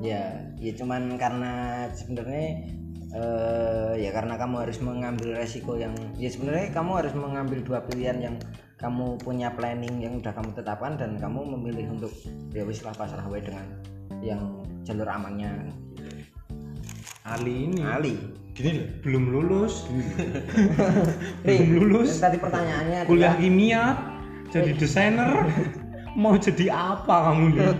[0.00, 0.22] Ya,
[0.56, 2.72] ya cuman karena sebenarnya
[3.10, 8.22] eh ya karena kamu harus mengambil resiko yang ya sebenarnya kamu harus mengambil dua pilihan
[8.22, 8.36] yang
[8.80, 12.12] kamu punya planning yang udah kamu tetapkan dan kamu memilih untuk
[12.56, 13.68] ya wis lah pasrah wae dengan
[14.24, 14.40] yang
[14.88, 15.68] jalur amannya.
[17.28, 17.84] Ali ini.
[17.84, 18.16] Ali.
[18.56, 19.86] Gini belum lulus.
[21.46, 22.18] Belum lulus.
[22.18, 23.84] tadi pertanyaannya kuliah adalah, kimia
[24.50, 25.30] jadi desainer.
[26.18, 27.70] Mau jadi apa kamu nih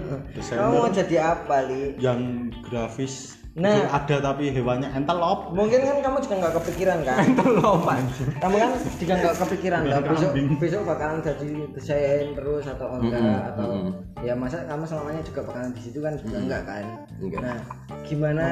[0.55, 1.99] kamu mau jadi apa li?
[1.99, 3.75] Yang grafis Nah.
[3.75, 5.51] itu ada tapi hewannya entelop.
[5.51, 7.19] mungkin kan kamu juga nggak kepikiran kan?
[8.39, 9.99] Kamu kan juga nggak kepikiran lah.
[10.07, 10.31] Besok
[10.63, 13.91] besok bakalan jadi desain terus atau enggak atau
[14.23, 16.85] ya masa kamu selamanya juga bakalan di situ kan juga enggak kan?
[17.19, 17.41] Enggak.
[17.43, 17.59] nah
[18.07, 18.47] gimana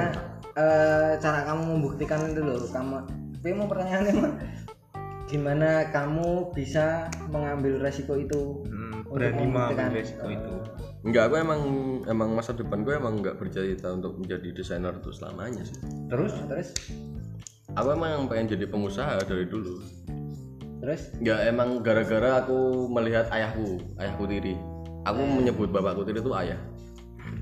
[0.59, 2.59] eh, cara kamu membuktikan itu loh?
[2.67, 2.97] Kamu
[3.39, 4.35] tapi mau pertanyaannya mah
[5.31, 8.67] gimana kamu bisa mengambil resiko itu?
[8.67, 10.55] Hmm, berani mengambil resiko eh, itu
[11.09, 11.61] Enggak, aku emang
[12.05, 15.81] emang masa depan gue emang nggak bercita untuk menjadi desainer itu selamanya sih.
[16.13, 16.69] terus Nah, terus
[17.81, 19.81] Aku emang pengen jadi pengusaha dari dulu.
[20.85, 24.53] terus Enggak emang gara-gara aku melihat ayahku, ayahku tiri.
[25.09, 26.61] Aku menyebut bapakku tiri itu ayah.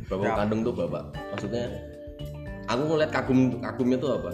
[0.07, 1.11] Bapak kandung tuh bapak.
[1.35, 1.67] Maksudnya
[2.71, 4.33] aku ngeliat kagum kagumnya tuh apa?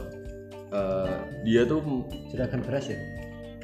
[0.76, 1.16] Eh,
[1.48, 1.80] dia tuh
[2.28, 3.00] juragan beras ya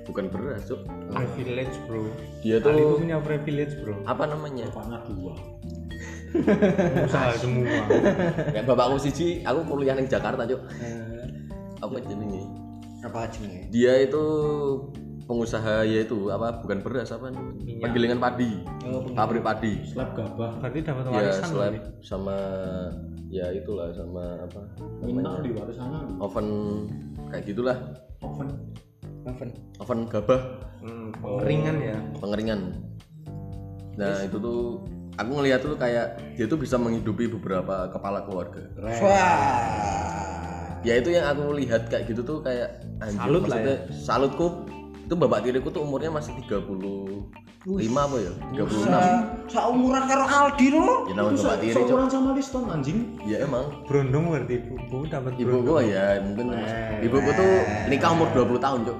[0.08, 0.80] bukan beras, Cuk.
[1.12, 2.08] privilege bro
[2.40, 4.64] Dia Ali itu tuh punya privilege bro apa namanya?
[4.72, 5.36] Bapaknya dua.
[7.04, 7.66] Usaha semua.
[8.52, 10.60] Kayak bapakku siji, aku kuliah di Jakarta, Cuk.
[10.78, 11.26] Eh,
[11.78, 12.42] Apa jenenge?
[12.98, 14.24] apa aja nih Dia itu
[15.30, 17.86] pengusaha yaitu apa bukan beras apa namanya?
[17.86, 18.58] penggilingan padi.
[19.14, 19.86] Pabrik padi.
[19.86, 20.58] Slab gabah.
[20.58, 22.36] berarti dapat ya warisan slab loh, sama
[23.28, 24.60] ya itulah sama apa
[25.04, 26.46] Minta di warisannya oven
[27.30, 27.76] kayak gitulah.
[28.18, 28.48] Oven.
[29.30, 29.48] oven.
[29.78, 30.40] Oven gabah.
[30.82, 31.14] Hmm,
[31.44, 31.96] ringan ya?
[32.18, 32.60] Pengeringan.
[33.94, 34.82] Nah itu tuh
[35.18, 36.06] aku ngeliat tuh kayak
[36.38, 38.62] dia tuh bisa menghidupi beberapa kepala keluarga.
[38.78, 39.58] Wah.
[40.86, 44.46] Ya itu yang aku lihat kayak gitu tuh kayak anjir Salut lah maksudnya salutku
[45.08, 48.32] itu bapak tiriku tuh umurnya masih 35 apa ya?
[48.62, 51.82] 36 seumuran karo Aldi lo ya namanya bapak tiri cok.
[51.82, 52.98] Seumuran sama Liston anjing.
[53.26, 53.66] ya emang.
[53.90, 56.54] Berondong berarti ibu dapat ibu gua ya mungkin
[57.02, 57.50] ibuku tuh
[57.90, 58.98] nikah umur 20 tahun cok.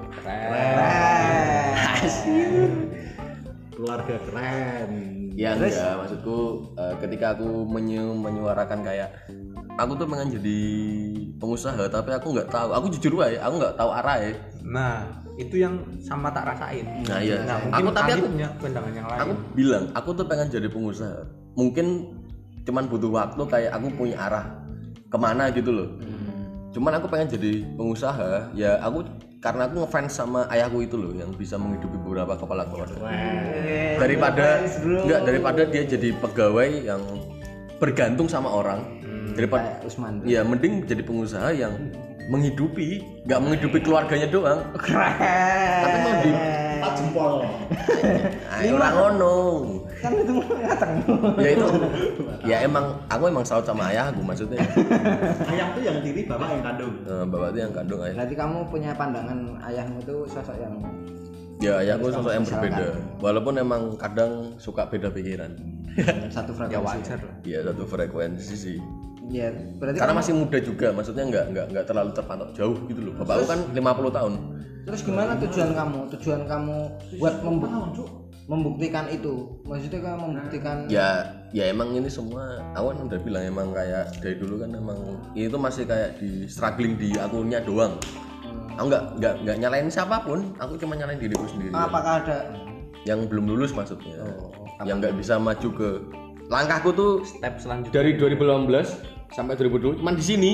[3.78, 5.17] Keluarga keren.
[5.38, 6.38] Ya enggak maksudku
[6.74, 9.14] eh, ketika aku menyu menyuarakan kayak
[9.78, 10.60] aku tuh pengen jadi
[11.38, 12.68] pengusaha tapi aku nggak tahu.
[12.74, 14.32] Aku jujur wae aku nggak tahu arah ya.
[14.66, 14.94] Nah
[15.38, 16.84] itu yang sama tak rasain.
[17.06, 17.46] Nah iya.
[17.46, 19.18] Nah aku tapi aku punya pandangan yang lain.
[19.22, 21.22] aku bilang aku tuh pengen jadi pengusaha.
[21.54, 21.86] Mungkin
[22.66, 24.44] cuman butuh waktu kayak aku punya arah
[25.08, 25.88] ke mana gitu loh
[26.72, 29.04] cuman aku pengen jadi pengusaha ya aku
[29.38, 33.06] karena aku ngefans sama ayahku itu loh yang bisa menghidupi beberapa kepala keluarga.
[33.96, 37.02] Daripada enggak daripada dia jadi pegawai yang
[37.78, 38.82] bergantung sama orang
[39.38, 41.72] daripada Kayak Usman ya mending jadi pengusaha yang
[42.28, 44.60] menghidupi nggak menghidupi keluarganya doang.
[44.82, 45.14] Keren.
[45.86, 46.32] Tapi mau di
[46.78, 47.32] Empat jempol.
[48.54, 49.34] Ayo orang ngono
[49.98, 50.92] kan itu ngateng
[51.42, 51.66] ya itu.
[52.46, 54.62] Ya emang aku emang salut sama ayahku maksudnya.
[55.50, 56.94] Ayah tuh yang tiri, bapak yang kandung.
[57.02, 58.14] Eh, bapak itu yang kandung ayah.
[58.14, 60.74] Berarti kamu punya pandangan ayahmu itu sosok yang
[61.58, 62.86] ya ayahku sosok yang berbeda.
[63.18, 65.50] Walaupun emang kadang suka beda pikiran.
[66.30, 66.86] Satu ya frekuensi.
[66.86, 67.34] wajar lah.
[67.42, 68.78] Ya satu frekuensi sih.
[69.28, 73.00] Ya berarti karena kamu- masih muda juga maksudnya nggak nggak nggak terlalu terpatok jauh gitu
[73.02, 73.12] loh.
[73.20, 74.32] Bapakku kan 50 tahun.
[74.88, 75.98] Terus gimana tujuan kamu?
[76.16, 76.76] Tujuan kamu
[77.20, 77.68] buat membu-
[78.48, 79.60] membuktikan itu.
[79.68, 84.36] Maksudnya kamu membuktikan ya ya emang ini semua aku kan udah bilang emang kayak dari
[84.40, 84.98] dulu kan emang
[85.36, 88.00] ini tuh masih kayak di struggling di akunnya doang.
[88.80, 91.76] Aku nggak nggak nggak nyalain siapa pun aku cuma nyalain diriku sendiri.
[91.76, 92.38] Apakah ada?
[93.04, 94.16] Yang belum lulus maksudnya.
[94.82, 95.88] Yang nggak bisa maju ke
[96.48, 97.92] langkahku tuh step selanjutnya.
[97.92, 100.52] dari 2018 sampai 2020 cuman di sini.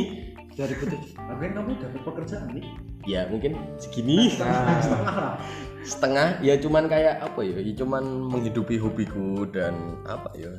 [0.54, 2.64] Dari betul Tapi kan kamu dapat pekerjaan nih.
[3.04, 4.30] ya mungkin segini.
[4.30, 5.34] Setengah lah.
[5.85, 6.40] setengah?
[6.40, 7.61] Ya cuman kayak apa ya?
[7.61, 10.52] Ya cuman menghidupi hobiku dan apa ya?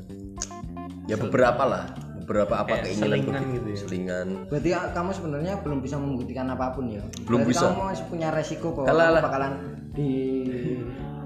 [1.06, 1.86] Ya beberapa lah
[2.26, 3.78] beberapa apa Kayak keinginan selingan gitu ya.
[3.86, 4.28] selingan.
[4.50, 7.06] Berarti ya, kamu sebenarnya belum bisa membuktikan apa pun ya?
[7.30, 7.66] Belum Berarti bisa.
[7.70, 9.54] kamu masih punya resiko bahwa Alah, kamu bakalan
[9.94, 10.12] di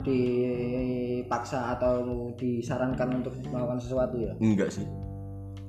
[0.07, 1.93] dipaksa atau
[2.35, 4.35] disarankan untuk melakukan sesuatu ya?
[4.43, 4.83] Enggak sih.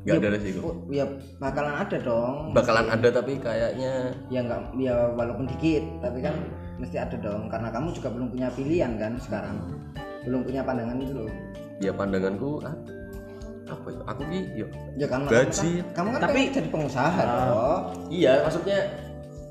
[0.02, 0.61] Enggak ada resiko.
[0.65, 1.05] Oh, ya
[1.39, 2.35] bakalan ada dong.
[2.51, 6.35] Bakalan ada tapi kayaknya ya nggak ya walaupun dikit tapi kan
[6.81, 9.57] mesti ada dong karena kamu juga belum punya pilihan kan sekarang.
[10.24, 11.28] Belum punya pandangan itu loh.
[11.81, 12.77] Ya pandanganku ah,
[13.69, 14.01] apa ya?
[14.09, 14.66] Aku ki yo
[14.97, 15.85] ya kan Gaji.
[15.93, 17.78] kamu kan Tapi- jadi pengusaha toh.
[18.09, 18.78] Iya maksudnya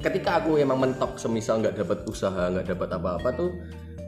[0.02, 3.52] ketika aku emang mentok semisal nggak dapat usaha nggak dapat apa-apa tuh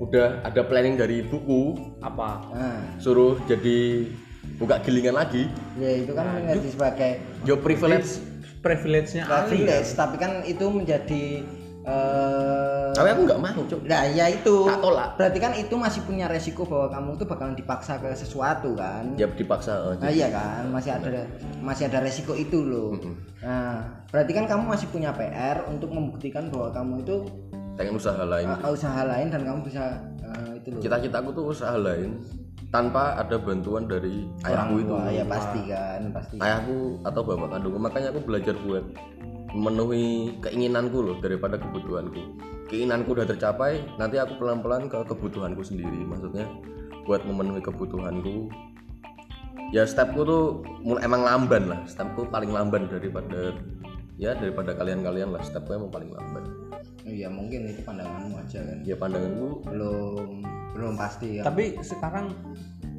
[0.02, 2.42] udah ada planning dari ibuku apa?
[2.58, 4.10] Nah suruh jadi
[4.58, 5.46] buka gilingan lagi.
[5.78, 7.12] Ya itu kan menjadi sebagai
[7.46, 8.34] yo privilege.
[8.62, 11.42] Privilege-nya privilege tapi kan itu menjadi
[11.82, 14.56] eh tapi aku nggak mau cuk Nah, ya itu.
[14.68, 15.10] Tak tolak.
[15.18, 19.18] Berarti kan itu masih punya resiko bahwa kamu tuh bakalan dipaksa ke sesuatu kan.
[19.18, 21.26] ya dipaksa Nah, iya kan, masih ada
[21.60, 22.94] masih ada resiko itu loh.
[23.42, 27.16] Nah, berarti kan kamu masih punya PR untuk membuktikan bahwa kamu itu
[27.80, 30.82] pengen usaha lain uh, usaha lain dan kamu bisa uh, itu loh.
[30.84, 32.20] cita-citaku tuh usaha lain
[32.70, 36.36] tanpa ada bantuan dari ayahku itu ya pasti kan, pasti.
[36.40, 38.86] ayahku atau bapak kandungku makanya aku belajar buat
[39.52, 42.40] memenuhi keinginanku loh daripada kebutuhanku.
[42.72, 46.08] Keinginanku udah tercapai nanti aku pelan-pelan ke kebutuhanku sendiri.
[46.08, 46.48] Maksudnya
[47.04, 48.48] buat memenuhi kebutuhanku
[49.76, 50.44] ya stepku tuh
[51.04, 51.80] emang lamban lah.
[51.88, 53.56] Stepku paling lamban daripada
[54.16, 55.44] ya daripada kalian-kalian lah.
[55.44, 56.44] Stepku emang paling lamban.
[57.02, 58.78] Iya, mungkin itu pandanganmu aja kan.
[58.86, 61.44] ya pandanganku Belum belum pasti ya.
[61.44, 62.32] tapi sekarang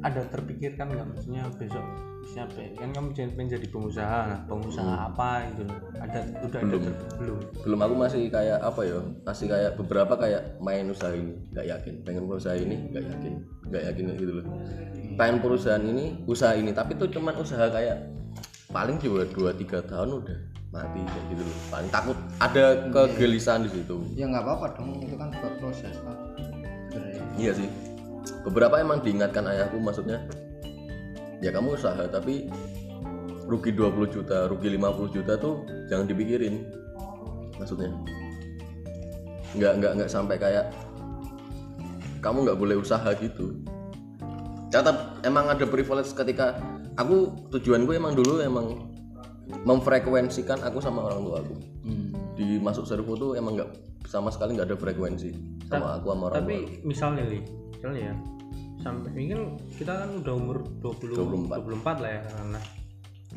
[0.03, 1.07] ada terpikirkan nggak?
[1.15, 1.85] Maksudnya besok
[2.23, 2.71] siapa ya?
[2.79, 4.19] kan kamu jadi pengen jadi pengusaha.
[4.31, 5.63] Nah, pengusaha apa gitu
[5.99, 6.83] ada udah ada Belum.
[6.87, 7.37] ter- belum.
[7.67, 7.79] Belum.
[7.83, 8.99] Aku masih kayak apa ya?
[9.23, 11.35] Masih kayak beberapa kayak main usaha ini.
[11.51, 11.93] Nggak yakin.
[12.07, 13.33] Pengen usaha ini nggak yakin.
[13.67, 14.45] Nggak yakin gitu loh.
[15.13, 16.71] Pengen perusahaan ini usaha ini.
[16.71, 18.07] Tapi tuh cuman usaha kayak
[18.71, 20.39] paling juga dua tiga tahun udah
[20.73, 21.57] mati kayak gitu loh.
[21.69, 23.95] Paling takut ada kegelisahan di situ.
[24.15, 26.17] Ya nggak apa-apa dong, itu kan buat proses Pak.
[26.89, 27.23] Sebenarnya.
[27.37, 27.65] iya sih
[28.43, 30.23] beberapa emang diingatkan ayahku maksudnya
[31.43, 32.47] ya kamu usaha tapi
[33.43, 36.63] rugi 20 juta rugi 50 juta tuh jangan dipikirin
[37.59, 37.91] maksudnya.
[39.53, 40.73] Nggak nggak nggak sampai kayak
[42.23, 43.53] kamu nggak boleh usaha gitu.
[44.73, 46.57] Catat emang ada privilege ketika
[46.97, 48.89] aku tujuanku emang dulu emang
[49.67, 52.15] memfrekuensikan aku sama orang tua aku Hmm.
[52.39, 53.69] di masuk servo tuh emang nggak
[54.07, 55.35] sama sekali nggak ada frekuensi
[55.75, 58.15] sama aku sama orang tapi misalnya nih misalnya ya
[58.79, 59.41] sampai ini kan
[59.71, 61.15] kita kan udah umur 20
[61.47, 61.63] 24.
[61.79, 62.63] 24 lah ya nah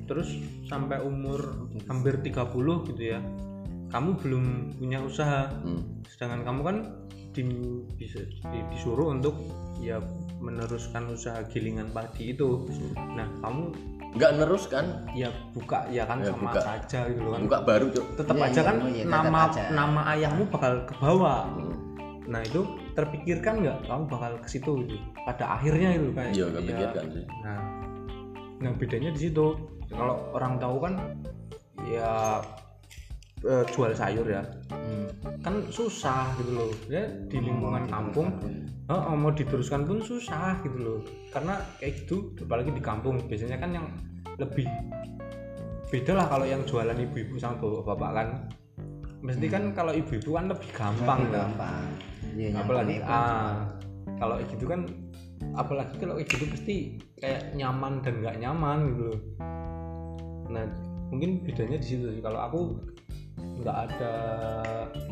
[0.05, 0.29] terus
[0.65, 1.41] sampai umur
[1.85, 2.37] hampir 30
[2.87, 3.21] gitu ya
[3.87, 4.45] kamu belum
[4.77, 6.03] punya usaha Hmm.
[6.05, 6.77] sedangkan kamu kan
[7.33, 7.47] di-
[7.95, 9.37] bisa- di- disuruh untuk
[9.79, 10.01] ya
[10.37, 12.67] meneruskan usaha gilingan padi itu
[13.13, 13.71] nah kamu
[14.13, 16.61] nggak nerus kan ya buka ya kan Ya, sama buka.
[16.63, 19.63] saja gitu kan buka baru cok tetap Iya, aja iya, kan iya, tetap nama aja.
[19.71, 21.77] nama ayahmu bakal ke bawah Hmm.
[22.27, 22.66] Nah itu
[22.98, 24.97] terpikirkan nggak kamu bakal ke situ gitu?
[25.23, 27.24] Pada akhirnya itu kayak iya nggak ya, pikirkan sih.
[27.43, 27.59] Nah
[28.61, 29.47] nah bedanya di situ.
[29.86, 30.94] Kalau orang tahu kan
[31.86, 32.43] ya
[33.47, 34.43] eh, jual sayur ya.
[34.70, 35.07] Hmm.
[35.43, 36.70] kan susah gitu loh.
[36.90, 38.35] Ya di lingkungan kampung
[38.90, 41.01] oh, oh, mau diteruskan pun susah gitu loh.
[41.31, 43.86] Karena kayak gitu apalagi di kampung biasanya kan yang
[44.36, 44.66] lebih
[45.86, 48.28] beda lah kalau yang jualan ibu-ibu sama bapak-bapak kan.
[49.23, 51.35] Mesti kan kalau ibu-ibu kan lebih gampang kan.
[51.35, 51.86] gampang.
[52.37, 53.65] Iya, apalagi ah
[54.21, 54.81] kalau kayak gitu kan
[55.57, 56.77] apalagi kalau kayak gitu pasti
[57.17, 59.21] kayak nyaman dan nggak nyaman gitu loh.
[60.53, 60.65] Nah
[61.09, 62.21] mungkin bedanya di situ sih.
[62.21, 62.61] Kalau aku
[63.37, 64.13] nggak ada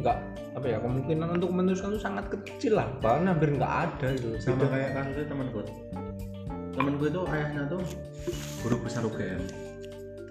[0.05, 0.17] nggak
[0.55, 2.89] apa ya kemungkinan untuk meneruskan itu sangat kecil lah.
[3.01, 5.61] Bahkan hampir nggak ada gitu sama kayak kasusnya temanku.
[6.77, 7.83] Temanku itu ayahnya tuh
[8.61, 9.64] guru besar UGM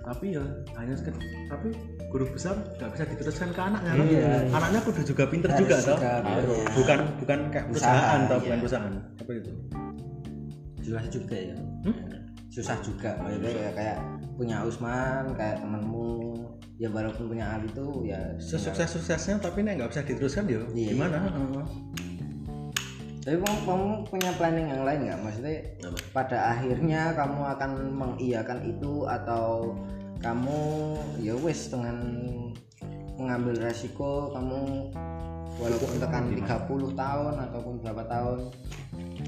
[0.03, 0.43] tapi ya
[0.75, 1.67] hanya sekedar tapi
[2.07, 4.05] guru besar nggak bisa diteruskan ke anaknya kan?
[4.05, 4.35] Iya.
[4.51, 5.97] anaknya kudu juga pinter Harus juga toh
[6.75, 8.43] bukan bukan kayak Usaha, perusahaan toh iya.
[8.43, 9.51] bukan perusahaan apa itu
[10.84, 11.95] susah juga ya Hmm?
[12.47, 13.97] susah juga maksudnya ya kayak
[14.35, 16.35] punya Usman kayak temanmu
[16.75, 20.89] ya walaupun punya Ali tuh ya sesukses suksesnya tapi nih nggak bisa diteruskan ya Iya.
[20.91, 21.17] gimana.
[23.23, 25.19] Tapi kamu, kamu punya planning yang lain nggak?
[25.23, 25.55] Maksudnya
[25.87, 25.97] Apa?
[26.11, 29.71] pada akhirnya kamu akan mengiyakan itu atau
[30.19, 30.59] kamu
[31.23, 32.03] ya wes dengan
[33.15, 34.91] mengambil resiko kamu
[35.55, 38.39] walaupun tekan 30 tahun ataupun berapa tahun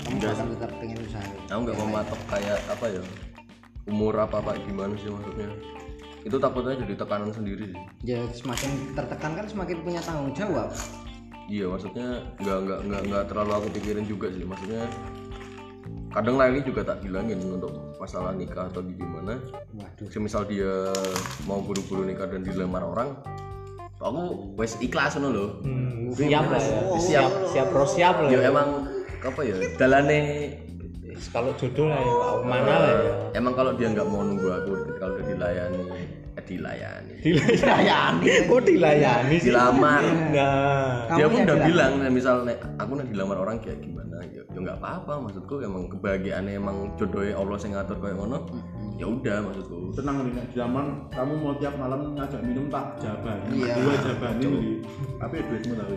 [0.03, 3.03] kamu Enggak akan tetap pengen usaha aku nggak mematok kayak apa ya
[3.87, 5.49] umur apa apa gimana sih maksudnya.
[6.25, 7.79] Itu takutnya jadi tekanan sendiri sih.
[8.01, 10.73] Ya semakin tertekan kan semakin punya tanggung jawab
[11.45, 12.07] iya maksudnya
[12.41, 14.43] nggak nggak nggak nggak terlalu aku pikirin juga sih.
[14.43, 14.83] Maksudnya
[16.15, 19.35] kadang Laili juga tak bilangin untuk masalah nikah atau gimana
[19.75, 20.07] waduh.
[20.07, 20.89] Semisal dia
[21.43, 23.19] mau buru-buru nikah dan dilamar orang
[23.99, 26.79] aku wes ikhlas ngono loh Hmm, siap lah ya.
[26.95, 26.99] Siap.
[27.01, 28.47] siap siap pro siap lah ya.
[28.47, 28.85] emang
[29.19, 30.19] apa ya dalane
[31.31, 32.13] kalau jodoh lah ya
[32.43, 33.11] mana lah ya?
[33.39, 35.83] Emang kalau dia nggak mau nunggu aku kalau udah dilayani
[36.41, 37.15] dilayani.
[37.23, 38.25] Dilayani.
[38.45, 39.49] Kok dilayani sih.
[39.49, 40.01] Dilamar.
[40.03, 41.67] Nah dia Kamu pun udah dilamar.
[41.69, 44.03] bilang "Nek, misal nek aku nih dilamar orang kayak gimana?
[44.25, 48.37] Ya ya nggak apa-apa maksudku emang kebahagiaannya emang jodohnya Allah yang ngatur kayak ngono.
[48.95, 49.77] Ya udah maksudku.
[49.93, 53.73] Tenang nih nek zaman kamu mau tiap malam ngajak minum tak jaban Iya.
[53.75, 54.79] dua jaban ini
[55.15, 55.95] tapi duitmu tapi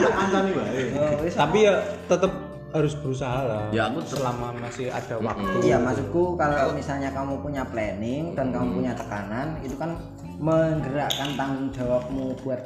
[0.00, 0.82] tak kancani wae.
[0.92, 1.34] Oh, wis.
[1.34, 1.74] tapi ya
[2.04, 2.32] tetap
[2.70, 5.58] harus berusaha lah Ya, aku selama masih ada waktu.
[5.66, 9.98] Iya maksudku kalau misalnya kamu punya planning dan kamu punya tekanan itu kan
[10.40, 12.60] menggerakkan tanggung jawabmu buat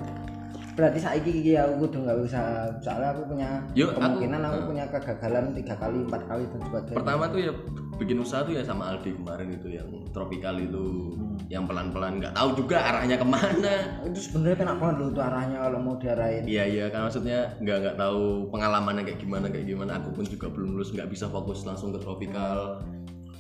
[0.75, 2.41] berarti saiki iki ya aku kudu nggak bisa
[2.83, 6.99] soalnya aku punya Yuk, aku- kemungkinan aku, punya kegagalan tiga kali empat kali dan sebagainya.
[6.99, 7.53] Pertama tuh ya
[7.95, 11.15] bikin usaha tuh ya sama Aldi kemarin itu yang tropical itu
[11.47, 13.75] yang pelan-pelan nggak tahu juga arahnya ke mana.
[14.03, 16.43] Itu sebenarnya penak banget loh tuh arahnya kalau mau diarahin.
[16.43, 20.03] Iya iya kan maksudnya nggak nggak tahu pengalamannya kayak gimana kayak gimana.
[20.03, 22.83] Aku pun juga belum lulus nggak bisa fokus langsung ke tropical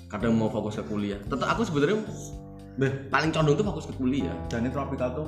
[0.06, 1.18] kadang mau fokus ke kuliah.
[1.26, 1.98] Tetap aku sebenarnya
[2.74, 4.34] Beh, paling condong tuh fokus ke kuliah.
[4.50, 5.26] Dan ini tropical tuh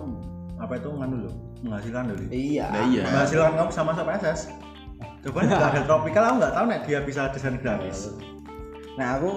[0.67, 2.27] apa itu nganu loh menghasilkan Li.
[2.35, 2.67] iya.
[2.69, 3.03] Nah iya.
[3.07, 4.41] Menghasilkan kamu sama sama SS.
[5.25, 8.13] Coba nih kalau ada tropical aku nggak tahu nek dia bisa desain grafis.
[8.97, 9.31] Nah aku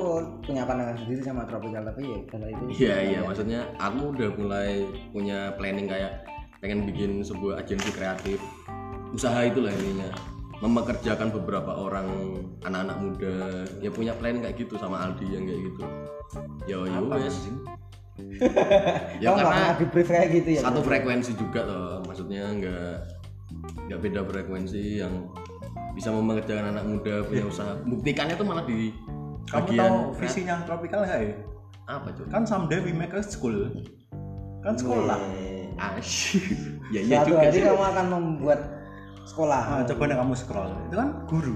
[0.45, 4.87] punya pandangan sendiri sama tropical tapi ya kalau itu iya iya maksudnya aku udah mulai
[5.11, 6.23] punya planning kayak
[6.59, 8.39] pengen bikin sebuah agensi kreatif.
[9.13, 10.09] Usaha itulah intinya.
[10.59, 12.35] Mempekerjakan beberapa orang
[12.67, 13.63] anak-anak muda.
[13.79, 15.83] Ya punya planning kayak gitu sama Aldi yang kayak gitu.
[16.67, 17.47] Ya ya wes
[19.23, 20.61] ya nggak karena di brief kayak gitu ya?
[20.63, 22.93] satu frekuensi juga loh maksudnya nggak
[23.89, 25.27] nggak beda frekuensi yang
[25.97, 27.73] bisa mempekerjakan anak muda punya usaha.
[27.83, 28.93] Buktikannya tuh malah di
[29.49, 31.33] kamu bagian tahu visinya tropical nggak ya?
[31.89, 33.67] Apa tuh kan someday we make a school.
[34.63, 35.19] Kan sekolah.
[35.79, 36.45] Asyik.
[36.89, 37.61] Ya iya juga hari sih.
[37.61, 38.59] kamu akan membuat
[39.21, 39.61] sekolah.
[39.61, 40.73] Nah, coba nih kamu scroll.
[40.89, 41.55] Itu kan guru.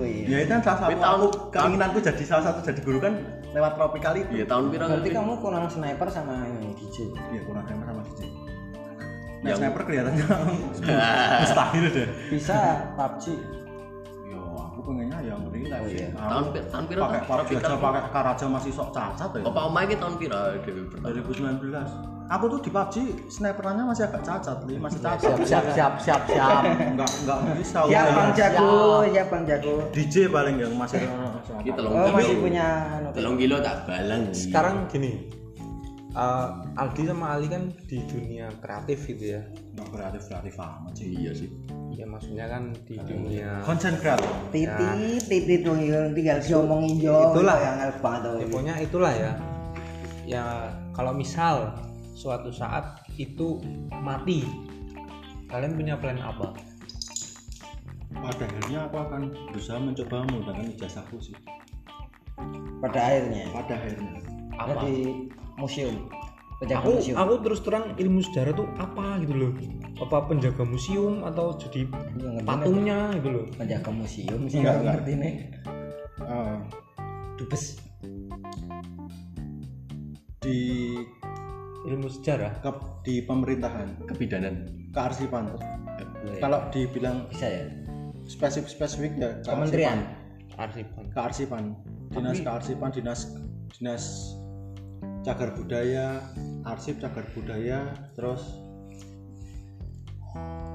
[0.00, 0.24] Wih.
[0.24, 4.12] ya itu kan salah satu aku keinginanku jadi salah satu jadi guru kan lewat tropical
[4.14, 4.30] itu.
[4.30, 8.20] Iya tahun piro berarti kamu kurang sniper sama ini DJ iya kurang gamer sama DJ
[9.40, 10.24] nah sniper kelihatannya
[11.40, 12.08] mustahil deh.
[12.28, 12.58] Bisa
[12.92, 13.24] PUBG
[14.28, 16.08] yo aku pengennya yang relax Oh, iya.
[16.12, 17.20] Tahun tahun piro pakai?
[17.24, 19.42] PUBG aja pakai karaja masih sok cacat ya.
[19.42, 20.82] Opa Oma ini tahun piro Dewi?
[20.92, 22.94] Pertama 2019 aku tuh di PUBG
[23.26, 24.78] sniperannya masih agak cacat Li.
[24.78, 25.34] masih cacat.
[25.42, 28.70] siap siap siap siap enggak enggak bisa siap Aku bang jago
[29.10, 29.74] siap bang jago.
[29.90, 31.02] DJ paling yang masih
[31.66, 32.66] Kita oh masih punya
[33.02, 33.08] anu.
[33.10, 35.26] telung kilo tak balang sekarang gini
[36.14, 39.42] eh, Aldi sama Ali kan di dunia kreatif gitu ya?
[39.74, 41.06] Enggak kreatif kreatif amat sih.
[41.10, 41.50] Iya sih.
[41.94, 43.58] Ya maksudnya kan di dunia.
[43.66, 44.30] Konsen kreatif.
[44.54, 47.58] Titit titit dong yang tinggal diomongin jo Itulah.
[47.58, 48.34] yang banget tuh.
[48.38, 49.32] Ya, pokoknya itulah ya.
[50.26, 50.44] Ya
[50.94, 51.74] kalau misal
[52.20, 53.64] suatu saat itu
[54.04, 54.44] mati.
[55.48, 56.52] Kalian punya plan apa?
[58.12, 61.36] Pada akhirnya aku akan berusaha mencoba menggunakan ijazahku sih.
[62.84, 63.48] Pada akhirnya?
[63.56, 64.12] Pada akhirnya.
[64.60, 64.70] Apa?
[64.76, 64.96] Jadi
[65.56, 65.96] museum.
[66.60, 67.16] Penjaga aku museum.
[67.16, 69.52] aku terus terang ilmu sejarah tuh apa gitu loh?
[70.04, 71.88] Apa penjaga museum atau jadi
[72.20, 73.44] Yang ngerti patungnya gitu loh?
[73.56, 75.34] Penjaga museum sih Enggak, nggak ngerti nih.
[76.20, 76.56] Eh,
[77.40, 77.64] dubes.
[80.40, 80.96] di
[81.88, 82.60] ilmu sejarah?
[82.60, 82.70] Ke,
[83.06, 84.04] di pemerintahan.
[84.08, 84.68] Kebidanan.
[84.92, 85.54] Kearsipan.
[86.40, 87.64] Kalau dibilang bisa ya?
[88.30, 89.50] spesifik spesifik ya kearsipan.
[89.50, 89.98] kementerian?
[90.54, 91.64] Arsipan kearsipan.
[92.10, 93.20] Dinas kearsipan dinas
[93.74, 94.04] dinas
[95.26, 96.22] cagar budaya
[96.64, 98.40] arsip cagar budaya terus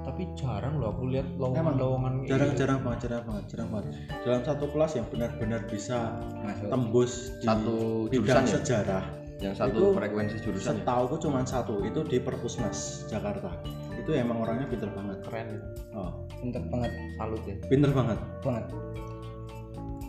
[0.06, 2.62] tapi jarang loh aku lihat lowongan-lowongan jarang gitu.
[2.62, 3.86] jarang banget jarang banget jarang banget.
[4.22, 5.98] Dalam satu kelas yang benar-benar bisa
[6.46, 6.70] masuk.
[6.70, 7.76] tembus di Satu
[8.14, 9.02] bidang jurusan ya?
[9.44, 10.84] Yang satu Itu frekuensi jurusan ya?
[10.84, 13.52] setauku cuma satu itu di Perpusnas Jakarta.
[14.00, 15.18] Itu emang orangnya pinter banget.
[15.28, 15.48] Keren
[15.92, 17.56] oh, pinter banget salut ya.
[17.68, 18.20] Pinter banget?
[18.40, 18.66] Banget.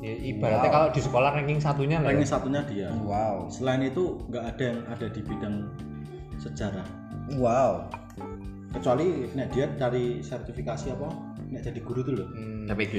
[0.04, 2.14] Ya, ibaratnya kalau di sekolah ranking satunya lah ya.
[2.14, 2.88] ranking satunya dia.
[3.02, 3.48] Wow.
[3.50, 5.56] Selain itu nggak ada yang ada di bidang
[6.38, 6.86] sejarah.
[7.40, 7.90] Wow.
[8.76, 11.08] Kecuali nek dia dari sertifikasi apa
[11.48, 12.28] nek jadi guru tuh loh.
[12.30, 12.94] Hmm, TPG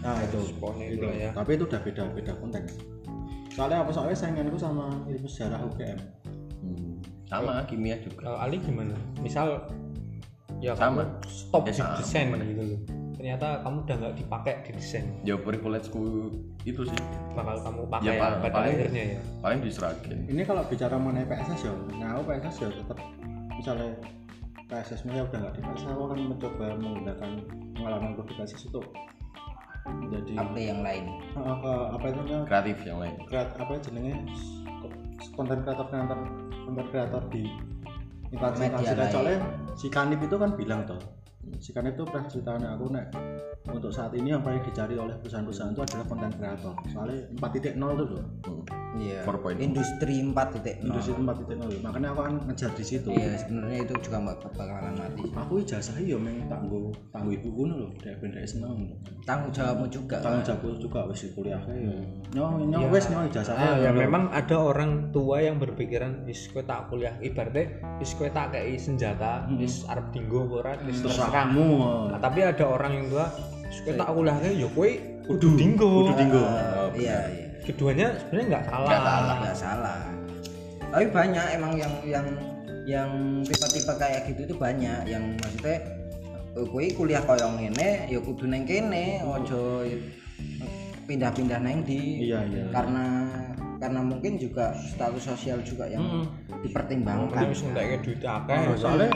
[0.00, 0.40] nah itu.
[0.60, 1.30] Itu itulah ya.
[1.32, 2.72] tapi itu udah beda beda konteks
[3.54, 3.90] soalnya apa?
[3.90, 5.98] Soalnya sainganku sama ilmu sejarah UGM
[7.24, 8.20] sama kimia juga.
[8.22, 8.94] Kalau Ali gimana?
[9.18, 9.64] Misal
[10.60, 11.02] ya Sama.
[11.02, 11.96] kamu stop Ya, di sama.
[11.98, 12.80] desain gitu loh.
[13.14, 15.06] Ternyata kamu udah nggak dipakai di desain.
[15.24, 16.28] Ya privilege-ku
[16.62, 17.00] itu sih.
[17.32, 19.20] Bakal kamu Ya, pakai Pak, pada paling- akhirnya ya?
[19.40, 22.98] paling diseragin ini kalau bicara mengenai PSS ya nah aku PSS ya tetap
[23.50, 23.90] misalnya
[24.64, 27.30] PSS nya udah nggak di PSS aku akan mencoba menggunakan
[27.74, 28.80] pengalaman di PSS itu
[29.88, 31.04] menjadi apa yang lain?
[31.34, 32.44] Ke- apa itu namanya?
[32.48, 33.14] Kreatif yang lain.
[33.28, 34.12] Kreat apa jenenge
[35.34, 35.86] konten kreator
[36.64, 37.44] konten kreator di
[38.34, 39.10] lain.
[39.10, 39.38] soalnya
[39.78, 40.98] si Kanib itu kan bilang toh
[41.58, 43.06] Sekarang itu pernah ceritanya aku nek
[43.64, 46.74] untuk saat ini yang paling dicari oleh perusahaan-perusahaan itu adalah konten kreator.
[46.92, 48.26] Soalnya 4.0 itu loh.
[48.94, 49.20] Iya.
[49.26, 49.64] 4.0.
[49.64, 50.84] Industri 4.0.
[50.84, 53.08] Industri 4.0 makanya aku akan ngejar di situ.
[53.10, 54.18] Iya, sebenarnya itu juga
[54.54, 55.22] bakalan mati.
[55.32, 58.94] Aku ijazah iya meng tanggo tanggo ibu ngono lho, dek ben dek seneng.
[59.24, 60.20] Tanggung jawabmu juga.
[60.20, 61.96] Tanggung jawabku juga wis kuliah ya.
[62.36, 63.56] Nyo nyo wis nyo ijazah.
[63.56, 68.28] Ah, ya memang ada orang tua yang berpikiran wis kowe tak kuliah ibaratnya wis kowe
[68.28, 71.68] tak kei senjata wis arep dinggo ora wis terserah kamu.
[72.14, 73.26] Nah, tapi ada orang yang tua
[73.84, 74.90] tak kuliah ya kowe
[75.26, 76.44] kudu dinggo Kudu dinggo.
[76.94, 77.46] Iya, iya.
[77.66, 80.00] keduanya sebenarnya nggak salah Nggak salah, nggak salah.
[80.94, 82.26] Tapi banyak emang yang yang
[82.84, 83.10] yang
[83.42, 85.80] tipe-tipe kayak gitu itu banyak yang maksudnya
[86.54, 89.82] eh, kowe kuliah koyo ngene ya kudu neng kene ojo
[91.04, 92.64] pindah-pindah neng di Iya, iya.
[92.72, 93.28] karena
[93.80, 99.10] karena mungkin juga status sosial juga yang Berarti dipertimbangkan wis ngendake duit akeh Oh, soalnya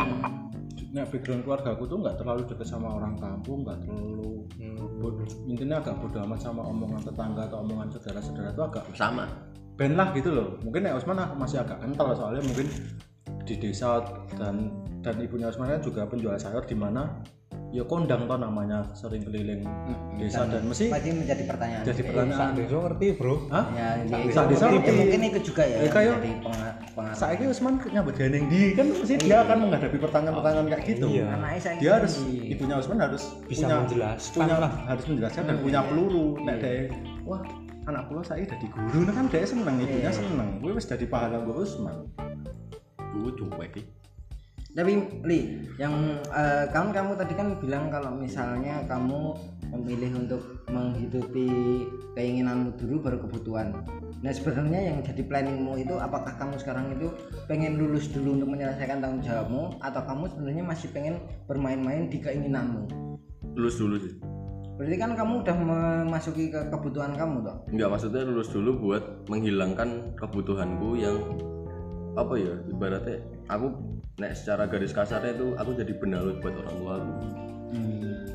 [0.99, 4.43] nek background keluarga aku tuh nggak terlalu dekat sama orang kampung, nggak terlalu
[4.99, 5.29] bodoh.
[5.47, 9.25] Intinya agak bodoh amat sama omongan tetangga atau omongan saudara-saudara itu agak sama
[9.79, 10.59] ben lah gitu loh.
[10.67, 12.67] Mungkin Usman aku masih agak kental soalnya mungkin
[13.47, 14.03] di desa
[14.35, 17.23] dan dan ibunya Usman kan juga penjual sayur di mana
[17.69, 19.61] ya kondang toh namanya sering keliling
[20.17, 21.85] desa dan mesti pasti menjadi pertanyaan.
[21.85, 22.51] jadi pertanyaan.
[22.57, 23.35] Desa ngerti bro.
[23.53, 23.65] Hah?
[23.77, 24.93] ya, ya, desa ya, ngerti.
[24.97, 27.13] mungkin itu juga ya, Ya, kayak- pengaruh.
[27.13, 31.07] saat ini Usman nyambut gandeng di kan pasti dia akan menghadapi pertanyaan-pertanyaan kayak gitu.
[31.13, 31.27] Iya.
[31.61, 34.73] Saya dia harus ibunya Usman harus Bisa punya, menjelaskan punya lah.
[34.89, 36.27] harus menjelaskan dan punya peluru.
[36.41, 36.89] Nek dia
[37.23, 37.43] wah
[37.85, 39.05] anak kula saya jadi guru.
[39.05, 40.49] Nah kan dia seneng ibunya seneng.
[40.59, 42.09] Gue wis jadi pahala gue Usman
[43.11, 43.83] gue cuek iki.
[44.79, 44.95] Tapi
[45.27, 49.35] Li, yang eh, kamu kamu tadi kan bilang kalau misalnya kamu
[49.75, 50.39] memilih untuk
[50.71, 51.51] menghidupi
[52.15, 53.75] keinginanmu dulu baru kebutuhan.
[54.23, 57.11] Nah sebenarnya yang jadi planningmu itu apakah kamu sekarang itu
[57.51, 61.15] pengen lulus dulu untuk menyelesaikan tanggung jawabmu atau kamu sebenarnya masih pengen
[61.51, 62.87] bermain-main di keinginanmu?
[63.59, 64.15] lulus dulu sih
[64.79, 67.57] Berarti kan kamu udah memasuki ke kebutuhan kamu toh?
[67.75, 71.19] Enggak maksudnya lulus dulu buat menghilangkan kebutuhanku yang
[72.15, 73.19] apa ya ibaratnya
[73.51, 77.13] aku nek secara garis kasarnya itu aku jadi benalut buat orang tua aku.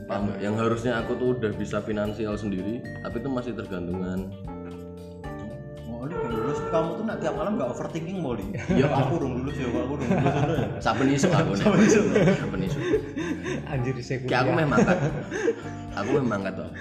[0.04, 0.38] Paham nggak?
[0.40, 4.32] yang harusnya aku tuh udah bisa finansial sendiri tapi itu masih tergantungan.
[5.88, 8.48] Mau li lulus kamu tuh nak tiap malam gak overthinking mau li
[8.80, 10.68] ya aku dong lulus ya aku dong lulus dulu ya.
[10.80, 11.68] Saben isu aku nek
[12.40, 12.80] saben isu.
[13.68, 14.98] Anjir saya ya aku memang mangkat.
[16.00, 16.72] Aku memang mangkat toh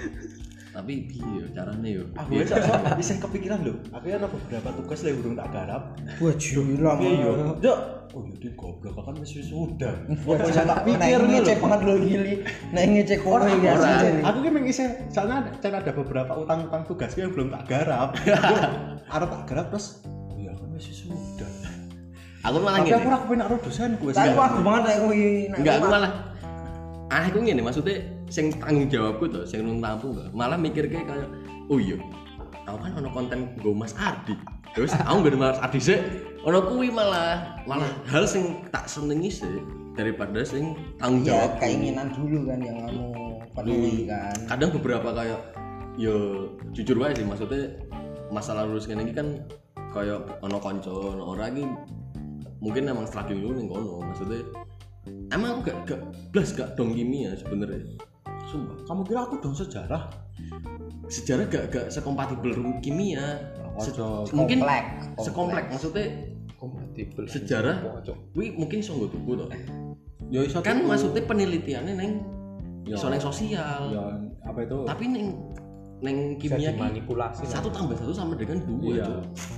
[0.73, 5.21] tapi piye caranya yo aku ya soalnya bisa kepikiran loh aku ada beberapa tugas yang
[5.21, 5.83] belum tak garap
[6.25, 7.31] Wah gila iya iya
[7.61, 7.75] ya
[8.13, 9.93] oh jadi goblok kan masih sudah
[10.25, 12.45] Wah, bisa tak pikir ngecek banget lo gili.
[12.77, 13.73] Nah, ngecek kowe Orang, ya.
[14.21, 18.13] Aku kan mengisah, soalnya ada, kan ada beberapa utang-utang tugas yang belum tak garap.
[18.13, 18.53] Aku
[19.09, 19.87] harus tak garap terus,
[20.37, 21.49] iya kan masih sudah.
[22.45, 24.05] aku malah gini aku rakuin naruh dosenku.
[24.13, 25.25] wis aku banget nek kowe.
[25.57, 26.13] enggak aku malah
[27.13, 27.97] anehku ngene maksudnya
[28.33, 31.29] sing tanggung jawabku tuh sing nung tampung tuh malah mikir kayak kayak
[31.69, 32.01] oh iya
[32.65, 34.39] aku kan ono konten gue Mas Ardi.
[34.73, 35.99] Terus aku gak Mas Ardi sih
[36.47, 37.61] ono kuwi malah.
[37.69, 39.61] Malah hal sing tak senengi sih
[39.93, 41.51] daripada sing tanggung Iya, jawab.
[41.61, 43.05] keinginan dulu kan yang kamu
[43.53, 44.37] penuhi kan.
[44.49, 45.41] kadang beberapa kayak
[46.01, 47.77] yo jujur wae sih maksudnya
[48.33, 49.29] masalah lulus kayak ini kan
[49.93, 51.69] kayak ono konco ono orang ini
[52.65, 53.95] mungkin emang struggling dulu nih kono.
[54.09, 54.41] Maksudnya
[55.37, 56.01] emang aku gak gak
[56.33, 57.85] blas gak dong kimia sebenarnya
[58.53, 60.13] sumpah Kamu kira aku dong sejarah?
[61.09, 63.41] sejarah gak gak sekompatibel rum kimia
[63.79, 63.97] Se-
[64.31, 64.85] mungkin Komplek,
[65.19, 66.07] sekomplek maksudnya
[66.55, 68.17] kompatibel sejarah Cocok.
[68.33, 69.47] wi mungkin nggo tuku to
[70.29, 70.87] Ya iso kan tuh.
[70.87, 72.13] maksudnya penelitiannya neng
[72.83, 72.97] Ya.
[72.99, 74.05] neng sosial Ya
[74.43, 74.79] apa itu?
[74.85, 75.27] tapi neng
[76.01, 79.07] neng kimia ki dimanipulasi satu tambah satu sama dengan dua Iya.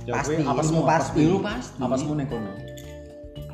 [0.05, 1.19] Ya, Pasti, apa semua pasti.
[1.19, 1.79] Ilmu pasti.
[1.79, 2.51] Apa semua ning kono?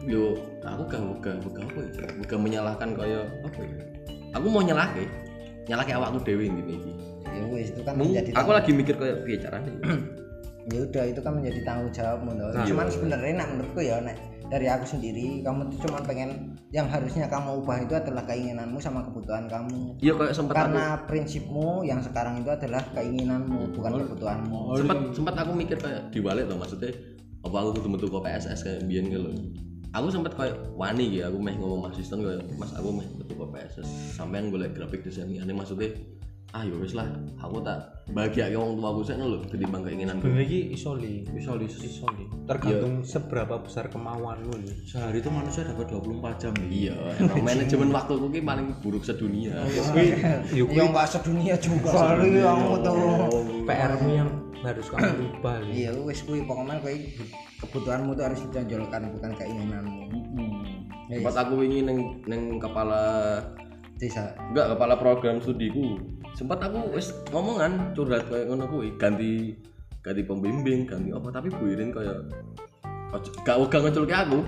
[0.01, 3.77] yo aku gak gak gak apa ya gak menyalahkan kaya apa ya
[4.33, 5.05] aku mau nyalahke
[5.65, 6.91] nyalahke awakku dewe gini iki
[7.23, 9.71] Ya wis itu kan menjadi aku tanggung- lagi mikir kayak piye caranya
[10.67, 12.49] ya udah itu kan menjadi tanggung jawabmu loh.
[12.51, 12.61] Nah.
[12.63, 12.93] Cuman Iya.
[12.93, 16.29] sebenarnya nak menurutku ya nek dari aku sendiri kamu tuh cuma pengen
[16.69, 19.95] yang harusnya kamu ubah itu adalah keinginanmu sama kebutuhan kamu.
[19.97, 24.59] iya kayak sempet aku Karena prinsipmu yang sekarang itu adalah keinginanmu bukan kebutuhanmu.
[24.77, 26.91] sempat sempat aku mikir kayak diwalik tuh maksudnya
[27.41, 29.33] apa aku kudu metu ke PSS kayak biyen gitu loh
[29.91, 33.33] aku sempat kayak wani gitu aku meh ngomong mas asisten kayak mas aku meh metu
[33.35, 35.91] ke PSS sampean golek grafik desain ini maksudnya
[36.51, 37.07] ah ya wis lah
[37.39, 37.79] aku tak
[38.11, 40.19] bahagia ke wong tua aku sih loh ketimbang keinginan.
[40.19, 41.63] Sebenarnya iki isoli Isoli.
[41.63, 46.51] isoli tergantung seberapa besar kemauan lu nih Sehari itu manusia dapat 24 jam.
[46.59, 46.91] Nih.
[46.91, 49.63] iya emang manajemen waktu aku ki paling buruk sedunia.
[50.51, 51.87] Yuk Ya enggak sedunia juga.
[51.87, 52.99] Kali kamu tuh.
[53.63, 54.29] PR mu yang
[54.63, 56.45] harus kamu rubah nih Iya wis kuwi.
[56.45, 56.95] Pokoknya kowe
[57.65, 60.03] kebutuhanmu tuh harus ditonjolkan bukan keinginanmu.
[60.11, 60.63] Hmm.
[61.11, 63.03] Ya, Sempat aku wingi neng neng kepala
[63.99, 64.33] desa.
[64.51, 65.99] Enggak kepala program studiku.
[66.33, 68.95] Sempat aku wis ngomongan curhat kayak ngono kuwi.
[68.95, 69.57] Ganti
[70.01, 72.17] ganti pembimbing ganti apa tapi Bu Irin kayak
[73.45, 74.39] gak gak ngeculke aku.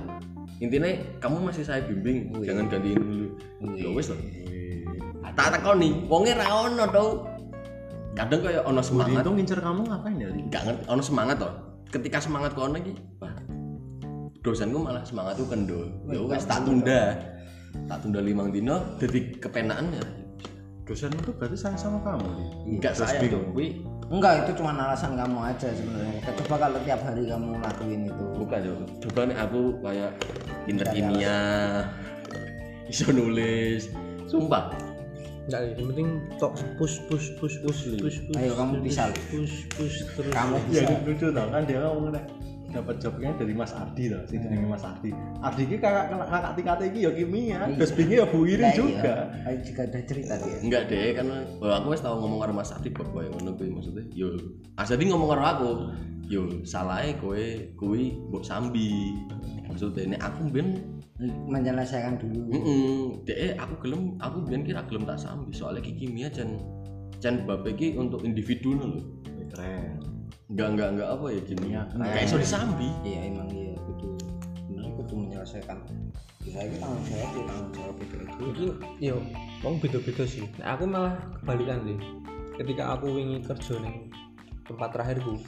[0.63, 0.87] Intinya
[1.19, 3.27] kamu masih saya bimbing jangan gantiin dulu.
[3.75, 4.19] Ya wis lah
[5.33, 7.07] tak takoni wonge ra ono tau
[8.13, 9.21] kadang kayak ono semangat.
[9.25, 11.53] itu ngincer kamu ngapain ya gak ngerti ono semangat toh.
[11.89, 13.35] Ketika semangat kono iki wah
[14.43, 17.17] dosenku malah semangat tuh kendor ya wis tak tunda.
[17.89, 20.05] tak tunda limang dino jadi kepenaan ya.
[20.83, 22.27] Dosen itu berarti sayang sama kamu
[22.75, 23.55] enggak saya bingung.
[24.11, 26.19] enggak itu cuma alasan kamu aja sebenarnya.
[26.43, 28.25] Coba kalau tiap hari kamu lakuin itu.
[28.35, 30.11] Bukan yo coba nih aku kayak
[30.67, 31.39] pinter kimia
[32.91, 33.89] iso nulis.
[34.27, 34.92] Sumpah
[35.43, 36.07] Enggak, yang penting
[36.39, 39.19] tok push push push push push push Ayo, kamu push, bisa, Li.
[39.27, 42.25] push push terus kamu Ya bisa ini lucu tau kan dia ngomong nek
[42.73, 45.13] dapat jobnya dari Mas Ardi tau, sing jenenge Mas Ardi.
[45.45, 48.71] Ardi iki kakak kakak tingkat iki ya kimia, terus bingi ya Bu Lah, iya.
[48.73, 49.13] juga.
[49.45, 52.73] Ayo juga ada cerita dia enggak deh karena oh, aku wis tau ngomong karo Mas
[52.73, 54.33] Adi kok kowe ngono kuwi maksudnya yo
[54.73, 55.69] Asadi ngomong karo aku
[56.25, 57.45] yo salahnya kowe
[57.77, 59.13] kuwi mbok sambi
[59.69, 60.67] maksudnya nek aku ben
[61.21, 62.49] menyelesaikan dulu.
[62.49, 67.63] Heeh, dek aku gelem, aku biyen kira gelem tak sambi soalnya ki kimia jan bab
[67.69, 69.01] iki untuk individu lho.
[69.53, 70.01] Keren.
[70.49, 71.81] Enggak enggak enggak apa ya kimia.
[71.93, 72.89] Kayak iso disambi.
[73.05, 74.17] iya emang iya kudu.
[74.69, 75.77] Bener kudu menyelesaikan.
[76.41, 78.65] Bisa itu tanggung jawab ya tanggung jawab itu itu
[78.99, 79.15] yo
[79.61, 80.43] wong beda-beda sih.
[80.59, 81.97] Nah, aku malah kebalikan sih
[82.57, 84.13] ketika aku wingi kerja ning
[84.63, 85.41] tempat terakhirku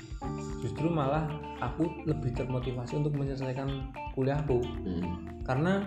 [0.60, 1.30] justru malah
[1.62, 5.44] aku lebih termotivasi untuk menyelesaikan kuliahku Hmm.
[5.44, 5.86] karena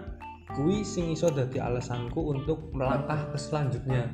[0.54, 4.08] kui sing iso dadi alasanku untuk melangkah ke selanjutnya.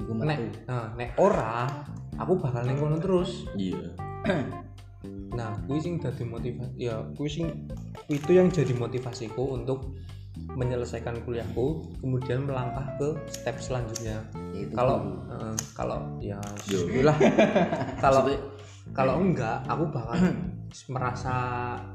[0.00, 1.68] Nek nah, nek ora
[2.16, 3.44] aku bakal ning kono terus.
[3.56, 3.92] Iya.
[5.38, 7.68] nah kui sing dadi motivasi ya kui sing
[8.08, 9.96] itu yang jadi motivasiku untuk
[10.56, 14.24] menyelesaikan kuliahku kemudian melangkah ke step selanjutnya.
[14.56, 16.40] Ya, kalau eh, kalau ya
[17.04, 17.16] lah.
[18.04, 18.24] Kalau
[18.92, 20.16] kalau enggak aku bakal
[20.88, 21.34] merasa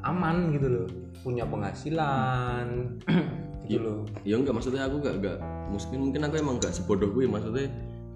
[0.05, 0.87] aman gitu loh
[1.25, 2.97] punya penghasilan
[3.69, 5.37] gitu loh Ya enggak maksudnya aku enggak enggak
[5.67, 7.67] mungkin mungkin aku emang enggak sebodoh gue maksudnya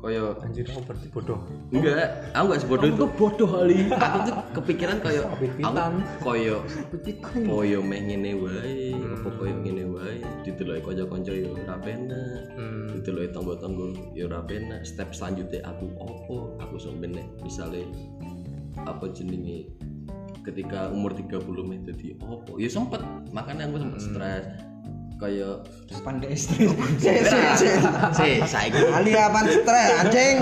[0.01, 1.39] kayak anjir aku berarti bodoh
[1.69, 3.05] enggak, aku enggak sebodoh itu.
[3.21, 3.77] bodoh kali.
[4.01, 4.97] Aku tuh kepikiran
[5.37, 5.93] Pit-pitan.
[6.01, 6.57] aku koyo
[7.45, 12.41] koyo meh ngene wae, apa koyo ngene wae, diteloki kanca-kanca yo ora penak.
[12.57, 12.97] hmm.
[12.97, 17.85] diteloki tangga-tangga ya ora penak step selanjutnya aku opo aku nek misale
[18.89, 19.69] apa jenenge
[20.41, 24.45] ketika umur 30 meh dadi opo ya sempet makanya aku sempet stres
[25.21, 25.69] kayak
[26.01, 26.65] pandai sik,
[26.97, 27.77] sik.
[28.17, 30.35] sih saiki Ali apa stres anjing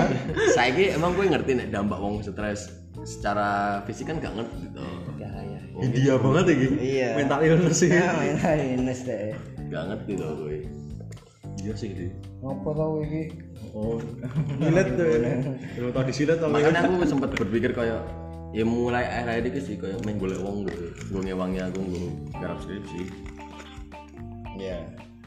[0.56, 2.72] saiki emang gue ngerti nek dampak wong stres
[3.04, 4.80] secara fisik kan gak ngerti gitu
[5.20, 6.66] ya ya India banget iki.
[6.76, 7.16] Iya.
[7.16, 7.88] Mental illness sih.
[7.88, 8.36] ya main
[8.76, 9.32] Ines deh
[9.68, 10.58] gak ngerti tuh gue
[11.60, 12.08] Iya sih di.
[12.40, 13.36] ngopo tau iki
[13.70, 14.02] Oh,
[14.58, 15.06] silet tuh.
[15.78, 16.50] Kalau tau disilet tau.
[16.50, 18.02] makanya aku sempet berpikir kayak
[18.50, 20.90] ya mulai akhir-akhir ini sih kayak main golek wong gitu.
[21.10, 22.04] Gue ngewangi aku gue
[22.36, 23.02] garap skripsi
[24.58, 24.78] iya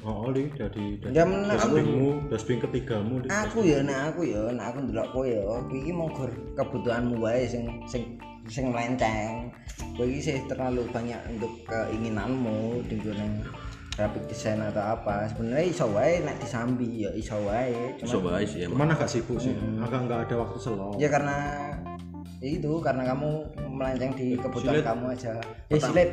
[0.03, 4.51] Oh, Li, dari dari Ya, men, aku- dashbingmu, dashbing ketigamu, aku ya nek aku ya
[4.51, 6.27] nek aku ndelok kowe ya kowe iki mau gur
[6.59, 8.19] kebutuhanmu wae sing sing
[8.51, 9.47] sing melenceng
[9.95, 13.47] kowe iki sih terlalu banyak untuk keinginanmu di nang
[13.95, 15.31] graphic design atau apa.
[15.31, 18.75] Sebenarnya iso wae nek disambi ya iso wae so cuma baik sih emang.
[18.83, 20.99] Cuman agak sibuk sih, agak nggak ada waktu selo.
[20.99, 21.37] ya karena
[22.43, 23.31] ya itu karena kamu
[23.71, 24.85] melenceng di kebutuhan Silet.
[24.85, 25.31] kamu aja.
[25.71, 26.11] Ya silet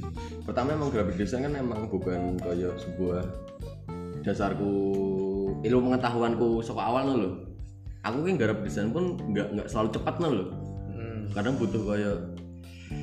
[0.46, 3.26] pertama emang graphic design kan emang bukan kayak sebuah
[4.22, 4.72] dasarku
[5.66, 7.34] ilmu pengetahuanku saka awal no loh
[8.06, 10.48] aku kan graphic design pun nggak nggak selalu cepat no loh
[10.94, 11.34] hmm.
[11.34, 12.18] kadang butuh kayak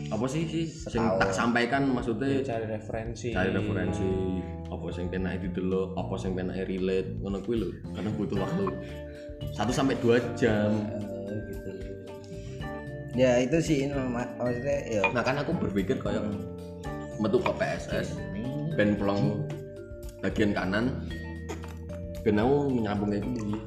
[0.09, 1.19] apa sih sih sing Setahun.
[1.21, 3.29] tak sampaikan maksudnya cari referensi.
[3.33, 4.09] cari referensi.
[4.69, 7.69] Apa sing penak itu dulu apa sing penak relate ngono kuwi lho.
[7.93, 8.65] Kadang butuh waktu
[9.53, 10.69] 1 sampai 2 jam.
[10.69, 11.18] Eh,
[13.17, 15.01] ya itu sih ini mak- maksudnya ya.
[15.09, 16.21] Nah kan aku berpikir kayak
[17.17, 18.15] metu ke PSS
[18.77, 19.43] ben pulang
[20.21, 21.03] bagian kanan.
[22.21, 23.57] Ben aku menyambung kayak gini.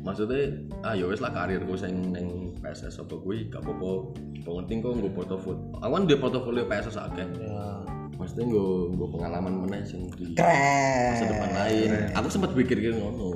[0.00, 4.16] Maksudnya ah ya wes lah karirku sing neng PSS apa kuwi gak apa-apa.
[4.40, 7.26] Penting kok nggo portofolio aku kan di portofolio PSS akeh.
[7.36, 7.84] Ya.
[8.16, 8.66] Maksudnya nggo
[8.96, 11.12] nggo pengalaman mana sing di keren.
[11.12, 11.88] masa depan lain.
[12.16, 13.28] Aku sempat pikir gitu ngono.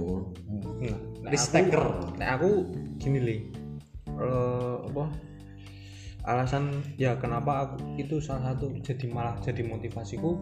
[1.24, 1.80] Nah, nek aku,
[2.20, 2.50] nek aku
[3.00, 3.36] gini li
[4.20, 5.04] Eh, apa?
[6.24, 10.40] Alasan ya kenapa aku itu salah satu jadi malah jadi motivasiku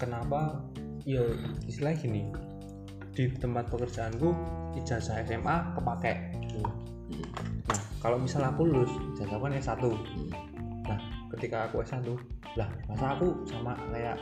[0.00, 0.64] kenapa
[1.04, 1.20] ya
[1.68, 2.22] istilahnya gini
[3.12, 4.32] di tempat pekerjaanku
[4.80, 6.12] ijazah SMA kepake.
[7.68, 9.82] Nah kalau misal aku lulus ijazah kan S1
[10.86, 10.98] nah
[11.34, 12.06] ketika aku S1
[12.54, 14.14] lah masa aku sama kayak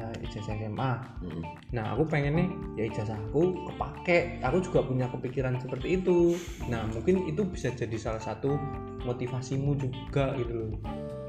[0.00, 1.42] ya ijazah SMA Mm.
[1.76, 2.48] nah aku pengen nih
[2.80, 4.40] ya ijazah aku kepake.
[4.40, 6.34] Aku juga punya kepikiran seperti itu.
[6.72, 8.56] Nah mungkin itu bisa jadi salah satu
[9.04, 10.72] motivasimu juga gitu loh.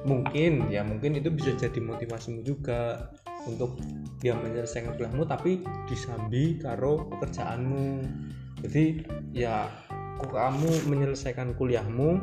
[0.07, 3.11] Mungkin ya mungkin itu bisa jadi motivasimu juga
[3.45, 3.77] untuk
[4.23, 5.61] dia menyelesaikan kuliahmu tapi
[5.91, 8.01] disambi karo pekerjaanmu.
[8.63, 9.67] Jadi ya
[10.21, 12.21] kamu menyelesaikan kuliahmu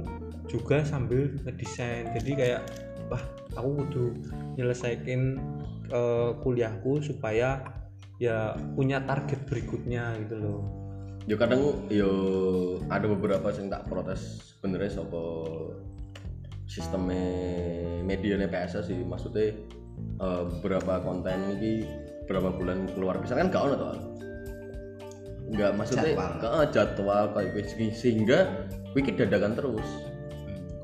[0.49, 2.15] juga sambil ngedesain.
[2.17, 2.63] Jadi kayak
[3.13, 3.23] wah
[3.59, 4.07] aku kudu
[4.57, 5.39] nyelesaikan
[5.89, 7.65] eh, kuliahku supaya
[8.19, 10.61] ya punya target berikutnya gitu loh.
[11.29, 12.11] Yo kadang yo
[12.89, 15.25] ada beberapa yang tak protes sebenarnya sopo
[16.69, 17.25] sistemnya
[18.05, 19.01] media PSS sih.
[19.05, 19.57] Maksudnya
[20.21, 21.85] eh, beberapa konten ini
[22.29, 23.21] berapa bulan keluar.
[23.21, 24.19] Bisa kan gak ono toh
[25.49, 26.33] nggak maksudnya Jadwal.
[26.37, 27.67] jadwal, jadwal kayak
[27.97, 28.39] sehingga
[28.93, 29.89] wiki dadakan terus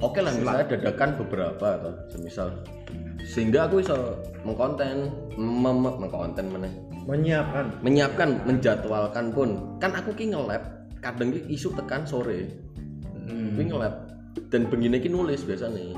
[0.05, 2.49] oke lah misalnya dadakan beberapa atau semisal.
[3.25, 3.97] Sehingga aku bisa
[4.45, 5.09] mengkonten
[5.41, 6.69] mem mengkonten mana
[7.09, 7.81] menyiapkan.
[7.81, 9.81] Menyiapkan menjadwalkan pun.
[9.81, 10.63] Kan aku ki nge-lab
[11.01, 12.53] kadang ki isu tekan sore.
[13.25, 13.57] Hmm.
[13.57, 13.95] nge-lab
[14.53, 15.97] dan begini ki nulis biasa nih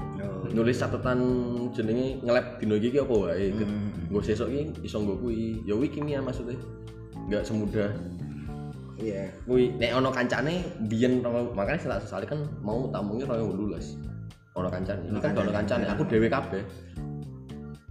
[0.54, 1.18] nulis catatan
[1.74, 3.50] jenenge nge-lab dino iki ki apa wae.
[4.06, 5.66] Gue sesok ki iso nggo kuwi.
[5.66, 6.54] Ya kuwi kimia maksudnya.
[7.26, 7.90] Nggak semudah
[9.00, 9.28] iya.
[9.44, 11.20] Kuwi nek ono kancane biyen
[11.52, 13.96] makanya saya tak sesali kan mau tamunya royo lulus
[14.56, 15.04] ono kancane.
[15.12, 15.84] Ini kan ono kancane.
[15.84, 16.64] aku dhewe kabeh.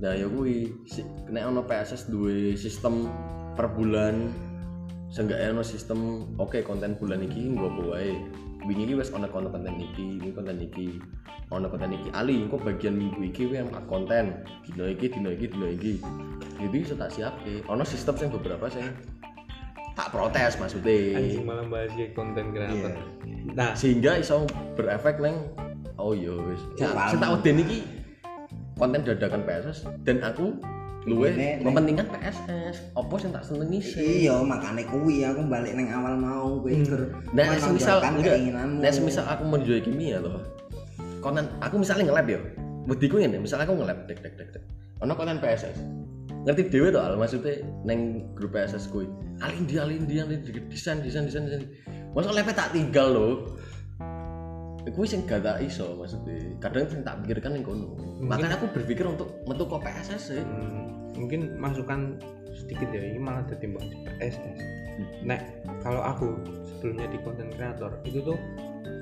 [0.02, 3.07] Nah ya kuwi si, nek ono PSS duwe sistem
[3.56, 4.34] per bulan
[5.14, 8.14] seenggaknya ono sistem oke konten bulan iki nggo apa wae.
[8.65, 10.98] Wingi iki wis ono konten konten iki ini konten iki
[11.53, 12.10] ono konten iki.
[12.18, 14.41] Ali kok bagian minggu iki kuwi yang konten.
[14.65, 16.02] Dino iki dino iki dino iki.
[16.57, 17.61] Jadi bisa tak siapke.
[17.69, 18.90] Ono sistem sing beberapa sing
[19.95, 22.91] tak protes maksudnya anjing malah bahas konten kreator.
[23.55, 23.72] Nah.
[23.73, 24.43] Sehingga iso
[24.76, 25.47] berefek neng
[25.95, 26.61] oh iya wis.
[26.76, 27.80] Saya tahu den iki
[28.76, 30.51] konten dadakan PSS dan aku
[31.07, 31.31] luwe
[31.63, 34.27] mementingkan PSS opo sing tak senengi sih?
[34.27, 36.84] Iya makanya kuwi aku balik neng awal mau kuwi.
[36.84, 38.35] Ger nah semisal enggak
[38.84, 40.43] nah semisal aku mau jual kimia loh
[41.23, 42.41] konten aku misalnya nge-lab ya.
[42.85, 44.63] Buktiku ini misalnya aku nge-lab dek dek dek dek
[45.01, 45.77] ono konten PSS
[46.45, 47.17] ngerti dewe tuh al?
[47.17, 49.09] Maksudnya neng grup PSS kuwi
[49.43, 51.65] alin dia alin dia alin dia desain desain desain desain.
[52.13, 53.34] Masa lab tak tinggal loh
[54.85, 56.38] Kuwi sing gak tak iso maksudnya.
[56.61, 57.97] Kadang sing tak pikirkan yang kono.
[58.22, 60.41] Makanya aku berpikir untuk metu ke PSS sih.
[60.45, 62.22] Hmm, mungkin masukan
[62.55, 64.59] sedikit ya ini malah bahas PSS
[65.27, 65.39] nah
[65.84, 68.39] kalau aku sebelumnya di konten kreator itu tuh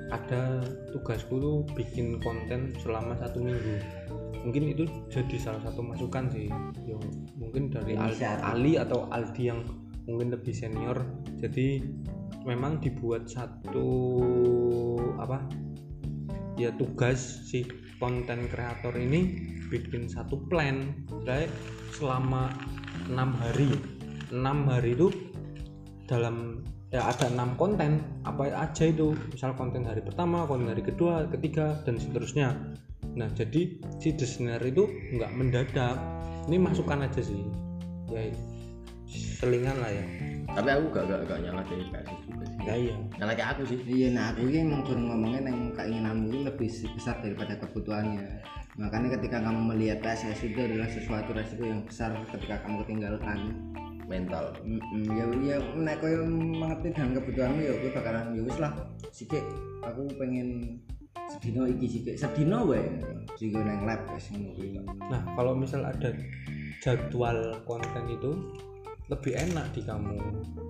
[0.10, 3.78] ada tugasku tuh bikin konten selama satu minggu
[4.44, 6.52] mungkin itu jadi salah satu masukan sih.
[6.86, 7.04] Yang
[7.40, 8.44] mungkin dari Al- Inisiatif.
[8.44, 9.60] Ali atau Aldi yang
[10.06, 11.00] mungkin lebih senior.
[11.40, 11.82] Jadi
[12.44, 13.88] memang dibuat satu
[15.16, 15.40] apa
[16.60, 17.64] ya tugas si
[17.98, 20.92] konten kreator ini bikin satu plan.
[21.24, 21.48] Jadi
[21.96, 22.52] selama
[23.10, 23.72] enam hari.
[24.34, 25.14] Enam hari itu
[26.10, 29.16] dalam ya ada enam konten apa aja itu.
[29.32, 32.54] Misal konten hari pertama konten hari kedua ketiga dan seterusnya
[33.14, 35.98] nah jadi si desainer itu nggak mendadak.
[36.50, 37.40] Ini masukan aja sih.
[38.12, 38.34] Ya
[39.14, 40.06] selingan lah ya.
[40.54, 42.60] Tapi aku gak gak gak nyala dari PSS juga sih.
[42.66, 42.96] Ya iya.
[43.22, 43.80] Nyala kayak aku sih.
[43.86, 48.28] Iya nah aku ini emang baru ngomongnya yang keinginanmu itu lebih besar daripada kebutuhannya.
[48.74, 53.42] Makanya ketika kamu melihat PSS itu adalah sesuatu resiko yang besar ketika kamu ketinggalan
[54.10, 54.54] mental.
[54.66, 58.74] Mm-mm, ya ya nek koyo mengerti dengan kebutuhanmu ya kowe bakalan ya wis lah.
[59.14, 59.46] Sikik
[59.86, 60.80] aku pengen
[61.30, 62.16] sedino iki sikik.
[62.16, 62.84] Sedino wae.
[63.38, 64.80] Sing nang lab wis ngono kuwi
[65.10, 66.14] Nah, kalau misal ada
[66.84, 68.32] jadwal konten itu
[69.12, 70.16] lebih enak di kamu.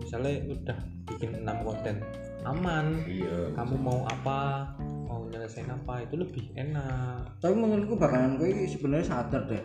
[0.01, 1.95] Misalnya udah bikin 6 konten,
[2.43, 3.05] aman.
[3.05, 3.53] iya.
[3.53, 4.73] Kamu mau apa,
[5.05, 7.29] mau nyelesain apa itu lebih enak.
[7.39, 9.63] tapi menurutku bakalan kowe iki sebenarnya sadar deh.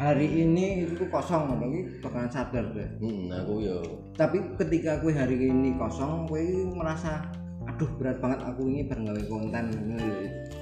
[0.00, 2.88] Hari ini itu kosong iki bakalan sadar deh.
[2.98, 3.78] Hmm, aku yo
[4.16, 6.40] tapi ketika kowe hari ini kosong kowe
[6.72, 7.28] merasa
[7.80, 8.40] aduh berat banget.
[8.44, 9.64] Aku ini bareng gawe konten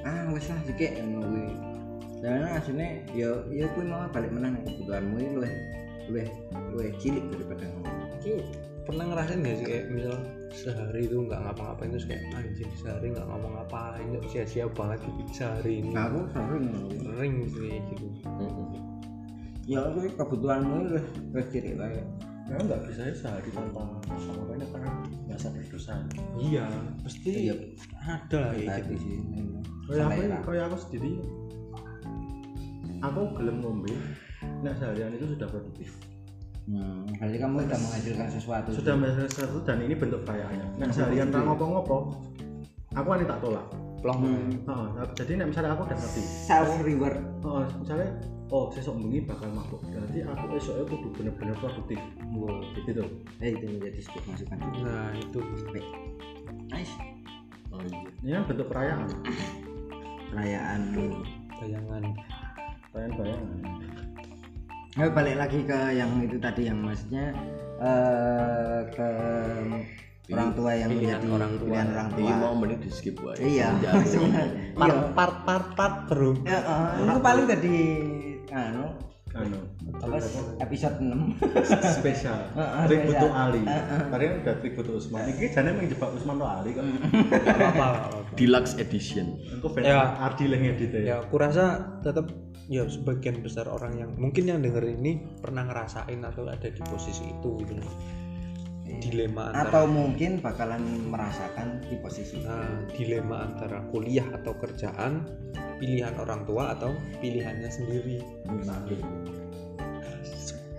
[0.06, 1.50] ah wis lah sikik ngono kuwi.
[2.22, 5.54] Dan asline ya ya kowe mau balik menang nang kebutuhanmu iki luwih
[6.06, 6.28] luwih
[6.70, 8.06] luwih cilik daripada ngono.
[8.22, 8.46] Ki
[8.86, 10.16] pernah ngerasain gak sih kayak misal
[10.54, 15.82] sehari itu nggak ngapa-ngapain terus kayak anjing sehari nggak ngapa-ngapain itu sia-sia banget gitu sehari
[15.82, 15.90] ini?
[15.90, 16.66] Nah aku sering
[17.02, 18.06] sering sih gitu.
[18.38, 18.78] Mm-mm.
[19.66, 22.04] ya kowe kebutuhanmu iki luwih luwih cilik lah ya
[22.62, 24.14] nggak bisa ya sehari tanpa apa
[24.56, 24.92] ini karena
[25.38, 25.92] merasa berdosa.
[26.34, 26.66] Iya
[26.98, 27.54] pasti Iya.
[27.94, 29.06] ada lah kayak tadi gitu.
[29.06, 29.16] sih
[29.86, 31.10] kayak aku kayak aku sendiri.
[32.98, 33.94] Aku gelem ngombe
[34.58, 35.94] nah seharian itu sudah produktif.
[36.68, 38.68] Hmm, berarti kamu sudah menghasilkan sesuatu.
[38.74, 41.98] sudah menghasilkan sesuatu dan ini bentuk kayaknya nah seharian tak ngopo-ngopo
[42.92, 43.66] aku ini tak tolak.
[43.98, 44.18] Plong.
[44.22, 47.18] Heeh, aku- jadi misalnya aku udah ngerti self reward.
[47.42, 48.10] Oh misalnya
[48.48, 49.80] oh sesok bengi bakal mabuk.
[49.84, 52.00] Berarti aku esoknya kudu bener-bener produktif.
[52.30, 53.08] Wow gitu tuh
[53.38, 54.56] eh itu menjadi sebuah masukan.
[54.58, 55.38] Juga nah itu.
[56.68, 56.94] Nice
[57.68, 57.98] oh iya.
[58.18, 59.00] Ini kan bentuk perayaan.
[60.28, 60.80] Perayaan
[61.58, 62.04] bayangan
[62.88, 63.48] perayaan bayangan
[64.90, 67.30] Nah, balik lagi ke yang itu tadi yang maksudnya
[67.78, 69.08] eh, ke
[70.28, 71.66] orang tua yang Pilihan menjadi orang tua.
[71.70, 72.18] pilihan orang tua.
[72.20, 73.68] ini mau mending di skip wae Iya,
[74.02, 74.74] sebenarnya.
[74.80, 75.06] part Iya.
[75.14, 76.30] part part part bro.
[76.42, 77.76] Ya, eh, itu paling tadi
[78.52, 78.86] anu.
[79.36, 79.60] Anu.
[80.00, 80.16] Apa
[80.64, 81.36] episode 6
[82.00, 82.38] spesial.
[82.56, 83.28] To spesial.
[83.36, 83.60] Ali.
[84.08, 85.28] Tadi kan udah tribute to Usman.
[85.28, 86.82] Ini jane jebak Usman to Ali kok.
[87.28, 88.24] Gak apa-apa.
[88.40, 89.36] deluxe edition.
[89.52, 90.16] Engko ben Ya.
[90.16, 91.00] Ardi lah ngedit ya.
[91.04, 92.32] Ya aku rasa tetap
[92.68, 97.28] ya sebagian besar orang yang mungkin yang denger ini pernah ngerasain atau ada di posisi
[97.28, 97.84] itu gitu.
[98.96, 100.82] Dilema antara atau mungkin bakalan
[101.12, 102.64] merasakan di posisi nah,
[102.96, 105.28] dilema antara kuliah atau kerjaan
[105.78, 106.90] pilihan orang tua atau
[107.22, 108.18] pilihannya sendiri.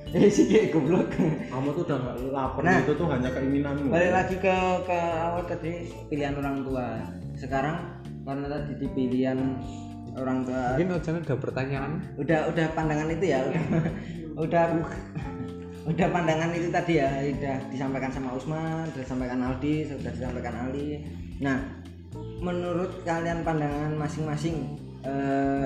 [0.10, 1.14] Eh sih kayak goblok.
[1.54, 2.82] kamu tuh udah gak lapar Nah.
[2.82, 3.94] itu tuh hanya keinginanmu.
[3.94, 4.56] Balik lagi ke
[4.90, 6.98] ke awal tadi pilihan orang tua.
[7.38, 9.38] Sekarang karena tadi di pilihan
[10.18, 11.92] orang tua mungkin Ojan ada pertanyaan.
[12.18, 13.40] Udah udah pandangan itu ya.
[13.46, 13.86] Udah
[14.40, 14.64] udah
[15.90, 21.02] udah pandangan itu tadi ya udah disampaikan sama Usman sudah disampaikan Aldi sudah disampaikan Ali.
[21.42, 21.58] Nah
[22.46, 25.66] menurut kalian pandangan masing-masing eh,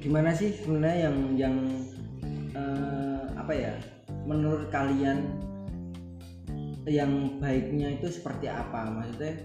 [0.00, 1.56] gimana sih sebenarnya yang yang
[2.56, 3.72] eh, apa ya
[4.24, 5.20] menurut kalian
[6.88, 8.88] yang baiknya itu seperti apa?
[8.88, 9.36] Maksudnya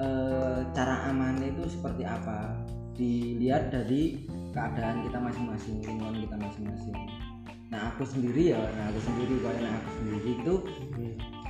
[0.00, 2.56] eh, cara amannya itu seperti apa?
[2.96, 4.24] Dilihat dari
[4.56, 7.19] keadaan kita masing-masing lingkungan kita masing-masing
[7.70, 10.54] nah aku sendiri ya nah aku sendiri kalau nah aku sendiri itu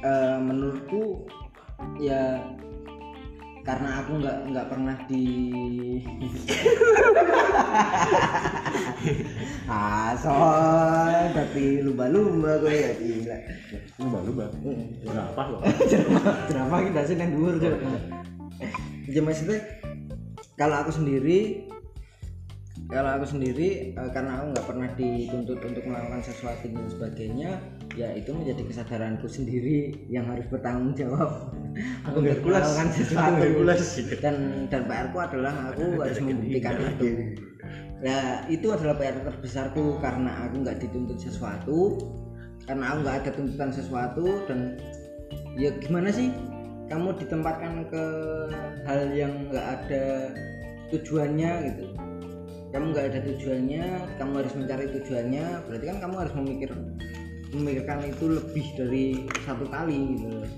[0.05, 1.25] eh, menurutku
[1.97, 2.45] ya
[3.65, 5.25] karena aku nggak nggak pernah di
[9.73, 13.37] ah soal tapi lumba-lumba gue ya gila.
[14.01, 14.45] Lumba-lumba?
[15.05, 15.61] Berapa loh
[16.49, 17.81] kenapa kita sih yang Cuk?
[19.11, 19.59] ya maksudnya
[20.61, 21.70] kalau aku sendiri
[22.91, 27.51] kalau aku sendiri eh, karena aku nggak pernah dituntut untuk melakukan sesuatu dan sebagainya
[27.95, 31.55] ya itu menjadi kesadaranku sendiri yang harus bertanggung jawab
[32.11, 32.67] untuk Hercules.
[32.67, 33.43] melakukan sesuatu.
[34.19, 34.37] dan
[34.67, 37.09] dan PR ku adalah aku harus membuktikan itu.
[38.03, 41.99] ya itu adalah PR terbesarku karena aku nggak dituntut sesuatu
[42.67, 44.77] karena aku nggak ada tuntutan sesuatu dan
[45.55, 46.35] ya gimana sih?
[46.91, 48.05] Kamu ditempatkan ke
[48.83, 50.35] hal yang nggak ada
[50.91, 52.10] tujuannya gitu
[52.71, 53.85] kamu nggak ada tujuannya
[54.19, 56.71] kamu harus mencari tujuannya berarti kan kamu harus memikir
[57.51, 59.05] memikirkan itu lebih dari
[59.43, 60.51] satu kali gitu loh.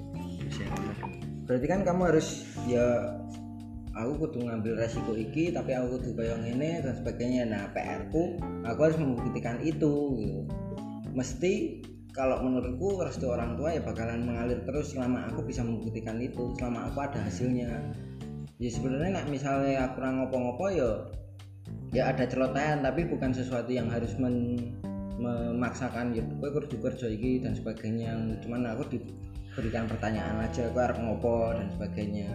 [1.48, 3.16] berarti kan kamu harus ya
[3.92, 7.42] aku kudu ngambil resiko iki tapi aku kudu kayak ngene dan sebagainya.
[7.48, 10.40] Nah PR ku aku harus membuktikan itu gitu.
[11.12, 16.52] Mesti kalau menurutku restu orang tua ya bakalan mengalir terus selama aku bisa membuktikan itu
[16.60, 17.68] selama aku ada hasilnya.
[18.60, 20.90] Ya sebenarnya nggak misalnya aku kurang ngopo-ngopo ya
[21.92, 24.72] ya ada celotehan tapi bukan sesuatu yang harus men-
[25.20, 28.16] memaksakan ya gue kudu kerja iki dan sebagainya.
[28.42, 32.32] Cuman aku diberikan pertanyaan aja aku harus ngopo dan sebagainya.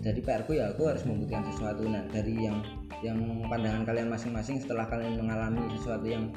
[0.00, 1.84] Jadi PR ku ya aku harus membuktikan sesuatu.
[1.86, 2.64] Nah dari yang
[3.04, 6.32] yang pandangan kalian masing-masing setelah kalian mengalami sesuatu yang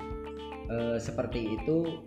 [0.70, 2.04] eh, seperti itu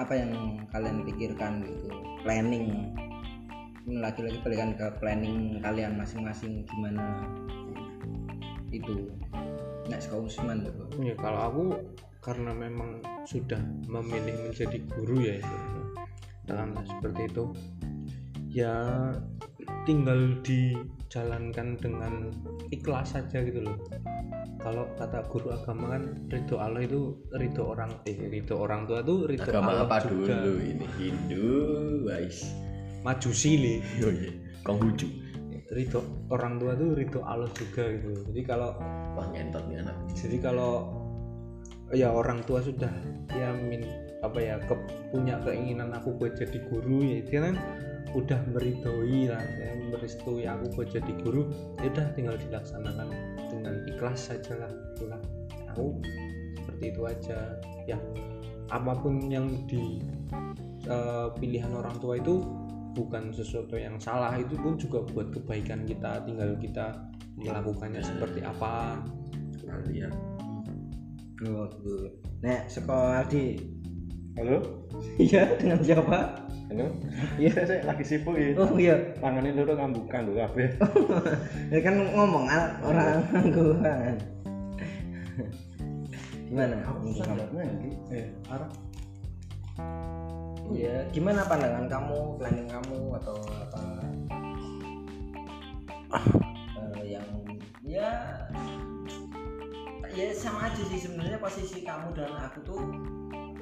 [0.00, 0.32] apa yang
[0.72, 1.88] kalian pikirkan gitu?
[2.24, 2.96] Planning.
[3.90, 7.24] Lagi-lagi balikan ke planning kalian masing-masing gimana
[8.72, 9.10] itu.
[9.90, 11.64] Sekolah Usman tuh ya kalau aku
[12.22, 13.58] karena memang sudah
[13.90, 15.36] memilih menjadi guru ya
[16.46, 17.44] katakanlah seperti itu.
[18.50, 18.74] Ya
[19.86, 22.30] tinggal dijalankan dengan
[22.70, 23.78] ikhlas saja gitu loh.
[24.60, 29.24] Kalau kata guru agama kan ridho Allah itu ridho orang eh ridho orang tua tuh
[29.26, 30.44] ridho agama Allah apa juga.
[30.44, 30.86] dulu ini?
[31.00, 31.46] Hindu
[32.04, 32.44] guys
[33.04, 35.08] majusi nih oh iya Konghucu
[35.70, 36.02] ridho
[36.34, 38.26] orang tua tuh ridho Allah juga gitu.
[38.30, 38.74] Jadi kalau
[39.14, 39.96] wah ngentot nih anak.
[40.14, 40.72] jadi kalau
[41.90, 42.90] ya orang tua sudah
[43.34, 43.82] ya min
[44.22, 44.74] apa ya ke,
[45.10, 47.56] punya keinginan aku buat jadi guru ya dia kan
[48.10, 51.46] udah meridhoi lah saya merestui aku buat jadi guru
[51.78, 53.08] ya udah tinggal dilaksanakan
[53.50, 55.20] dengan ikhlas saja lah itulah.
[55.74, 55.98] Aku
[56.58, 57.38] seperti itu aja.
[57.86, 57.98] Ya
[58.70, 60.02] apa pun yang di
[60.86, 62.42] eh, pilihan orang tua itu
[62.94, 69.00] bukan sesuatu yang salah itu pun juga buat kebaikan kita tinggal kita melakukannya seperti apa.
[69.64, 70.14] Nah, lihat
[71.46, 72.10] oh, gitu.
[72.42, 73.56] nek sekolah di
[74.34, 74.58] halo?
[75.16, 76.18] Iya dengan siapa?
[76.70, 76.86] Halo?
[77.38, 78.54] Iya saya lagi sibuk ya.
[78.58, 78.94] Oh iya.
[79.18, 80.68] Tangannya loro ngambukan lho kabeh.
[81.74, 84.14] Ya kan ngomong ah, orang ngangguan.
[86.50, 86.76] Gimana?
[88.10, 88.70] Eh arah
[90.74, 93.80] ya gimana pandangan kamu planning kamu atau apa?
[96.98, 97.26] Eh, yang
[97.82, 98.10] ya
[100.10, 102.80] ya sama aja sih sebenarnya posisi kamu dan aku tuh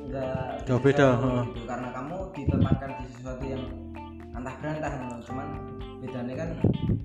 [0.08, 1.20] enggak Jauh beda,
[1.52, 1.68] gitu.
[1.68, 3.64] Karena kamu ditempatkan di sesuatu yang
[4.32, 5.18] antah berantah no.
[5.20, 5.48] cuman
[6.00, 6.50] bedanya kan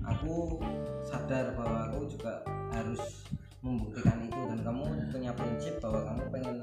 [0.06, 0.62] aku
[1.02, 2.40] sadar bahwa aku juga
[2.70, 3.26] harus
[3.64, 6.56] membuktikan itu dan kamu punya prinsip bahwa kamu pengen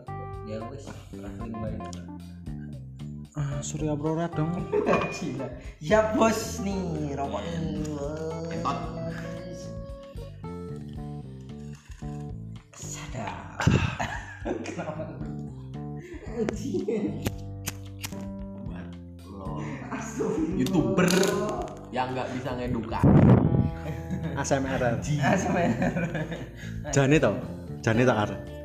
[0.47, 1.81] ya wis traveling baik
[3.35, 4.51] ah Surya Aurora dong.
[5.83, 7.83] Ya bos nih rokok ini.
[8.51, 8.77] Entot.
[12.75, 13.59] Sadar.
[14.65, 15.03] Kenapa?
[16.31, 17.23] Anjing.
[18.65, 18.87] buat
[19.27, 19.61] lo
[20.55, 21.07] youtuber
[21.91, 22.99] yang nggak bisa ngeduka
[24.39, 24.81] ASMR
[25.19, 26.03] ASMR.
[26.95, 27.35] Jane tau
[27.83, 28.60] Jane tak Hmm.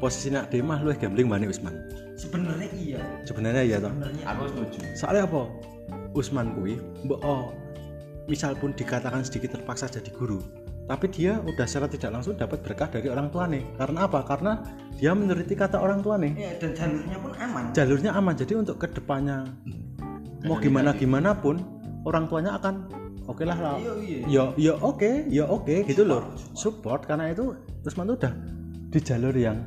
[0.00, 1.76] Posisi nak demah lu gambling mana Usman?
[2.16, 3.00] Sebenarnya iya.
[3.28, 3.92] sebenarnya iya toh?
[3.92, 4.78] Sebenarnya aku setuju.
[4.96, 5.42] Soalnya apa?
[6.16, 6.74] Usman kui
[7.06, 7.52] mbok oh
[8.26, 10.42] misal pun dikatakan sedikit terpaksa jadi guru
[10.90, 14.26] tapi dia udah secara tidak langsung dapat berkah dari orang tua nih karena apa?
[14.26, 14.58] Karena
[14.98, 17.62] dia menuruti kata orang tua nih Iya, dan jalurnya pun aman.
[17.70, 18.34] jalurnya aman.
[18.34, 19.46] Jadi untuk ke depannya
[20.42, 21.62] mau gimana gimana pun
[22.02, 22.90] orang tuanya akan
[23.30, 24.18] oke lah lah Iya, iya.
[24.26, 26.26] ya ya oke ya oke gitu loh.
[26.58, 27.54] Support karena itu
[27.86, 28.32] Usman tuh udah
[28.90, 29.62] di jalur yang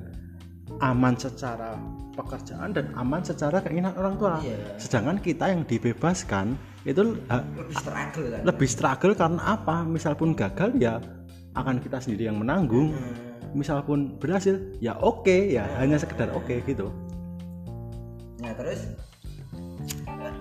[0.84, 1.80] aman secara
[2.14, 4.36] pekerjaan dan aman secara keinginan orang tua.
[4.38, 4.76] Iya.
[4.76, 8.42] sedangkan kita yang dibebaskan itu ha- Lebih struggle kan.
[8.44, 9.76] lebih struggle karena apa?
[9.84, 11.00] Misal pun gagal ya
[11.54, 12.92] akan kita sendiri yang menanggung.
[12.92, 13.32] Hmm.
[13.54, 16.90] misal pun berhasil ya oke ya hanya sekedar oke gitu.
[18.42, 18.90] Nah, terus?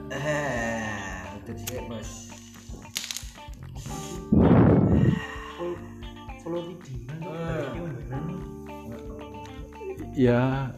[0.08, 0.88] Eh
[1.36, 2.10] itu sih, Bos.
[6.40, 8.51] follow video
[10.14, 10.70] ya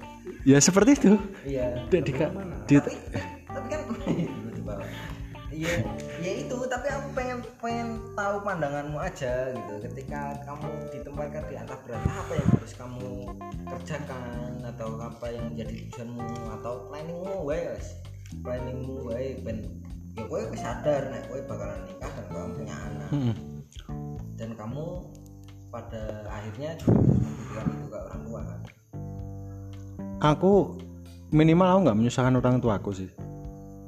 [0.45, 1.13] ya seperti itu.
[1.45, 1.85] Iya.
[1.89, 2.95] di, di, di- tapi
[3.49, 3.81] tapi kan
[4.67, 4.89] bawah.
[5.55, 5.85] iya
[6.19, 9.75] ya itu tapi aku pengen pengen tahu pandanganmu aja gitu.
[9.85, 13.09] Ketika kamu ditempatkan di antah berantah apa yang harus kamu
[13.69, 14.25] kerjakan
[14.65, 16.27] atau apa yang menjadi tujuanmu
[16.61, 17.35] atau planningmu?
[17.45, 18.01] Wes.
[18.43, 19.63] Planningmu wae ben
[20.15, 23.11] ya kowe sadar nek kowe bakalan nikah dan kamu punya anak.
[23.11, 23.37] Mm-mm.
[24.35, 25.07] dan kamu
[25.71, 28.61] pada akhirnya juga membuktikan itu ke orang tua kan
[30.25, 30.81] aku
[31.29, 33.11] minimal aku nggak menyusahkan orang tuaku sih.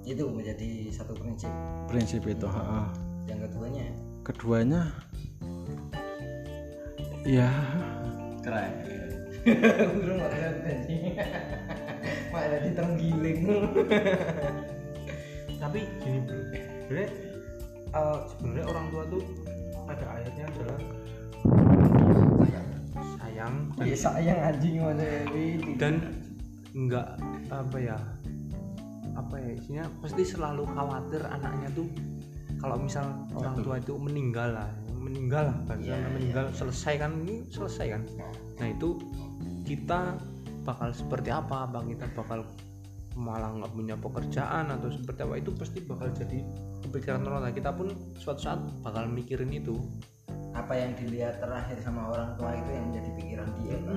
[0.05, 1.51] Itu menjadi satu prinsip.
[1.89, 2.83] Prinsip itu ha, ha.
[3.27, 3.87] yang keduanya?
[4.23, 4.83] Keduanya
[7.25, 7.51] ya.
[8.45, 8.73] Keren.
[9.97, 10.21] Burung.
[12.31, 13.41] Malah diterenggiling.
[15.63, 16.39] tapi gini bro.
[16.87, 17.09] Sebenarnya
[17.97, 19.23] eh, sebenarnya orang tua tuh
[19.87, 20.79] pada akhirnya adalah
[23.19, 23.55] sayang.
[23.75, 25.09] Dan, Ya sayang anjing mana
[25.81, 25.95] dan
[26.77, 27.09] nggak
[27.49, 27.99] apa ya
[29.17, 31.89] apa ya isinya pasti selalu khawatir anaknya tuh
[32.61, 34.69] kalau misal orang tua itu meninggal lah
[35.07, 38.03] meninggal lah bahasa meninggal selesai kan ini selesai kan.
[38.59, 38.99] Nah itu
[39.63, 40.19] kita
[40.67, 42.43] bakal seperti apa bang kita bakal
[43.17, 46.43] malah nggak punya pekerjaan atau seperti apa itu pasti bakal jadi
[46.83, 47.49] kepikiran orang.
[47.49, 47.89] Tua kita pun
[48.19, 49.79] suatu saat bakal mikirin itu.
[50.53, 53.97] Apa yang dilihat terakhir sama orang tua itu yang menjadi pikiran dia kan.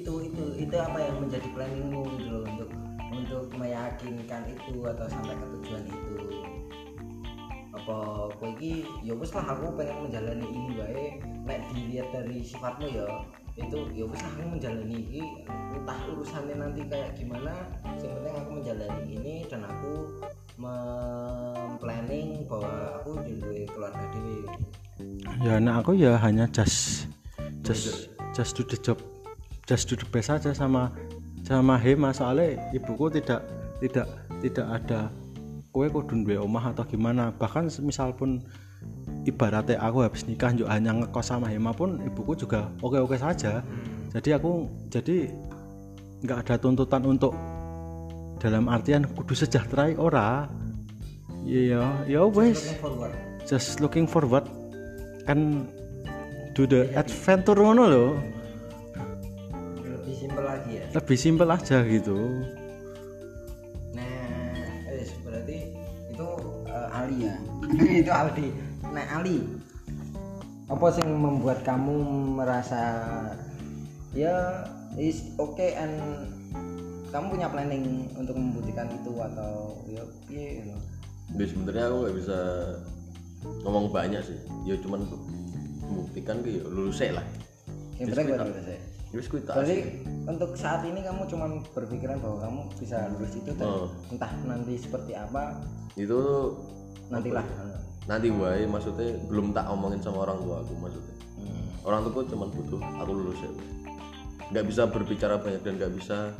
[0.00, 2.70] Itu itu itu apa yang menjadi planningmu gitu loh untuk
[3.12, 6.16] untuk meyakinkan itu atau sampai ke tujuan itu.
[7.76, 7.96] Apa
[8.40, 11.04] kowe iki ya wis lah aku pengen menjalani ini bae
[11.44, 13.04] nek dilihat dari sifatmu ya
[13.60, 15.22] itu ya wis lah aku menjalani ini
[15.76, 17.52] entah urusannya nanti kayak gimana
[18.00, 19.92] yang penting aku menjalani ini dan aku
[20.56, 24.48] memplanning bahwa aku juga keluarga dewi.
[25.44, 27.04] Ya anak aku ya hanya just
[27.60, 28.96] just just do the job
[29.70, 30.90] just do the best aja sama
[31.46, 32.10] sama Hema.
[32.10, 33.46] Soalnya ibuku tidak
[33.78, 34.10] tidak
[34.42, 35.14] tidak ada
[35.70, 37.30] kue kudu duwe omah atau gimana.
[37.30, 38.42] Bahkan misal pun
[39.22, 43.60] ibaratnya aku habis nikah juga hanya ngekos sama Hema pun ibuku juga oke oke saja
[44.10, 45.30] jadi aku jadi
[46.24, 47.36] nggak ada tuntutan untuk
[48.40, 50.48] dalam artian kudu sejahtera ora?
[51.44, 53.14] Iya ya wes looking forward.
[53.44, 54.44] Just looking forward.
[55.28, 55.68] Kan
[56.56, 58.10] do the adventure ngono loh
[60.40, 62.18] simpel lagi ya lebih simpel aja gitu
[63.92, 64.24] nah
[64.88, 65.58] eh berarti
[66.08, 66.28] itu
[66.64, 67.34] eh, Ali ya
[68.00, 68.48] itu Aldi
[68.88, 69.38] nah Ali
[70.70, 71.96] apa sih yang membuat kamu
[72.40, 72.82] merasa
[74.16, 74.64] ya
[74.96, 76.00] is okay and
[77.10, 80.74] kamu punya planning untuk membuktikan itu atau ya piye gitu?
[81.34, 82.38] Ya sebenarnya aku nggak bisa
[83.66, 84.38] ngomong banyak sih.
[84.62, 85.10] Ya cuman
[85.90, 87.26] membuktikan ke ya lulus lah.
[87.98, 89.18] Yang penting baru lulus ya.
[89.18, 89.40] Ya kuwi.
[89.42, 89.78] Berarti
[90.26, 93.88] untuk saat ini kamu cuma berpikiran bahwa kamu bisa lulus itu dan Oh.
[94.08, 95.58] entah nanti seperti apa
[95.98, 96.18] Itu
[97.10, 97.42] nantilah.
[98.06, 101.14] nanti wae maksudnya belum tak omongin sama orang tua aku maksudnya.
[101.36, 101.66] Hmm.
[101.82, 103.50] Orang tuaku cuma butuh aku lulus ya.
[104.50, 106.30] Nggak bisa berbicara banyak dan nggak bisa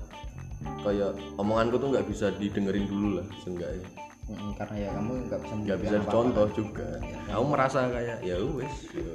[0.84, 3.86] kayak omonganku tuh nggak bisa didengerin dulu lah seenggaknya.
[4.30, 6.86] Mm, karena ya kamu nggak bisa nggak bisa contoh juga
[7.34, 9.14] aku merasa kayak ya wes ya.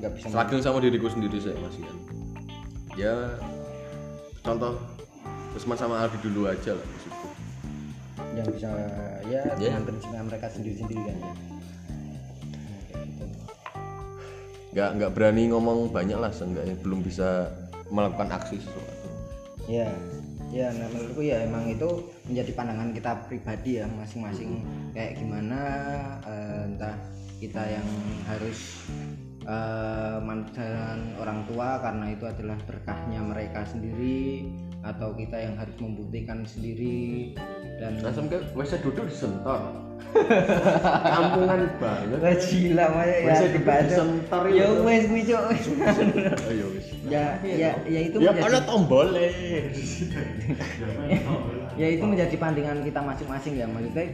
[0.00, 1.96] nggak bisa selagi sama diriku sendiri saya masih kan
[2.92, 3.14] ya
[4.44, 4.76] contoh
[5.52, 7.28] Usman sama Aldi dulu aja lah maksudku.
[8.32, 8.70] Yang bisa
[9.28, 9.76] ya Ya.
[9.76, 11.32] dengan prinsipnya mereka sendiri-sendiri kan ya.
[14.72, 17.52] Nggak nggak berani ngomong banyak lah seenggaknya belum bisa
[17.92, 19.08] melakukan aksi sesuatu.
[19.68, 19.92] Ya
[20.52, 24.64] ya nah menurutku ya emang itu menjadi pandangan kita pribadi ya masing-masing.
[24.96, 25.60] Kayak gimana
[26.24, 26.96] eh, entah
[27.36, 27.88] kita yang
[28.24, 28.88] harus
[29.46, 34.46] eh, mantan orang tua karena itu adalah berkahnya mereka sendiri
[34.82, 37.38] atau kita yang harus membuktikan sendiri
[37.78, 39.78] dan langsung ke wes duduk disentor.
[41.14, 42.18] Kampungan banget.
[42.18, 43.86] Wah, gila mah ya dibaca.
[43.86, 45.42] disentor ya wes kuwi Cuk.
[46.50, 46.86] ayo wes.
[47.06, 49.30] Ya ya ya itu ya menjadi ada tombolnya.
[51.72, 54.04] Ya itu menjadi pandangan kita masing-masing ya maksudnya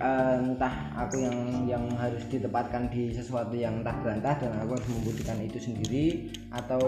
[0.00, 4.88] eh, entah aku yang yang harus ditempatkan di sesuatu yang entah berantah dan aku harus
[4.88, 6.80] membuktikan itu sendiri atau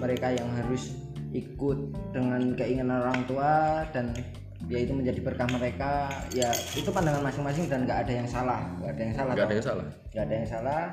[0.00, 0.96] mereka yang harus
[1.36, 4.16] ikut dengan keinginan orang tua dan
[4.66, 8.90] ya itu menjadi berkah mereka ya itu pandangan masing-masing dan nggak ada yang salah nggak
[8.96, 9.86] ada yang salah nggak ada yang salah.
[10.08, 10.84] Nggak ada yang salah.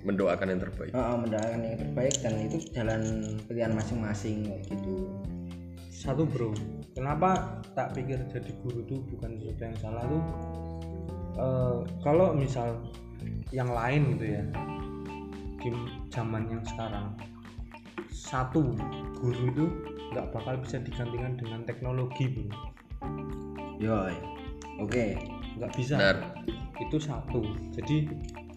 [0.00, 0.92] Mendoakan yang terbaik.
[0.96, 3.02] Heeh, mendoakan yang terbaik dan itu jalan
[3.44, 5.12] pilihan masing-masing gitu
[6.00, 6.56] satu bro.
[6.96, 10.22] Kenapa tak pikir jadi guru tuh bukan sesuatu yang salah tuh?
[11.36, 12.80] Eh, kalau misal
[13.52, 14.44] yang lain gitu ya
[15.60, 15.68] di
[16.08, 17.12] zaman yang sekarang
[18.08, 18.72] satu
[19.20, 19.64] guru itu
[20.16, 22.48] nggak bakal bisa digantikan dengan teknologi bro.
[23.76, 24.16] Yoi.
[24.80, 25.20] Oke.
[25.60, 26.00] Nggak bisa.
[26.00, 26.18] Benar.
[26.80, 27.44] Itu satu.
[27.76, 28.08] Jadi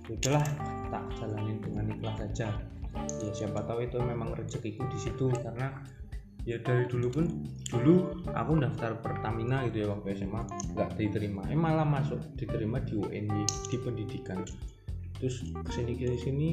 [0.07, 0.45] ya udahlah
[0.87, 2.47] tak jalanin dengan ikhlas saja.
[3.19, 5.83] Ya siapa tahu itu memang rezekiku di situ karena
[6.43, 7.25] ya dari dulu pun
[7.71, 7.95] dulu
[8.35, 10.41] aku daftar Pertamina gitu ya waktu SMA
[10.75, 14.43] nggak diterima eh malah masuk diterima di UNY di pendidikan
[15.15, 16.47] terus ke sini ke sini sini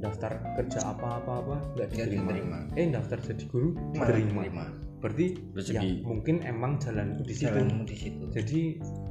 [0.00, 2.32] daftar kerja apa apa apa nggak diterima.
[2.32, 2.58] diterima.
[2.80, 4.64] eh daftar jadi guru diterima diterima.
[5.04, 5.76] berarti Rezeki.
[5.76, 8.60] ya mungkin emang jalanku di situ jalanmu di situ jadi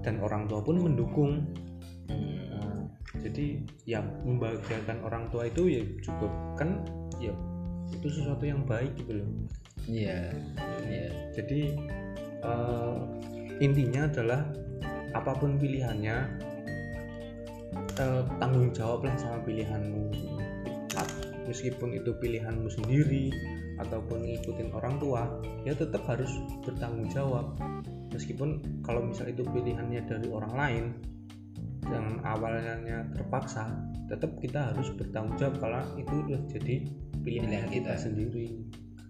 [0.01, 1.45] dan orang tua pun mendukung
[2.09, 2.41] Hmm.
[2.57, 2.81] Nah,
[3.21, 6.81] jadi yang membahagiakan orang tua itu ya cukup kan
[7.21, 7.33] ya
[7.89, 9.29] itu sesuatu yang baik gitu loh
[9.87, 10.33] iya
[10.89, 11.07] iya
[11.37, 11.61] jadi
[12.43, 12.97] eh,
[13.63, 14.41] intinya adalah
[15.13, 16.17] apa pun pilihannya
[17.99, 20.11] eh, tanggung jawablah sama pilihanmu
[21.49, 23.33] meskipun itu pilihanmu sendiri
[23.81, 25.25] ataupun ngikutin orang tua
[25.65, 26.29] ya tetap harus
[26.61, 27.57] bertanggung jawab
[28.13, 30.85] meskipun kalau misal itu pilihannya dari orang lain
[31.89, 33.65] yang awalnya terpaksa
[34.05, 36.75] tetap kita harus bertanggung jawab kalau itu udah jadi
[37.25, 37.93] pilihan, Pilihan kita.
[37.93, 37.93] kita.
[37.97, 38.47] sendiri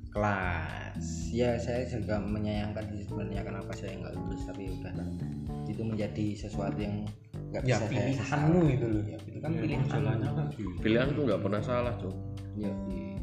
[0.10, 1.06] kelas.
[1.30, 4.94] Ya saya juga menyayangkan sih sebenarnya kenapa saya nggak lulus tapi udah
[5.70, 7.06] itu menjadi sesuatu yang
[7.54, 9.04] nggak ya bisa saya pilihanmu gitu loh.
[9.06, 10.80] Itu kan pilihan jalannya kan gitu.
[10.82, 12.16] pilihan tuh nggak pernah salah cok
[12.60, 13.16] ya, iya.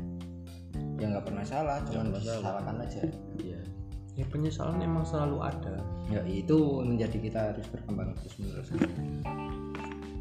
[0.96, 2.38] ya nggak pernah salah cuma pernah salah.
[2.40, 3.00] disalahkan aja.
[3.42, 3.60] Iya.
[4.16, 5.76] Ya penyesalan emang selalu ada.
[6.08, 8.68] Ya itu menjadi kita harus berkembang terus menerus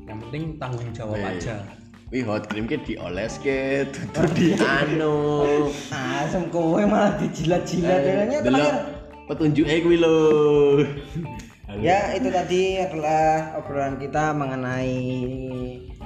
[0.06, 1.28] yang penting tanggung jawab Weh.
[1.36, 1.66] aja
[2.06, 5.44] Wih hot cream ke dioles ke tutur di anu.
[5.90, 8.76] asem kowe malah dijilat-jilat Eh, delok terakhir
[9.26, 10.18] petunjuknya kuwi lho.
[11.82, 14.96] ya itu tadi adalah obrolan kita mengenai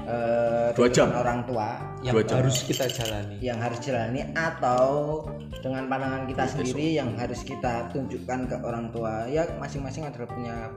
[0.07, 1.11] eh, Dua jam.
[1.11, 2.35] orang tua yang Dua jam.
[2.41, 5.27] harus kita jalani yang harus jalani atau
[5.59, 10.71] dengan pandangan kita sendiri yang harus kita tunjukkan ke orang tua ya masing-masing adalah punya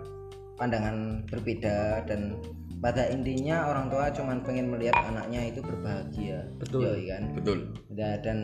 [0.59, 2.37] pandangan berbeda dan
[2.83, 6.91] pada intinya orang tua cuman pengen melihat anaknya itu berbahagia Betul.
[6.91, 7.59] Yoi kan Betul.
[7.95, 8.39] Da- dan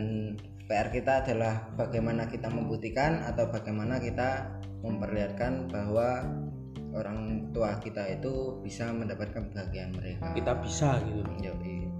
[0.71, 4.47] PR kita adalah bagaimana kita membuktikan atau bagaimana kita
[4.79, 6.23] memperlihatkan bahwa
[6.95, 11.91] orang tua kita itu bisa mendapatkan kebahagiaan mereka kita bisa gitu Yoi.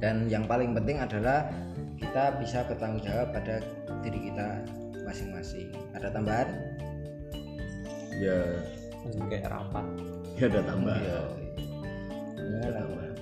[0.00, 1.52] Dan yang paling penting adalah
[2.00, 3.60] kita bisa bertanggung jawab pada
[4.00, 4.64] diri kita
[5.04, 5.68] masing-masing.
[5.92, 6.48] Ada tambahan?
[8.16, 8.64] Ya,
[9.28, 9.84] kayak rapat
[10.40, 11.04] ya ada tambahan.
[11.04, 11.39] Yoi.
[12.58, 13.14] Tambahan.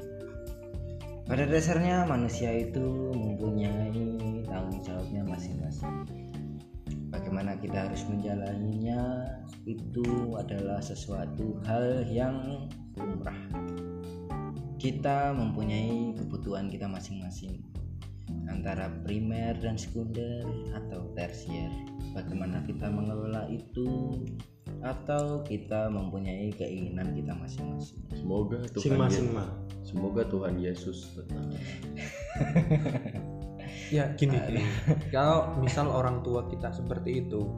[1.29, 4.01] Pada dasarnya manusia itu mempunyai
[4.49, 6.09] tanggung jawabnya masing-masing.
[7.29, 9.01] bagaimana kita harus menjalaninya
[9.69, 13.37] itu adalah sesuatu hal yang lumrah
[14.81, 17.61] kita mempunyai kebutuhan kita masing-masing
[18.49, 21.69] antara primer dan sekunder atau tersier
[22.17, 24.19] bagaimana kita mengelola itu
[24.85, 27.99] atau kita mempunyai keinginan kita masing-masing.
[28.15, 29.51] Semoga Tuhan masing mah
[29.83, 31.43] semoga Tuhan Yesus tetap.
[33.89, 34.37] Ya gini.
[34.37, 34.65] Gini
[35.09, 37.49] kalau misal orang tua kita seperti itu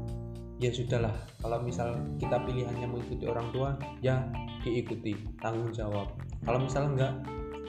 [0.62, 1.14] ya sudahlah.
[1.42, 4.30] Kalau misal kita pilihannya mengikuti orang tua ya
[4.62, 6.14] diikuti tanggung jawab.
[6.46, 7.18] Kalau misal enggak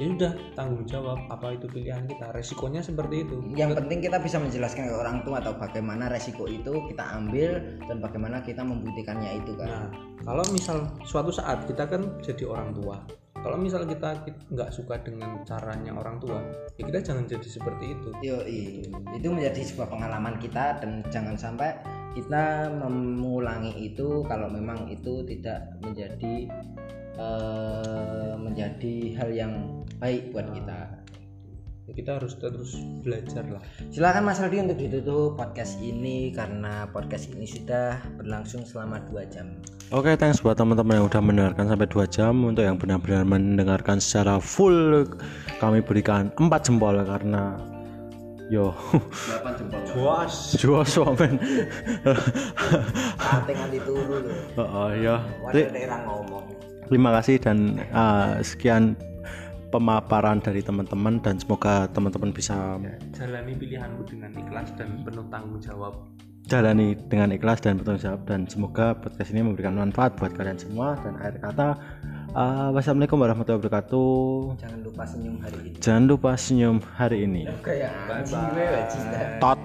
[0.01, 4.41] ya udah tanggung jawab apa itu pilihan kita resikonya seperti itu yang penting kita bisa
[4.41, 9.53] menjelaskan ke orang tua atau bagaimana resiko itu kita ambil dan bagaimana kita membuktikannya itu
[9.53, 9.87] kan Nah,
[10.21, 13.01] kalau misal suatu saat kita kan jadi orang tua,
[13.41, 16.37] kalau misal kita ki- nggak suka dengan caranya orang tua,
[16.77, 18.09] ya kita jangan jadi seperti itu.
[18.21, 18.85] Yoi,
[19.17, 21.73] itu menjadi sebuah pengalaman kita dan jangan sampai
[22.13, 26.51] kita mengulangi itu kalau memang itu tidak menjadi
[27.17, 29.53] eh, menjadi hal yang
[30.01, 30.79] baik buat kita.
[31.85, 32.73] Ya, kita harus terus
[33.05, 33.61] belajar lah.
[33.93, 39.61] Silakan Mas Aldi untuk ditutup podcast ini karena podcast ini sudah berlangsung selama dua jam.
[39.93, 42.33] Oke, thanks buat teman-teman yang udah mendengarkan sampai 2 jam.
[42.47, 45.03] Untuk yang benar-benar mendengarkan secara full,
[45.59, 47.59] kami berikan 4 jempol karena
[48.47, 51.43] yo 8 jempol suamen.
[53.19, 54.63] Ate nganti turu lho.
[54.63, 55.27] Oh, ya.
[55.43, 56.45] Waduh daerah ngomong.
[56.87, 58.95] Terima kasih dan uh, sekian
[59.71, 62.75] pemaparan dari teman-teman dan semoga teman-teman bisa
[63.11, 65.95] Jalani pilihanmu dengan ikhlas dan penuh tanggung jawab.
[66.41, 70.99] jalani dengan ikhlas dan bertanggung jawab dan semoga podcast ini memberikan manfaat buat kalian semua
[70.99, 71.67] dan akhir kata
[72.33, 75.77] uh, wassalamualaikum warahmatullahi wabarakatuh Jangan lupa senyum hari ini.
[75.79, 79.01] jangan lupa senyum hari ini Kayak anjing gue, wajib.
[79.39, 79.59] tot